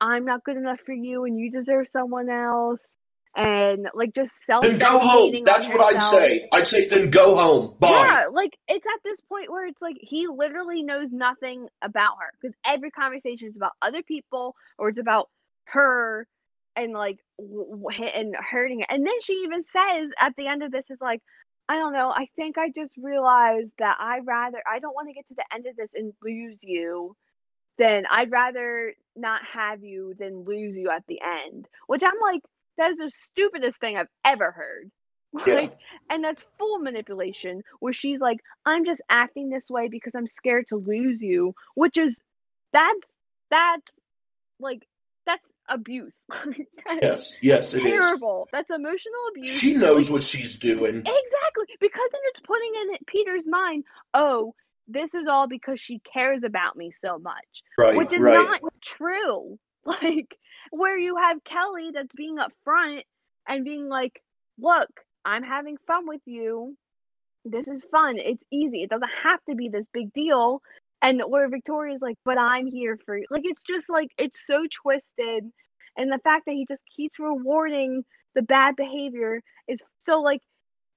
I'm 0.00 0.24
not 0.24 0.44
good 0.44 0.56
enough 0.56 0.80
for 0.84 0.92
you 0.92 1.24
and 1.24 1.38
you 1.38 1.50
deserve 1.50 1.88
someone 1.92 2.28
else 2.28 2.84
and 3.34 3.88
like 3.94 4.14
just 4.14 4.44
self 4.44 4.62
Then 4.62 4.78
go 4.78 4.98
home. 4.98 5.44
That's 5.44 5.68
what 5.68 5.94
I'd 5.94 6.02
say. 6.02 6.48
I'd 6.52 6.66
say 6.66 6.86
then 6.86 7.10
go 7.10 7.34
home. 7.36 7.76
Bye. 7.80 7.88
Yeah, 7.88 8.26
like 8.32 8.58
it's 8.68 8.84
at 8.86 9.02
this 9.04 9.20
point 9.20 9.50
where 9.50 9.66
it's 9.66 9.80
like 9.80 9.96
he 10.00 10.26
literally 10.28 10.82
knows 10.82 11.08
nothing 11.10 11.68
about 11.80 12.16
her 12.20 12.32
because 12.40 12.54
every 12.64 12.90
conversation 12.90 13.48
is 13.48 13.56
about 13.56 13.72
other 13.80 14.02
people 14.02 14.54
or 14.78 14.90
it's 14.90 14.98
about 14.98 15.28
her 15.64 16.26
and 16.76 16.92
like 16.92 17.18
w- 17.38 17.70
w- 17.70 18.04
and 18.04 18.36
hurting 18.36 18.80
her. 18.80 18.86
And 18.90 19.06
then 19.06 19.20
she 19.22 19.34
even 19.44 19.64
says 19.64 20.10
at 20.18 20.34
the 20.36 20.46
end 20.46 20.62
of 20.62 20.70
this 20.70 20.90
is 20.90 20.98
like, 21.00 21.22
I 21.68 21.76
don't 21.76 21.94
know. 21.94 22.10
I 22.10 22.28
think 22.36 22.58
I 22.58 22.68
just 22.68 22.92
realized 22.98 23.70
that 23.78 23.96
I 23.98 24.18
rather 24.18 24.62
I 24.70 24.78
don't 24.78 24.94
want 24.94 25.08
to 25.08 25.14
get 25.14 25.26
to 25.28 25.34
the 25.34 25.44
end 25.54 25.66
of 25.66 25.76
this 25.76 25.90
and 25.94 26.12
lose 26.22 26.58
you. 26.60 27.16
Then 27.78 28.04
I'd 28.10 28.30
rather 28.30 28.92
not 29.16 29.40
have 29.50 29.82
you 29.82 30.14
than 30.18 30.44
lose 30.44 30.76
you 30.76 30.90
at 30.90 31.04
the 31.08 31.20
end. 31.22 31.66
Which 31.86 32.02
I'm 32.04 32.12
like, 32.20 32.42
that 32.78 32.90
is 32.92 32.96
the 32.96 33.12
stupidest 33.30 33.78
thing 33.80 33.96
I've 33.96 34.08
ever 34.24 34.50
heard. 34.50 34.90
Yeah. 35.46 35.54
Like, 35.54 35.76
and 36.10 36.22
that's 36.22 36.44
full 36.58 36.78
manipulation 36.80 37.62
where 37.80 37.94
she's 37.94 38.20
like 38.20 38.40
i'm 38.66 38.84
just 38.84 39.00
acting 39.08 39.48
this 39.48 39.64
way 39.70 39.88
because 39.88 40.14
i'm 40.14 40.26
scared 40.26 40.66
to 40.68 40.76
lose 40.76 41.22
you 41.22 41.54
which 41.74 41.96
is 41.96 42.14
that's 42.74 43.06
that's 43.50 43.90
like 44.60 44.86
that's 45.24 45.42
abuse 45.70 46.14
that's 46.28 46.98
Yes, 47.00 47.36
yes, 47.42 47.72
it 47.72 47.82
is. 47.86 47.92
terrible 47.92 48.46
that's 48.52 48.70
emotional 48.70 49.22
abuse 49.30 49.58
She 49.58 49.72
knows 49.72 50.10
what 50.10 50.22
she's 50.22 50.56
doing. 50.56 50.96
exactly 50.98 51.64
because 51.80 52.08
then 52.12 52.20
it's 52.26 52.40
putting 52.40 52.72
in 52.82 52.96
peter's 53.06 53.46
mind 53.46 53.84
oh 54.12 54.54
this 54.86 55.14
is 55.14 55.26
all 55.30 55.48
because 55.48 55.80
she 55.80 55.98
cares 56.12 56.42
about 56.44 56.76
me 56.76 56.92
so 57.02 57.18
much 57.18 57.62
Right, 57.78 57.96
which 57.96 58.12
is 58.12 58.20
right. 58.20 58.34
not 58.34 58.60
true. 58.82 59.58
Like 60.02 60.36
where 60.70 60.98
you 60.98 61.16
have 61.16 61.44
Kelly 61.44 61.90
that's 61.92 62.12
being 62.16 62.36
upfront 62.38 63.02
and 63.48 63.64
being 63.64 63.88
like, 63.88 64.22
"Look, 64.58 64.88
I'm 65.24 65.42
having 65.42 65.76
fun 65.86 66.06
with 66.06 66.22
you. 66.26 66.76
This 67.44 67.68
is 67.68 67.82
fun. 67.90 68.18
It's 68.18 68.42
easy. 68.52 68.82
It 68.82 68.90
doesn't 68.90 69.10
have 69.24 69.40
to 69.48 69.54
be 69.56 69.68
this 69.68 69.86
big 69.92 70.12
deal." 70.12 70.62
And 71.02 71.20
where 71.26 71.48
Victoria's 71.48 72.02
like, 72.02 72.18
"But 72.24 72.38
I'm 72.38 72.66
here 72.66 72.98
for 73.04 73.16
you." 73.18 73.26
Like 73.30 73.42
it's 73.44 73.64
just 73.64 73.90
like 73.90 74.10
it's 74.18 74.46
so 74.46 74.66
twisted, 74.82 75.44
and 75.96 76.12
the 76.12 76.20
fact 76.24 76.46
that 76.46 76.54
he 76.54 76.66
just 76.68 76.82
keeps 76.96 77.18
rewarding 77.18 78.04
the 78.34 78.42
bad 78.42 78.76
behavior 78.76 79.42
is 79.68 79.82
so 80.06 80.20
like 80.22 80.40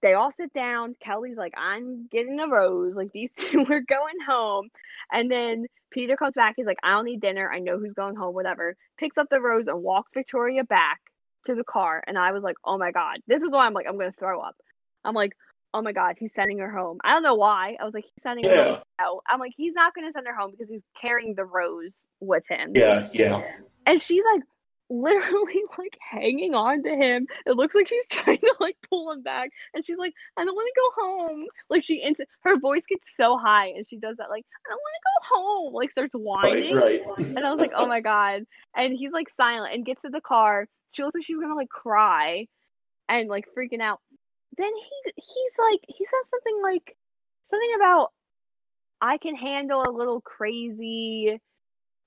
they 0.01 0.13
all 0.13 0.31
sit 0.31 0.53
down. 0.53 0.95
Kelly's 1.03 1.37
like, 1.37 1.53
I'm 1.57 2.07
getting 2.11 2.39
a 2.39 2.47
rose. 2.47 2.95
Like, 2.95 3.11
these 3.11 3.31
two 3.37 3.59
are 3.69 3.81
going 3.81 4.19
home. 4.27 4.69
And 5.11 5.29
then 5.31 5.65
Peter 5.91 6.15
comes 6.17 6.35
back. 6.35 6.53
He's 6.57 6.65
like, 6.65 6.79
I 6.83 6.91
don't 6.91 7.05
need 7.05 7.21
dinner. 7.21 7.51
I 7.51 7.59
know 7.59 7.79
who's 7.79 7.93
going 7.93 8.15
home, 8.15 8.33
whatever. 8.35 8.75
Picks 8.97 9.17
up 9.17 9.27
the 9.29 9.41
rose 9.41 9.67
and 9.67 9.81
walks 9.81 10.11
Victoria 10.13 10.63
back 10.63 10.99
to 11.47 11.55
the 11.55 11.63
car. 11.63 12.03
And 12.07 12.17
I 12.17 12.31
was 12.31 12.43
like, 12.43 12.57
oh 12.63 12.77
my 12.77 12.91
God. 12.91 13.17
This 13.27 13.41
is 13.41 13.49
why 13.49 13.65
I'm 13.65 13.73
like, 13.73 13.85
I'm 13.87 13.97
going 13.97 14.11
to 14.11 14.17
throw 14.17 14.41
up. 14.41 14.55
I'm 15.03 15.13
like, 15.15 15.33
oh 15.73 15.81
my 15.81 15.91
God, 15.91 16.15
he's 16.17 16.33
sending 16.33 16.59
her 16.59 16.71
home. 16.71 16.97
I 17.03 17.11
don't 17.13 17.23
know 17.23 17.35
why. 17.35 17.75
I 17.79 17.83
was 17.85 17.93
like, 17.93 18.05
he's 18.05 18.23
sending 18.23 18.45
her 18.45 18.51
Yeah. 18.55 18.63
home. 18.75 18.83
out. 18.99 19.23
I'm 19.27 19.39
like, 19.39 19.51
he's 19.57 19.73
not 19.73 19.93
going 19.93 20.07
to 20.07 20.13
send 20.13 20.25
her 20.27 20.35
home 20.35 20.51
because 20.51 20.69
he's 20.69 20.83
carrying 21.01 21.35
the 21.35 21.43
rose 21.45 21.93
with 22.21 22.43
him. 22.49 22.71
Yeah, 22.73 23.07
yeah. 23.13 23.41
And 23.85 24.01
she's 24.01 24.23
like, 24.33 24.43
literally 24.89 25.63
like 25.77 25.97
hanging 26.01 26.53
on 26.55 26.83
to 26.83 26.89
him. 26.89 27.27
It 27.45 27.55
looks 27.55 27.75
like 27.75 27.87
she's 27.87 28.07
trying 28.09 28.39
to 28.39 28.55
like 28.59 28.77
pull 28.89 29.11
him 29.11 29.21
back, 29.23 29.51
and 29.73 29.85
she's 29.85 29.97
like, 29.97 30.13
"I 30.37 30.45
don't 30.45 30.55
want 30.55 30.67
to 30.73 30.81
go 30.81 31.03
home." 31.03 31.45
Like 31.69 31.83
she, 31.85 31.95
ins- 32.01 32.17
her 32.41 32.59
voice 32.59 32.85
gets 32.87 33.15
so 33.15 33.37
high, 33.37 33.67
and 33.67 33.87
she 33.87 33.97
does 33.97 34.17
that 34.17 34.29
like, 34.29 34.45
"I 34.65 34.69
don't 34.69 34.79
want 34.79 34.95
to 34.95 35.07
go 35.35 35.35
home." 35.37 35.73
Like 35.73 35.91
starts 35.91 36.13
whining, 36.13 36.81
Right, 36.81 37.01
right. 37.05 37.27
and 37.35 37.45
I 37.45 37.51
was 37.51 37.59
like, 37.59 37.71
"Oh 37.75 37.87
my 37.87 38.01
god!" 38.01 38.43
And 38.75 38.93
he's 38.95 39.11
like 39.11 39.27
silent 39.37 39.73
and 39.73 39.85
gets 39.85 40.01
to 40.03 40.09
the 40.09 40.21
car. 40.21 40.67
She 40.91 41.03
looks 41.03 41.15
like 41.15 41.25
she's 41.25 41.39
gonna 41.39 41.55
like 41.55 41.69
cry, 41.69 42.47
and 43.09 43.29
like 43.29 43.45
freaking 43.57 43.81
out. 43.81 43.99
Then 44.57 44.71
he 44.75 45.11
he's 45.17 45.53
like 45.59 45.81
he 45.87 46.05
says 46.05 46.29
something 46.29 46.61
like 46.63 46.95
something 47.51 47.71
about 47.77 48.11
I 49.01 49.17
can 49.17 49.35
handle 49.35 49.87
a 49.89 49.91
little 49.95 50.21
crazy 50.21 51.39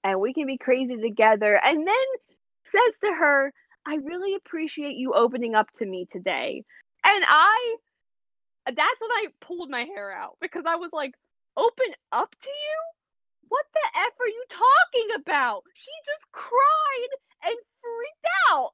and 0.05 0.21
we 0.21 0.35
can 0.35 0.47
be 0.47 0.59
crazy 0.59 0.97
together. 0.97 1.61
And 1.63 1.87
then 1.87 2.07
says 2.71 2.99
to 3.05 3.13
her, 3.13 3.53
I 3.87 3.97
really 3.97 4.35
appreciate 4.35 4.97
you 4.97 5.15
opening 5.15 5.55
up 5.55 5.69
to 5.79 5.87
me 5.87 6.07
today. 6.13 6.65
And 7.05 7.25
I, 7.27 7.77
that's 8.67 9.01
when 9.01 9.11
I 9.11 9.27
pulled 9.41 9.71
my 9.71 9.85
hair 9.85 10.13
out 10.13 10.37
because 10.41 10.65
I 10.67 10.77
was 10.77 10.91
like, 10.93 11.13
open 11.57 11.93
up 12.13 12.31
to 12.31 12.49
you? 12.49 12.79
What 13.49 13.65
the 13.73 13.81
F 13.99 14.13
are 14.21 14.27
you 14.27 14.45
talking 14.51 15.23
about? 15.23 15.63
She 15.75 15.91
just 16.05 16.21
cried 16.33 17.13
and 17.45 17.57
freaked 17.81 18.27
out. 18.51 18.73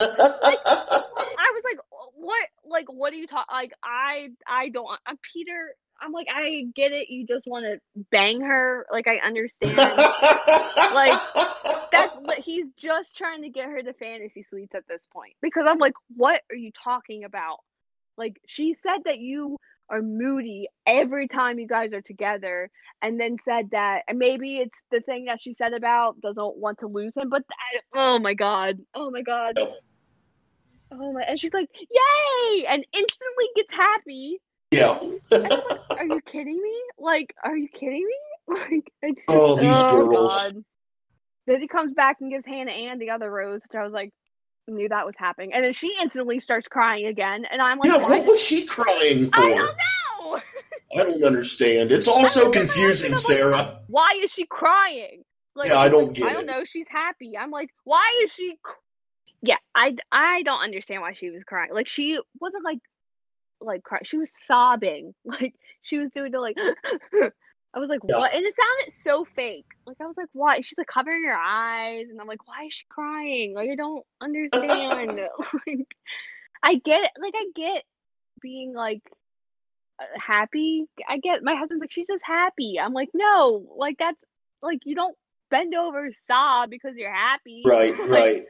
I 1.38 1.52
was 1.54 1.62
like, 1.64 1.78
what? 2.14 2.46
Like, 2.64 2.92
what 2.92 3.12
are 3.12 3.16
you 3.16 3.26
talking? 3.26 3.46
Like, 3.52 3.72
I, 3.82 4.28
I 4.46 4.68
don't. 4.68 4.86
I'm 5.06 5.18
Peter. 5.32 5.74
I'm 6.00 6.12
like, 6.12 6.26
I 6.30 6.64
get 6.74 6.92
it. 6.92 7.08
You 7.08 7.26
just 7.26 7.46
want 7.46 7.64
to 7.64 7.80
bang 8.10 8.42
her. 8.42 8.86
Like, 8.92 9.06
I 9.06 9.16
understand. 9.26 9.78
Like, 10.94 11.18
That's 11.90 12.16
he's 12.44 12.68
just 12.76 13.16
trying 13.16 13.42
to 13.42 13.48
get 13.48 13.66
her 13.66 13.82
to 13.82 13.92
fantasy 13.94 14.44
suites 14.48 14.74
at 14.74 14.86
this 14.88 15.02
point. 15.12 15.34
Because 15.42 15.64
I'm 15.68 15.78
like, 15.78 15.94
what 16.16 16.42
are 16.50 16.56
you 16.56 16.70
talking 16.82 17.24
about? 17.24 17.58
Like, 18.16 18.40
she 18.46 18.74
said 18.74 19.04
that 19.04 19.18
you 19.18 19.58
are 19.88 20.02
moody 20.02 20.68
every 20.86 21.28
time 21.28 21.58
you 21.58 21.66
guys 21.66 21.92
are 21.92 22.00
together, 22.02 22.70
and 23.02 23.20
then 23.20 23.36
said 23.44 23.70
that 23.70 24.02
and 24.08 24.18
maybe 24.18 24.56
it's 24.56 24.78
the 24.90 25.00
thing 25.00 25.26
that 25.26 25.40
she 25.42 25.54
said 25.54 25.72
about 25.72 26.20
doesn't 26.20 26.56
want 26.56 26.78
to 26.80 26.86
lose 26.88 27.12
him. 27.16 27.28
But 27.28 27.42
that, 27.48 27.82
oh 27.94 28.18
my 28.18 28.34
god, 28.34 28.78
oh 28.94 29.10
my 29.10 29.22
god. 29.22 29.58
Oh 30.90 31.12
my! 31.12 31.22
And 31.22 31.38
she's 31.38 31.52
like, 31.52 31.68
"Yay!" 31.74 32.64
and 32.66 32.84
instantly 32.92 33.46
gets 33.56 33.72
happy. 33.72 34.38
yeah. 34.70 34.98
Like, 35.30 35.52
"Are 35.98 36.06
you 36.06 36.20
kidding 36.20 36.62
me? 36.62 36.82
Like, 36.98 37.34
are 37.42 37.56
you 37.56 37.68
kidding 37.68 38.06
me? 38.06 38.14
Like, 38.48 38.92
it's 39.02 39.22
oh, 39.26 39.58
just, 39.58 39.68
Oh, 39.68 40.00
these 40.00 40.06
girls. 40.08 40.32
God. 40.32 40.64
Then 41.46 41.60
he 41.60 41.68
comes 41.68 41.94
back 41.94 42.16
and 42.20 42.30
gives 42.30 42.44
Hannah 42.46 42.72
Ann 42.72 42.98
the 42.98 43.10
other 43.10 43.30
rose, 43.30 43.60
which 43.62 43.78
I 43.78 43.84
was 43.84 43.92
like, 43.92 44.12
knew 44.68 44.88
that 44.88 45.06
was 45.06 45.14
happening. 45.16 45.52
And 45.52 45.64
then 45.64 45.72
she 45.72 45.94
instantly 46.02 46.40
starts 46.40 46.66
crying 46.68 47.06
again, 47.06 47.44
and 47.50 47.62
I'm 47.62 47.78
like, 47.78 47.90
Yeah, 47.90 47.98
what 48.02 48.26
was 48.26 48.42
she 48.42 48.66
crying 48.66 49.30
for? 49.30 49.40
I 49.40 49.48
don't 49.50 49.76
know. 49.76 50.40
I 50.96 51.04
don't 51.04 51.24
understand. 51.24 51.92
It's 51.92 52.08
all 52.08 52.26
so 52.26 52.50
confusing, 52.50 53.16
Sarah. 53.16 53.80
Why 53.86 54.20
is 54.22 54.32
she 54.32 54.46
crying? 54.46 55.22
Like, 55.54 55.68
Yeah, 55.68 55.78
I 55.78 55.88
don't 55.88 56.06
like, 56.08 56.14
get 56.14 56.26
I 56.28 56.32
don't 56.32 56.42
it. 56.42 56.46
know. 56.46 56.64
She's 56.64 56.86
happy. 56.88 57.36
I'm 57.38 57.50
like, 57.50 57.70
why 57.84 58.20
is 58.24 58.32
she? 58.32 58.56
Cr-? 58.62 58.72
Yeah, 59.42 59.56
I 59.74 59.96
I 60.10 60.42
don't 60.42 60.60
understand 60.60 61.02
why 61.02 61.12
she 61.12 61.30
was 61.30 61.44
crying. 61.44 61.72
Like 61.72 61.88
she 61.88 62.18
wasn't 62.40 62.64
like 62.64 62.78
like 63.60 63.82
cry. 63.84 64.00
She 64.04 64.16
was 64.18 64.32
sobbing. 64.46 65.14
Like 65.24 65.54
she 65.82 65.98
was 65.98 66.10
doing 66.14 66.32
the 66.32 66.40
like. 66.40 66.56
I 67.74 67.78
was 67.78 67.90
like, 67.90 68.00
Yeah. 68.08 68.18
what? 68.18 68.34
And 68.34 68.44
it 68.44 68.54
sounded 68.54 69.02
so 69.04 69.26
fake. 69.36 69.66
Like 69.86 69.96
I 70.00 70.06
was 70.06 70.16
like, 70.16 70.28
why? 70.32 70.60
She's 70.60 70.78
like 70.78 70.86
covering 70.86 71.24
her 71.24 71.36
eyes, 71.36 72.06
and 72.10 72.20
I'm 72.20 72.26
like, 72.26 72.46
why 72.46 72.66
is 72.66 72.74
she 72.74 72.84
crying? 72.88 73.54
Like 73.54 73.68
I 73.70 73.74
don't 73.74 74.04
understand. 74.20 75.20
like 75.66 75.96
I 76.62 76.74
get 76.76 77.04
it. 77.04 77.10
Like 77.20 77.34
I 77.36 77.44
get 77.54 77.84
being 78.40 78.74
like 78.74 79.02
uh, 80.00 80.04
happy. 80.18 80.86
I 81.08 81.18
get 81.18 81.42
my 81.42 81.54
husband's 81.54 81.80
like, 81.80 81.92
she's 81.92 82.06
just 82.06 82.22
happy. 82.24 82.78
I'm 82.80 82.92
like, 82.92 83.10
no, 83.14 83.66
like 83.76 83.96
that's 83.98 84.18
like 84.62 84.80
you 84.84 84.94
don't 84.94 85.16
bend 85.50 85.74
over 85.74 86.10
sob 86.26 86.70
because 86.70 86.94
you're 86.96 87.12
happy. 87.14 87.62
Right, 87.66 87.98
Like, 87.98 88.08
right. 88.10 88.42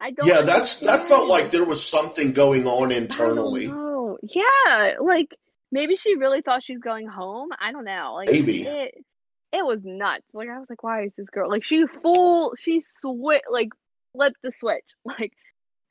I 0.00 0.10
don't. 0.12 0.26
Yeah, 0.26 0.40
that's 0.42 0.80
that 0.80 1.00
felt 1.02 1.28
like 1.28 1.50
there 1.50 1.64
was 1.64 1.84
something 1.84 2.32
going 2.32 2.66
on 2.66 2.90
internally. 2.90 3.68
Oh 3.70 4.18
Yeah, 4.22 4.94
like 5.00 5.36
maybe 5.72 5.96
she 5.96 6.16
really 6.16 6.42
thought 6.42 6.62
she 6.62 6.74
was 6.74 6.82
going 6.82 7.06
home. 7.06 7.50
I 7.60 7.72
don't 7.72 7.84
know. 7.84 8.14
Like 8.16 8.30
Maybe. 8.30 8.62
it 8.62 8.94
it 9.52 9.64
was 9.64 9.80
nuts. 9.84 10.24
Like 10.32 10.48
I 10.48 10.58
was 10.58 10.70
like, 10.70 10.82
why 10.82 11.04
is 11.04 11.12
this 11.16 11.30
girl 11.30 11.48
like 11.50 11.64
she 11.64 11.84
full 11.86 12.54
she 12.58 12.80
switch 13.00 13.42
like 13.50 13.70
flipped 14.12 14.42
the 14.42 14.52
switch. 14.52 14.84
Like 15.04 15.32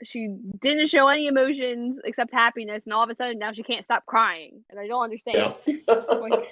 she 0.03 0.29
didn't 0.61 0.87
show 0.87 1.09
any 1.09 1.27
emotions 1.27 1.99
except 2.05 2.33
happiness 2.33 2.83
and 2.85 2.93
all 2.93 3.03
of 3.03 3.09
a 3.09 3.15
sudden 3.15 3.37
now 3.37 3.51
she 3.51 3.63
can't 3.63 3.83
stop 3.83 4.05
crying. 4.05 4.63
And 4.69 4.79
I 4.79 4.87
don't 4.87 5.03
understand. 5.03 5.55
Yeah. 5.67 6.01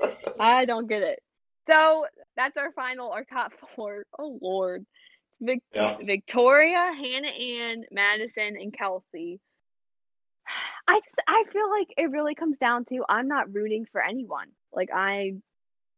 I 0.40 0.66
don't 0.66 0.88
get 0.88 1.02
it. 1.02 1.20
So 1.68 2.06
that's 2.36 2.58
our 2.58 2.72
final, 2.74 3.12
our 3.12 3.24
top 3.24 3.54
four. 3.76 4.06
Oh 4.20 4.38
Lord, 4.42 4.86
it's 5.30 5.40
Vic- 5.42 5.64
Yeah. 5.74 5.98
Victoria, 6.04 6.92
Hannah 6.98 7.28
Ann, 7.28 7.86
Madison, 7.92 8.58
and 8.60 8.74
Kelsey. 8.78 9.40
I 10.88 11.00
just 11.04 11.18
I 11.28 11.44
feel 11.52 11.70
like 11.70 11.88
it 11.98 12.12
really 12.12 12.36
comes 12.36 12.58
down 12.60 12.86
to 12.86 13.04
I'm 13.10 13.28
not 13.28 13.54
rooting 13.54 13.86
for 13.92 14.02
anyone. 14.02 14.48
Like 14.74 14.90
I, 14.94 15.34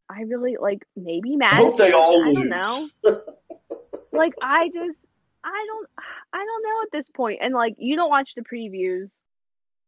I 0.09 0.21
really 0.21 0.57
like 0.59 0.83
maybe 0.95 1.37
I 1.41 1.55
hope 1.55 1.77
they 1.77 1.91
all 1.91 2.23
I 2.23 2.27
lose. 2.31 2.35
don't 2.35 2.49
know. 2.49 2.89
Like 4.11 4.33
I 4.41 4.69
just 4.69 4.97
I 5.43 5.65
don't 5.67 5.87
I 6.33 6.37
don't 6.43 6.63
know 6.63 6.81
at 6.83 6.91
this 6.91 7.07
point. 7.07 7.39
And 7.41 7.53
like 7.53 7.75
you 7.77 7.95
don't 7.95 8.09
watch 8.09 8.33
the 8.35 8.41
previews, 8.41 9.09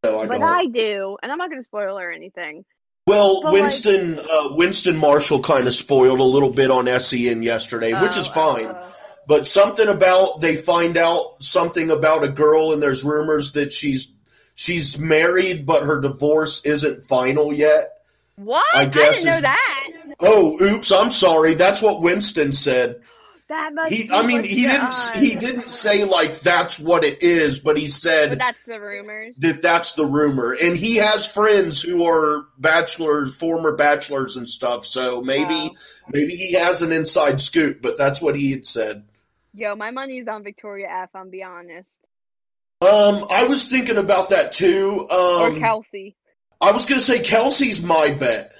No, 0.03 0.19
I 0.19 0.27
but 0.27 0.39
don't. 0.39 0.43
I 0.43 0.65
do, 0.67 1.17
and 1.21 1.31
I'm 1.31 1.37
not 1.39 1.49
gonna 1.49 1.63
spoil 1.63 1.97
or 1.97 2.11
anything. 2.11 2.63
Well, 3.07 3.41
But, 3.41 3.53
like- 3.53 3.61
Winston 3.63 4.19
uh, 4.19 4.49
Winston 4.51 4.95
Marshall 4.97 5.41
kind 5.41 5.65
of 5.67 5.73
spoiled 5.73 6.19
a 6.19 6.23
little 6.23 6.51
bit 6.51 6.69
on 6.69 6.85
SEN 6.99 7.41
yesterday, 7.41 7.99
which 7.99 8.15
is 8.15 8.27
Oh, 8.29 8.31
fine. 8.33 8.67
uh, 8.67 8.87
But 9.27 9.47
something 9.47 9.87
about 9.87 10.39
they 10.39 10.55
find 10.55 10.97
out 10.97 11.37
something 11.43 11.89
about 11.89 12.23
a 12.23 12.29
girl, 12.29 12.71
and 12.73 12.81
there's 12.81 13.03
rumors 13.03 13.53
that 13.53 13.71
she's 13.73 14.13
she's 14.55 14.99
married, 14.99 15.65
but 15.65 15.83
her 15.83 15.99
divorce 16.01 16.63
isn't 16.65 17.03
final 17.03 17.53
yet. 17.53 17.99
what? 18.35 18.63
I 18.71 18.85
I, 18.85 18.85
guess 18.85 19.23
didn't 19.23 19.25
know 19.25 19.41
that. 19.41 19.87
Oh, 20.19 20.57
oops! 20.61 20.91
I'm 20.91 21.11
sorry. 21.11 21.53
That's 21.55 21.81
what 21.81 22.01
Winston 22.01 22.53
said. 22.53 23.01
That 23.49 23.73
must 23.73 23.93
He, 23.93 24.07
be 24.07 24.11
I 24.11 24.21
mean, 24.25 24.43
he 24.43 24.65
didn't 24.67 24.93
he 25.15 25.35
didn't 25.35 25.69
say 25.69 26.03
like 26.05 26.39
that's 26.39 26.79
what 26.79 27.03
it 27.03 27.21
is, 27.23 27.59
but 27.59 27.77
he 27.77 27.87
But 28.23 28.37
said 28.37 28.39
that's 28.39 28.63
the 28.63 28.79
rumors. 28.79 29.35
that 29.37 29.61
that's 29.61 29.93
the 29.93 30.05
rumor, 30.05 30.53
and 30.53 30.77
he 30.77 30.97
has 30.97 31.31
friends 31.31 31.81
who 31.81 32.05
are 32.05 32.45
bachelors, 32.57 33.35
former 33.35 33.75
bachelors, 33.75 34.37
and 34.37 34.49
stuff. 34.49 34.85
So 34.85 35.21
maybe 35.21 35.71
Wow. 35.71 35.77
maybe 36.07 36.35
he 36.35 36.53
has 36.53 36.81
an 36.81 36.91
inside 36.91 37.41
scoop, 37.41 37.81
but 37.81 37.97
that's 37.97 38.21
what 38.21 38.35
he 38.35 38.51
had 38.51 38.65
said. 38.65 39.05
Yo, 39.53 39.75
my 39.75 39.91
money's 39.91 40.27
on 40.27 40.43
Victoria 40.43 40.87
F. 40.89 41.09
I'm 41.15 41.29
be 41.29 41.43
honest, 41.43 41.87
Um, 42.82 43.25
I 43.29 43.43
was 43.47 43.65
thinking 43.65 43.97
about 43.97 44.29
that 44.29 44.51
too. 44.51 45.07
or 45.11 45.47
Um, 45.47 45.59
Kelsey. 45.59 46.15
I 46.59 46.71
was 46.71 46.86
gonna 46.86 46.99
say 46.99 47.19
Kelsey's 47.19 47.84
my 47.84 48.11
bet. 48.11 48.51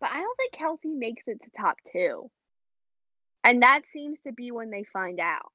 But 0.00 0.10
I 0.10 0.20
don't 0.20 0.36
think 0.36 0.52
Kelsey 0.52 0.88
makes 0.88 1.22
it 1.26 1.40
to 1.42 1.50
top 1.58 1.78
two. 1.92 2.30
And 3.44 3.62
that 3.62 3.80
seems 3.92 4.18
to 4.26 4.32
be 4.32 4.50
when 4.50 4.70
they 4.70 4.84
find 4.92 5.20
out. 5.20 5.52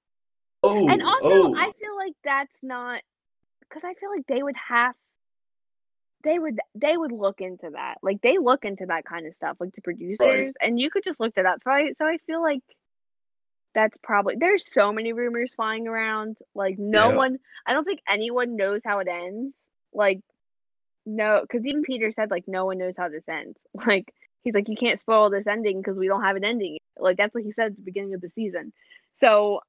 Oh, 0.64 0.90
and 0.90 1.02
also, 1.04 1.20
oh, 1.24 1.56
I 1.56 1.72
feel 1.80 1.96
like 1.96 2.14
that's 2.24 2.54
not 2.62 3.02
because 3.62 3.84
I 3.84 3.94
feel 4.00 4.10
like 4.10 4.26
they 4.28 4.42
would 4.42 4.56
have. 4.70 4.96
They 6.24 6.40
would 6.40 6.60
they 6.74 6.96
would 6.96 7.12
look 7.12 7.42
into 7.42 7.70
that. 7.72 7.98
Like 8.02 8.22
they 8.22 8.38
look 8.38 8.64
into 8.66 8.86
that 8.88 9.06
kind 9.06 9.28
of 9.28 9.36
stuff, 9.36 9.58
like 9.60 9.76
the 9.76 9.82
producers, 9.82 10.54
and 10.62 10.80
you 10.80 10.90
could 10.90 11.04
just 11.04 11.20
look 11.20 11.36
that 11.36 11.46
up. 11.46 11.60
So 11.64 11.72
I 11.72 11.92
so 11.98 12.06
I 12.06 12.18
feel 12.26 12.42
like 12.42 12.62
that's 13.74 13.98
probably 14.04 14.36
there's 14.40 14.64
so 14.74 14.92
many 14.94 15.14
rumors 15.14 15.52
flying 15.56 15.88
around. 15.88 16.38
Like 16.56 16.78
no 16.78 17.10
Yeah. 17.10 17.16
one, 17.16 17.40
I 17.66 17.74
don't 17.74 17.86
think 17.86 18.00
anyone 18.08 18.56
knows 18.56 18.82
how 18.84 19.00
it 19.00 19.08
ends. 19.08 19.54
Like 19.94 20.22
no, 21.06 21.42
because 21.42 21.66
even 21.66 21.84
Peter 21.84 22.12
said 22.16 22.32
like 22.32 22.48
no 22.48 22.66
one 22.66 22.78
knows 22.78 22.96
how 22.98 23.10
this 23.10 23.28
ends. 23.28 23.58
Like 23.88 24.14
he's 24.44 24.54
like 24.54 24.68
you 24.70 24.76
can't 24.76 25.00
spoil 25.00 25.30
this 25.30 25.48
ending 25.48 25.80
because 25.80 25.98
we 25.98 26.08
don't 26.08 26.24
have 26.24 26.36
an 26.36 26.44
ending. 26.46 26.78
Like 26.98 27.18
that's 27.18 27.34
what 27.34 27.44
he 27.44 27.52
said 27.52 27.68
at 27.68 27.76
the 27.76 27.82
beginning 27.82 28.14
of 28.14 28.22
the 28.22 28.30
season. 28.30 28.74
So 29.14 29.62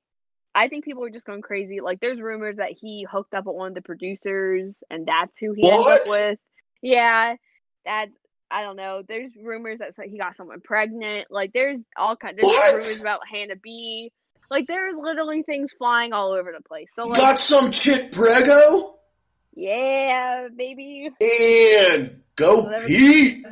I 0.54 0.68
think 0.68 0.84
people 0.84 1.04
are 1.04 1.10
just 1.10 1.26
going 1.26 1.42
crazy. 1.42 1.80
Like 1.80 2.00
there's 2.00 2.20
rumors 2.20 2.56
that 2.56 2.72
he 2.72 3.06
hooked 3.10 3.34
up 3.34 3.46
with 3.46 3.56
one 3.56 3.68
of 3.68 3.74
the 3.74 3.82
producers 3.82 4.78
and 4.90 5.06
that's 5.06 5.36
who 5.38 5.52
he 5.52 5.68
ended 5.68 5.92
up 5.92 6.02
with. 6.06 6.38
Yeah, 6.82 7.36
that 7.84 8.06
I 8.54 8.62
don't 8.62 8.76
know. 8.76 9.02
There's 9.06 9.32
rumors 9.36 9.80
that 9.80 9.94
he 10.06 10.16
got 10.16 10.36
someone 10.36 10.60
pregnant. 10.60 11.26
Like 11.28 11.52
there's 11.52 11.80
all 11.96 12.14
kind. 12.14 12.38
There's 12.38 12.46
What? 12.46 12.72
rumors 12.72 13.00
about 13.00 13.20
Hannah 13.28 13.56
B. 13.56 14.12
Like 14.48 14.68
there's 14.68 14.94
literally 14.96 15.42
things 15.42 15.72
flying 15.76 16.12
all 16.12 16.30
over 16.30 16.52
the 16.56 16.62
place. 16.62 16.92
So 16.94 17.02
like, 17.02 17.18
got 17.18 17.40
some 17.40 17.72
chick 17.72 18.12
prego, 18.12 18.94
yeah, 19.56 20.46
baby, 20.56 21.10
and 21.20 22.20
go. 22.36 22.72
Pete. 22.86 23.44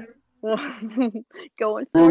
going 1.58 1.86
for. 1.92 2.10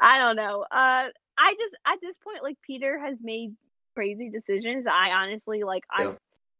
I 0.00 0.18
don't 0.18 0.34
know. 0.34 0.62
Uh, 0.62 1.06
I 1.38 1.54
just 1.60 1.76
at 1.86 2.00
this 2.02 2.16
point, 2.24 2.42
like 2.42 2.56
Peter 2.66 2.98
has 2.98 3.18
made 3.22 3.54
crazy 3.94 4.30
decisions. 4.30 4.86
I 4.88 5.10
honestly 5.10 5.62
like. 5.62 5.84
I 5.88 6.04
Yeah. 6.04 6.12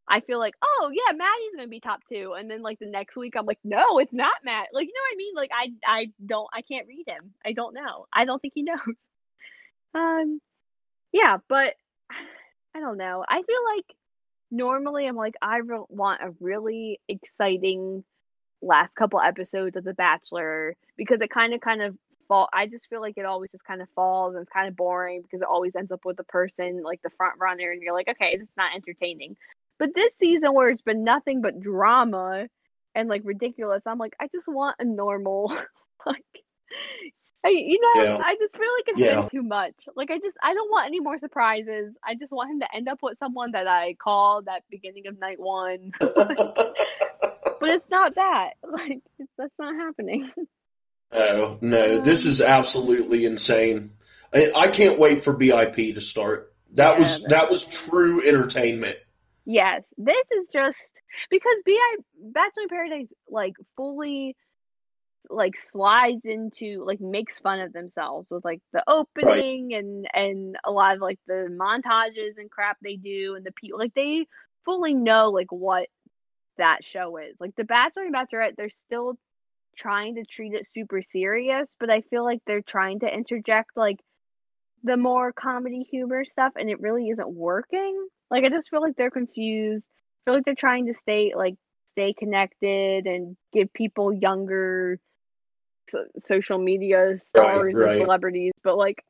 I 0.09 0.21
feel 0.21 0.39
like, 0.39 0.55
oh 0.63 0.91
yeah, 0.93 1.13
Maddie's 1.13 1.57
gonna 1.57 1.69
be 1.69 1.81
top 1.81 2.01
two, 2.09 2.35
and 2.37 2.51
then 2.51 2.63
like 2.63 2.79
the 2.79 2.87
next 2.87 3.17
week, 3.17 3.35
I'm 3.37 3.47
like, 3.47 3.61
no, 3.65 3.99
it's 3.99 4.13
not 4.13 4.35
Matt. 4.45 4.69
Like, 4.73 4.87
you 4.89 4.93
know 4.95 5.01
what 5.09 5.15
I 5.15 5.17
mean? 5.17 5.35
Like, 5.35 5.51
I 5.55 5.99
I 6.01 6.13
don't, 6.25 6.49
I 6.53 6.63
can't 6.63 6.89
read 6.89 7.07
him. 7.07 7.35
I 7.45 7.53
don't 7.53 7.75
know. 7.75 8.07
I 8.13 8.25
don't 8.25 8.41
think 8.41 8.55
he 8.55 8.63
knows. 8.65 8.79
Um, 9.95 10.41
yeah, 11.13 11.39
but 11.49 11.75
I 12.75 12.81
don't 12.81 12.99
know. 12.99 13.25
I 13.29 13.43
feel 13.43 13.65
like 13.77 13.87
normally 14.51 15.07
I'm 15.07 15.17
like 15.17 15.35
I 15.41 15.59
re- 15.59 15.85
want 15.89 16.21
a 16.23 16.35
really 16.41 17.01
exciting 17.09 18.05
last 18.61 18.95
couple 18.95 19.21
episodes 19.21 19.77
of 19.77 19.85
The 19.85 19.95
Bachelor 19.95 20.77
because 20.97 21.21
it 21.21 21.31
kind 21.31 21.55
of 21.55 21.61
kind 21.61 21.83
of 21.83 21.97
fall. 22.29 22.49
I 22.53 22.67
just 22.67 22.89
feel 22.89 23.01
like 23.01 23.19
it 23.19 23.27
always 23.27 23.51
just 23.51 23.65
kind 23.65 23.83
of 23.83 23.89
falls 23.95 24.35
and 24.35 24.43
it's 24.43 24.53
kind 24.53 24.69
of 24.69 24.77
boring 24.77 25.23
because 25.23 25.43
it 25.43 25.49
always 25.49 25.75
ends 25.77 25.93
up 25.93 26.05
with 26.05 26.17
the 26.17 26.25
person 26.25 26.83
like 26.83 27.03
the 27.03 27.11
front 27.17 27.35
runner, 27.41 27.71
and 27.71 27.83
you're 27.83 27.95
like, 27.95 28.09
okay, 28.09 28.31
it's 28.33 28.57
not 28.57 28.75
entertaining. 28.75 29.37
But 29.83 29.97
this 29.97 30.13
season 30.21 30.55
where 30.55 30.69
it's 30.71 30.83
been 30.83 31.03
nothing 31.03 31.41
but 31.43 31.59
drama 31.61 32.47
and 32.95 33.09
like 33.09 33.23
ridiculous, 33.25 33.83
I'm 33.85 33.99
like, 33.99 34.13
I 34.21 34.29
just 34.29 34.47
want 34.47 34.77
a 34.79 34.85
normal 34.85 35.49
like. 36.07 36.23
I, 37.45 37.49
you 37.49 37.81
know, 37.81 38.05
Yeah. 38.05 38.23
I 38.25 38.37
just 38.39 38.53
feel 38.57 38.73
like 38.79 38.85
it's 38.87 39.01
Yeah. 39.01 39.21
been 39.23 39.31
too 39.31 39.43
much. 39.43 39.75
Like, 39.97 40.13
I 40.13 40.19
just, 40.21 40.37
I 40.41 40.55
don't 40.55 40.71
want 40.71 40.87
any 40.87 41.01
more 41.01 41.19
surprises. 41.19 41.93
I 42.07 42.15
just 42.15 42.31
want 42.31 42.53
him 42.53 42.61
to 42.61 42.73
end 42.73 42.89
up 42.89 43.01
with 43.03 43.19
someone 43.19 43.51
that 43.53 43.67
I 43.67 43.95
called 43.95 44.47
at 44.47 44.63
beginning 44.71 45.09
of 45.09 45.19
night 45.19 45.41
one. 45.41 45.91
But 47.61 47.71
it's 47.71 47.91
not 47.91 48.15
that. 48.15 48.51
Like, 48.63 49.01
it's, 49.19 49.31
that's 49.37 49.53
not 49.59 49.75
happening. 49.75 50.31
No, 51.13 51.59
no, 51.61 51.99
this 51.99 52.25
is 52.25 52.41
absolutely 52.41 53.25
insane. 53.25 53.95
I, 54.33 54.53
I 54.57 54.69
can't 54.69 54.99
wait 55.01 55.23
for 55.25 55.35
BIP 55.35 55.95
to 55.95 56.01
start. 56.01 56.53
That 56.75 56.95
Yeah, 56.95 56.99
was 57.01 57.25
that 57.25 57.51
was 57.51 57.65
true 57.65 58.27
entertainment. 58.27 58.97
Yes, 59.45 59.85
this 59.99 60.23
is 60.41 60.49
just 60.49 61.01
because 61.31 61.57
BI 61.67 61.97
Bachelor 62.33 62.63
in 62.63 62.69
Paradise 62.69 63.09
like 63.29 63.55
fully 63.77 64.37
like 65.31 65.57
slides 65.57 66.25
into 66.25 66.85
like 66.85 67.01
makes 67.01 67.39
fun 67.39 67.61
of 67.61 67.73
themselves 67.73 68.29
with 68.31 68.45
like 68.45 68.61
the 68.73 68.83
opening 68.87 69.75
and 69.75 70.07
and 70.13 70.57
a 70.65 70.71
lot 70.71 70.95
of 70.95 71.01
like 71.01 71.19
the 71.27 71.49
montages 71.51 72.39
and 72.39 72.51
crap 72.51 72.77
they 72.83 72.97
do 72.97 73.35
and 73.35 73.45
the 73.45 73.53
people 73.53 73.79
like 73.79 73.95
they 73.95 74.27
fully 74.65 74.95
know 74.95 75.31
like 75.31 75.51
what 75.51 75.89
that 76.59 76.85
show 76.85 77.17
is. 77.17 77.35
Like 77.41 77.55
the 77.57 77.65
Bachelor 77.65 78.05
and 78.05 78.15
Bachelorette, 78.15 78.57
they're 78.57 78.71
still 78.71 79.19
trying 79.77 80.17
to 80.17 80.25
treat 80.25 80.55
it 80.55 80.67
super 80.75 81.03
serious, 81.03 81.69
but 81.81 81.91
I 81.91 82.03
feel 82.03 82.25
like 82.25 82.41
they're 82.47 82.63
trying 82.63 83.01
to 83.01 83.13
interject 83.13 83.71
like 83.77 83.99
the 84.85 84.97
more 84.97 85.33
comedy 85.33 85.87
humor 85.91 86.25
stuff 86.25 86.53
and 86.57 86.69
it 86.69 86.81
really 86.81 87.09
isn't 87.09 87.31
working. 87.31 88.07
Like 88.33 88.45
I 88.45 88.49
just 88.49 88.71
feel 88.71 88.81
like 88.81 88.97
they're 88.97 89.11
confused. 89.11 89.85
I 89.85 90.21
feel 90.25 90.35
like 90.37 90.45
they're 90.45 90.55
trying 90.55 90.87
to 90.87 90.95
stay 90.95 91.35
like 91.37 91.55
stay 91.93 92.15
connected 92.15 93.07
and 93.07 93.37
give 93.53 93.73
people 93.75 94.13
younger 94.13 94.99
so- 95.91 96.07
social 96.27 96.59
media 96.59 97.19
stars 97.19 97.75
right. 97.77 97.91
and 97.91 98.01
celebrities, 98.01 98.53
but 98.65 98.79
like 98.79 99.05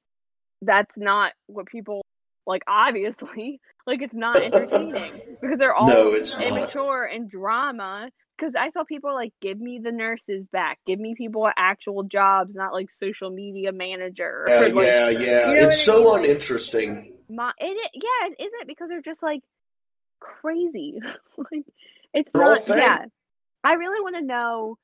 that's 0.60 0.90
not 0.96 1.32
what 1.46 1.66
people 1.66 2.02
like 2.46 2.62
obviously 2.66 3.60
like 3.86 4.02
it's 4.02 4.14
not 4.14 4.36
entertaining 4.42 5.12
because 5.40 5.58
they're 5.58 5.74
all 5.74 5.88
No, 5.88 6.12
it's 6.12 6.36
not. 6.36 6.48
immature 6.48 7.04
and 7.04 7.30
drama 7.30 8.10
because 8.42 8.56
I 8.56 8.70
saw 8.70 8.82
people 8.82 9.14
like 9.14 9.32
give 9.40 9.60
me 9.60 9.78
the 9.78 9.92
nurses 9.92 10.44
back, 10.50 10.80
give 10.84 10.98
me 10.98 11.14
people 11.14 11.48
actual 11.56 12.02
jobs, 12.02 12.56
not 12.56 12.72
like 12.72 12.88
social 13.00 13.30
media 13.30 13.70
manager. 13.70 14.44
Yeah, 14.48 14.60
like, 14.60 14.74
yeah, 14.74 15.08
yeah. 15.08 15.50
you 15.50 15.60
know 15.60 15.66
it's 15.68 15.80
so 15.80 16.16
mean? 16.16 16.24
Uninteresting. 16.24 17.12
my 17.28 17.52
it, 17.58 17.64
it 17.66 17.90
yeah 17.94 18.28
it 18.30 18.42
isn't 18.42 18.66
because 18.66 18.88
they're 18.88 19.00
just 19.00 19.22
like 19.22 19.42
crazy 20.18 20.98
like 21.38 21.64
it's 22.12 22.30
They're 22.32 22.42
not 22.42 22.68
yeah 22.68 23.04
i 23.64 23.72
really 23.72 24.00
want 24.00 24.16
to 24.16 24.22
know 24.22 24.76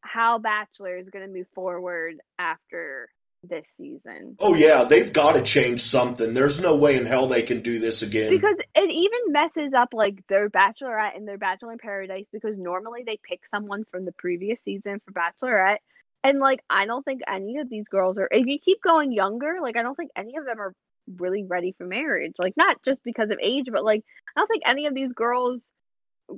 how 0.00 0.38
bachelor 0.38 0.96
is 0.96 1.10
going 1.10 1.26
to 1.26 1.32
move 1.32 1.46
forward 1.54 2.16
after 2.38 3.10
this 3.48 3.72
season. 3.76 4.36
Oh 4.38 4.54
yeah, 4.54 4.84
they've 4.84 5.12
got 5.12 5.34
to 5.34 5.42
change 5.42 5.80
something. 5.80 6.34
There's 6.34 6.60
no 6.60 6.76
way 6.76 6.96
in 6.96 7.06
hell 7.06 7.26
they 7.26 7.42
can 7.42 7.60
do 7.60 7.78
this 7.78 8.02
again. 8.02 8.30
Because 8.30 8.56
it 8.74 8.90
even 8.90 9.32
messes 9.32 9.72
up 9.74 9.90
like 9.92 10.26
their 10.28 10.48
bachelorette 10.48 11.16
and 11.16 11.26
their 11.26 11.38
bachelor 11.38 11.72
in 11.72 11.78
paradise 11.78 12.26
because 12.32 12.56
normally 12.56 13.02
they 13.04 13.18
pick 13.22 13.46
someone 13.46 13.84
from 13.90 14.04
the 14.04 14.12
previous 14.12 14.60
season 14.62 15.00
for 15.04 15.12
bachelorette. 15.12 15.78
And 16.24 16.40
like 16.40 16.60
I 16.68 16.86
don't 16.86 17.04
think 17.04 17.22
any 17.26 17.58
of 17.58 17.68
these 17.68 17.86
girls 17.88 18.18
are 18.18 18.28
if 18.30 18.46
you 18.46 18.58
keep 18.58 18.82
going 18.82 19.12
younger, 19.12 19.58
like 19.62 19.76
I 19.76 19.82
don't 19.82 19.94
think 19.94 20.10
any 20.16 20.36
of 20.36 20.44
them 20.44 20.60
are 20.60 20.74
really 21.16 21.44
ready 21.44 21.74
for 21.78 21.86
marriage. 21.86 22.34
Like 22.38 22.56
not 22.56 22.82
just 22.84 23.02
because 23.04 23.30
of 23.30 23.38
age, 23.42 23.66
but 23.72 23.84
like 23.84 24.04
I 24.36 24.40
don't 24.40 24.48
think 24.48 24.62
any 24.66 24.86
of 24.86 24.94
these 24.94 25.12
girls 25.12 25.62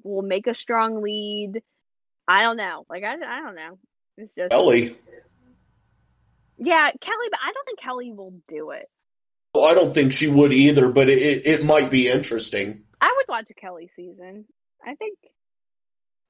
will 0.04 0.22
make 0.22 0.46
a 0.46 0.54
strong 0.54 1.02
lead. 1.02 1.62
I 2.28 2.42
don't 2.42 2.56
know. 2.56 2.84
Like 2.88 3.02
I, 3.04 3.14
I 3.14 3.40
don't 3.40 3.56
know. 3.56 3.78
It's 4.16 4.32
just 4.34 4.52
Ellie. 4.52 4.96
Yeah, 6.62 6.90
Kelly, 7.00 7.26
but 7.30 7.40
I 7.42 7.52
don't 7.52 7.64
think 7.64 7.80
Kelly 7.80 8.12
will 8.12 8.34
do 8.48 8.70
it. 8.70 8.88
Well, 9.54 9.64
I 9.64 9.74
don't 9.74 9.92
think 9.92 10.12
she 10.12 10.28
would 10.28 10.52
either, 10.52 10.90
but 10.92 11.08
it, 11.08 11.46
it 11.46 11.64
might 11.64 11.90
be 11.90 12.08
interesting. 12.08 12.82
I 13.00 13.12
would 13.16 13.26
watch 13.28 13.46
a 13.50 13.54
Kelly 13.54 13.90
season. 13.96 14.44
I 14.86 14.94
think, 14.94 15.18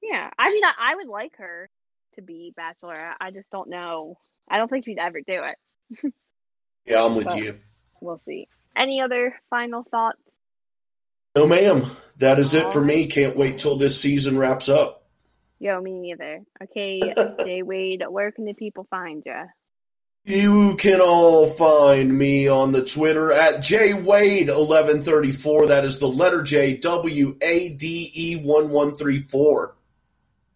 yeah. 0.01 0.29
I 0.39 0.49
mean, 0.49 0.63
I, 0.63 0.71
I 0.93 0.95
would 0.95 1.07
like 1.07 1.33
her 1.37 1.69
to 2.15 2.21
be 2.21 2.53
Bachelor. 2.55 3.13
I 3.19 3.31
just 3.31 3.49
don't 3.51 3.69
know. 3.69 4.17
I 4.49 4.57
don't 4.57 4.69
think 4.69 4.85
she'd 4.85 4.97
ever 4.99 5.19
do 5.21 5.41
it. 5.43 6.13
Yeah, 6.83 7.05
I'm 7.05 7.15
with 7.15 7.25
But- 7.25 7.37
you. 7.37 7.59
We'll 8.01 8.17
see. 8.17 8.47
Any 8.75 9.01
other 9.01 9.35
final 9.51 9.83
thoughts? 9.83 10.17
No, 11.35 11.45
ma'am. 11.45 11.83
That 12.17 12.39
is 12.39 12.55
it 12.55 12.73
for 12.73 12.81
me. 12.81 13.05
Can't 13.05 13.37
wait 13.37 13.59
till 13.59 13.77
this 13.77 14.01
season 14.01 14.35
wraps 14.35 14.67
up. 14.67 15.05
Yo, 15.59 15.79
me 15.79 15.99
neither. 15.99 16.41
Okay, 16.63 16.99
Jay 17.45 17.61
Wade, 17.61 18.01
where 18.09 18.31
can 18.31 18.45
the 18.45 18.53
people 18.53 18.87
find 18.89 19.21
you? 19.27 19.43
You 20.23 20.75
can 20.75 21.01
all 21.01 21.47
find 21.47 22.15
me 22.15 22.47
on 22.47 22.71
the 22.71 22.85
Twitter 22.85 23.31
at 23.31 23.55
jwade1134. 23.55 25.67
That 25.67 25.83
is 25.83 25.97
the 25.97 26.07
letter 26.07 26.43
J 26.43 26.77
W 26.77 27.35
A 27.41 27.69
D 27.69 28.11
E 28.15 28.35
1134. 28.35 29.75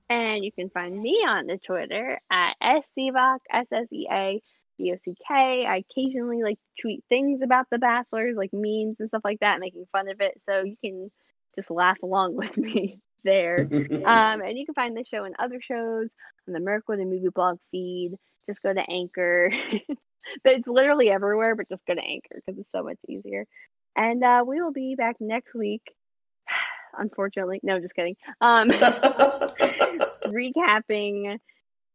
And 0.08 0.46
you 0.46 0.52
can 0.52 0.70
find 0.70 1.02
me 1.02 1.26
on 1.28 1.48
the 1.48 1.58
Twitter 1.58 2.22
at 2.30 2.54
SCVOC, 2.62 3.40
S 3.50 3.66
S 3.72 3.88
E 3.92 4.08
A 4.12 4.40
B 4.78 4.94
O 4.94 4.98
C 5.04 5.16
K. 5.28 5.66
I 5.66 5.78
occasionally 5.78 6.44
like 6.44 6.60
tweet 6.80 7.04
things 7.10 7.42
about 7.42 7.66
the 7.72 7.80
Bachelors, 7.80 8.38
like 8.38 8.54
memes 8.54 8.98
and 9.00 9.10
stuff 9.10 9.24
like 9.24 9.40
that, 9.40 9.60
making 9.60 9.88
fun 9.92 10.10
of 10.10 10.22
it. 10.22 10.40
So 10.48 10.62
you 10.62 10.78
can 10.80 11.10
just 11.56 11.72
laugh 11.72 12.04
along 12.04 12.36
with 12.36 12.56
me 12.56 13.00
there. 13.24 13.68
Um, 14.06 14.42
and 14.42 14.60
you 14.60 14.68
can 14.68 14.76
find 14.76 14.96
this 14.96 15.08
show 15.08 15.24
and 15.24 15.34
other 15.40 15.60
shows 15.60 16.10
on 16.48 16.54
the 16.54 16.60
Merc 16.60 16.88
with 16.88 17.00
a 17.00 17.06
Movie 17.06 17.30
Blog 17.34 17.58
feed. 17.72 18.20
Just 18.48 18.62
go 18.62 18.74
to 18.74 18.90
Anchor. 18.90 19.52
it's 20.46 20.68
literally 20.68 21.10
everywhere, 21.10 21.56
but 21.56 21.70
just 21.70 21.86
go 21.86 21.96
to 21.96 22.02
Anchor 22.02 22.42
because 22.46 22.60
it's 22.60 22.72
so 22.72 22.84
much 22.84 22.98
easier. 23.08 23.46
And 23.96 24.24
uh, 24.24 24.44
we 24.46 24.62
will 24.62 24.74
be 24.74 24.96
back 24.96 25.16
next 25.20 25.54
week. 25.54 25.82
Unfortunately, 26.98 27.60
no, 27.64 27.80
just 27.80 27.96
kidding. 27.96 28.16
Um, 28.42 28.70
recapping 30.28 31.40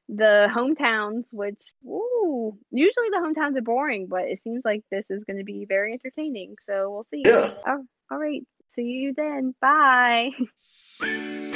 the 0.08 0.48
hometowns, 0.52 1.32
which 1.32 1.60
ooh, 1.86 2.58
usually 2.70 3.08
the 3.10 3.18
hometowns 3.18 3.56
are 3.56 3.62
boring, 3.62 4.06
but 4.06 4.22
it 4.22 4.40
seems 4.42 4.62
like 4.64 4.82
this 4.90 5.06
is 5.08 5.24
going 5.24 5.38
to 5.38 5.44
be 5.44 5.66
very 5.66 5.92
entertaining. 5.92 6.56
So 6.62 6.90
we'll 6.90 7.04
see. 7.04 7.22
Yeah. 7.24 7.50
Oh, 7.66 7.84
all 8.10 8.18
right. 8.18 8.42
See 8.74 8.82
you 8.82 9.14
then. 9.14 9.54
Bye. 9.60 10.30